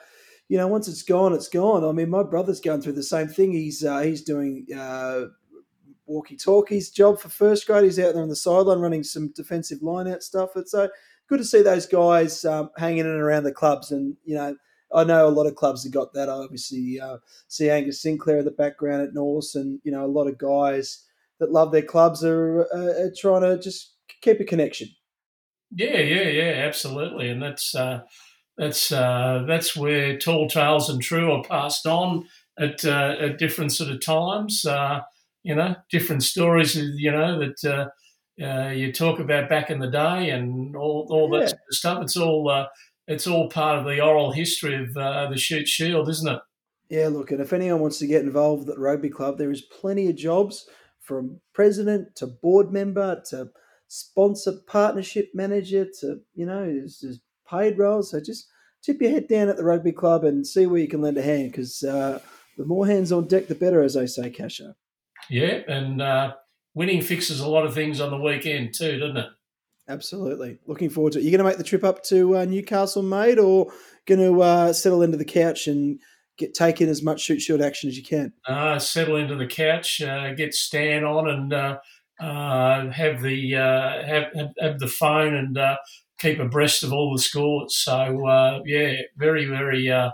you 0.48 0.56
know, 0.56 0.68
once 0.68 0.86
it's 0.86 1.02
gone, 1.02 1.32
it's 1.32 1.48
gone. 1.48 1.84
I 1.84 1.90
mean, 1.90 2.10
my 2.10 2.22
brother's 2.22 2.60
going 2.60 2.80
through 2.80 2.92
the 2.92 3.02
same 3.02 3.26
thing. 3.26 3.50
He's 3.52 3.84
uh, 3.84 4.00
he's 4.00 4.22
doing 4.22 4.66
uh, 4.76 5.22
walkie 6.06 6.36
talkies 6.36 6.90
job 6.90 7.18
for 7.18 7.28
first 7.28 7.66
grade. 7.66 7.84
He's 7.84 7.98
out 7.98 8.14
there 8.14 8.22
on 8.22 8.28
the 8.28 8.36
sideline 8.36 8.78
running 8.78 9.02
some 9.02 9.32
defensive 9.34 9.82
line 9.82 10.06
out 10.06 10.22
stuff. 10.22 10.50
It's 10.54 10.70
so 10.70 10.88
good 11.28 11.38
to 11.38 11.44
see 11.44 11.62
those 11.62 11.86
guys 11.86 12.44
um, 12.44 12.70
hanging 12.76 13.00
in 13.00 13.06
and 13.06 13.20
around 13.20 13.44
the 13.44 13.52
clubs. 13.52 13.90
And 13.90 14.16
you 14.24 14.36
know, 14.36 14.56
I 14.94 15.02
know 15.02 15.26
a 15.26 15.30
lot 15.30 15.46
of 15.46 15.56
clubs 15.56 15.82
have 15.82 15.92
got 15.92 16.12
that. 16.14 16.28
I 16.28 16.34
obviously 16.34 17.00
uh, 17.00 17.16
see 17.48 17.68
Angus 17.68 18.00
Sinclair 18.00 18.38
in 18.38 18.44
the 18.44 18.52
background 18.52 19.02
at 19.02 19.12
Norths, 19.14 19.56
and 19.56 19.80
you 19.82 19.90
know, 19.90 20.04
a 20.04 20.06
lot 20.06 20.28
of 20.28 20.38
guys 20.38 21.02
that 21.40 21.50
love 21.50 21.72
their 21.72 21.82
clubs 21.82 22.24
are, 22.24 22.62
uh, 22.72 23.06
are 23.06 23.12
trying 23.18 23.42
to 23.42 23.60
just 23.60 23.95
keep 24.26 24.40
a 24.40 24.44
connection. 24.44 24.88
Yeah, 25.70 25.98
yeah, 25.98 26.28
yeah, 26.28 26.66
absolutely, 26.66 27.28
and 27.28 27.42
that's 27.42 27.74
uh, 27.74 28.02
that's 28.56 28.92
uh, 28.92 29.44
that's 29.46 29.76
where 29.76 30.18
tall 30.18 30.48
tales 30.48 30.88
and 30.88 31.02
true 31.02 31.32
are 31.32 31.42
passed 31.42 31.86
on 31.86 32.26
at 32.58 32.84
uh, 32.84 33.16
at 33.18 33.38
different 33.38 33.72
sort 33.72 33.90
of 33.90 34.00
times. 34.00 34.64
Uh, 34.64 35.00
you 35.42 35.54
know, 35.54 35.74
different 35.90 36.22
stories. 36.22 36.76
You 36.76 37.10
know 37.10 37.38
that 37.40 37.64
uh, 37.64 38.44
uh, 38.44 38.70
you 38.70 38.92
talk 38.92 39.18
about 39.18 39.48
back 39.48 39.70
in 39.70 39.78
the 39.78 39.90
day 39.90 40.30
and 40.30 40.76
all 40.76 41.06
all 41.10 41.28
that 41.30 41.50
sort 41.50 41.60
of 41.70 41.76
stuff. 41.76 42.02
It's 42.02 42.16
all 42.16 42.48
uh, 42.50 42.66
it's 43.08 43.26
all 43.26 43.48
part 43.48 43.78
of 43.78 43.84
the 43.84 44.00
oral 44.00 44.32
history 44.32 44.82
of 44.82 44.96
uh, 44.96 45.28
the 45.30 45.38
Shute 45.38 45.68
Shield, 45.68 46.08
isn't 46.08 46.28
it? 46.28 46.40
Yeah, 46.88 47.08
look, 47.08 47.32
and 47.32 47.40
if 47.40 47.52
anyone 47.52 47.80
wants 47.80 47.98
to 47.98 48.06
get 48.06 48.22
involved 48.22 48.68
at 48.68 48.76
the 48.76 48.80
rugby 48.80 49.10
club, 49.10 49.38
there 49.38 49.50
is 49.50 49.62
plenty 49.62 50.08
of 50.08 50.16
jobs 50.16 50.68
from 51.00 51.40
president 51.52 52.14
to 52.16 52.26
board 52.26 52.72
member 52.72 53.22
to 53.30 53.50
sponsor 53.88 54.52
partnership 54.66 55.30
manager 55.34 55.86
to 56.00 56.20
you 56.34 56.46
know 56.46 56.66
there's, 56.66 57.00
there's 57.00 57.20
paid 57.48 57.78
roles. 57.78 58.10
So 58.10 58.20
just 58.20 58.48
tip 58.82 59.00
your 59.00 59.10
head 59.10 59.28
down 59.28 59.48
at 59.48 59.56
the 59.56 59.64
rugby 59.64 59.92
club 59.92 60.24
and 60.24 60.46
see 60.46 60.66
where 60.66 60.80
you 60.80 60.88
can 60.88 61.00
lend 61.00 61.18
a 61.18 61.22
hand 61.22 61.52
because 61.52 61.82
uh, 61.82 62.20
the 62.56 62.64
more 62.64 62.86
hands 62.86 63.12
on 63.12 63.26
deck, 63.26 63.48
the 63.48 63.54
better, 63.54 63.82
as 63.82 63.94
they 63.94 64.06
say, 64.06 64.30
Casher. 64.30 64.74
Yeah, 65.28 65.60
and 65.68 66.00
uh, 66.00 66.34
winning 66.74 67.02
fixes 67.02 67.40
a 67.40 67.48
lot 67.48 67.66
of 67.66 67.74
things 67.74 68.00
on 68.00 68.10
the 68.10 68.20
weekend 68.20 68.74
too, 68.74 68.98
doesn't 68.98 69.16
it? 69.16 69.28
Absolutely. 69.88 70.58
Looking 70.66 70.90
forward 70.90 71.12
to 71.12 71.18
it. 71.18 71.22
You're 71.22 71.30
going 71.30 71.44
to 71.44 71.44
make 71.44 71.58
the 71.58 71.64
trip 71.64 71.84
up 71.84 72.02
to 72.04 72.38
uh, 72.38 72.44
Newcastle, 72.44 73.02
mate, 73.02 73.38
or 73.38 73.72
going 74.06 74.20
to 74.20 74.42
uh, 74.42 74.72
settle 74.72 75.02
into 75.02 75.16
the 75.16 75.24
couch 75.24 75.68
and 75.68 76.00
get 76.36 76.54
take 76.54 76.80
in 76.80 76.88
as 76.88 77.02
much 77.02 77.22
Shute 77.22 77.40
Shield 77.40 77.62
action 77.62 77.88
as 77.88 77.96
you 77.96 78.02
can? 78.02 78.32
Uh, 78.46 78.78
settle 78.78 79.16
into 79.16 79.36
the 79.36 79.46
couch, 79.46 80.02
uh, 80.02 80.34
get 80.34 80.54
Stan 80.54 81.04
on, 81.04 81.28
and 81.28 81.78
uh, 82.20 82.90
have 82.90 83.22
the 83.22 83.56
uh, 83.56 84.06
have, 84.06 84.24
have, 84.34 84.52
have, 84.60 84.78
the 84.78 84.86
phone 84.86 85.34
and 85.34 85.58
uh, 85.58 85.76
keep 86.18 86.38
abreast 86.38 86.82
of 86.82 86.92
all 86.92 87.12
the 87.12 87.20
scores. 87.20 87.76
So 87.76 88.26
uh, 88.26 88.62
yeah, 88.64 88.94
very 89.16 89.44
very 89.46 89.90
uh, 89.90 90.10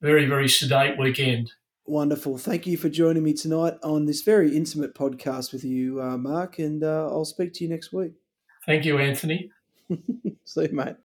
very 0.00 0.26
very 0.26 0.48
sedate 0.48 0.98
weekend. 0.98 1.50
Wonderful. 1.86 2.36
Thank 2.36 2.66
you 2.66 2.76
for 2.76 2.90
joining 2.90 3.22
me 3.22 3.32
tonight 3.32 3.74
on 3.82 4.04
this 4.04 4.22
very 4.22 4.54
intimate 4.54 4.94
podcast 4.94 5.52
with 5.52 5.64
you, 5.64 6.02
uh, 6.02 6.18
Mark. 6.18 6.58
And 6.58 6.84
I'll 6.84 7.24
speak 7.24 7.54
to 7.54 7.64
you 7.64 7.70
next 7.70 7.92
week. 7.94 8.12
Thank 8.66 8.84
you, 8.84 8.98
Anthony. 8.98 9.50
See 10.44 10.62
you, 10.62 10.68
mate. 10.72 10.96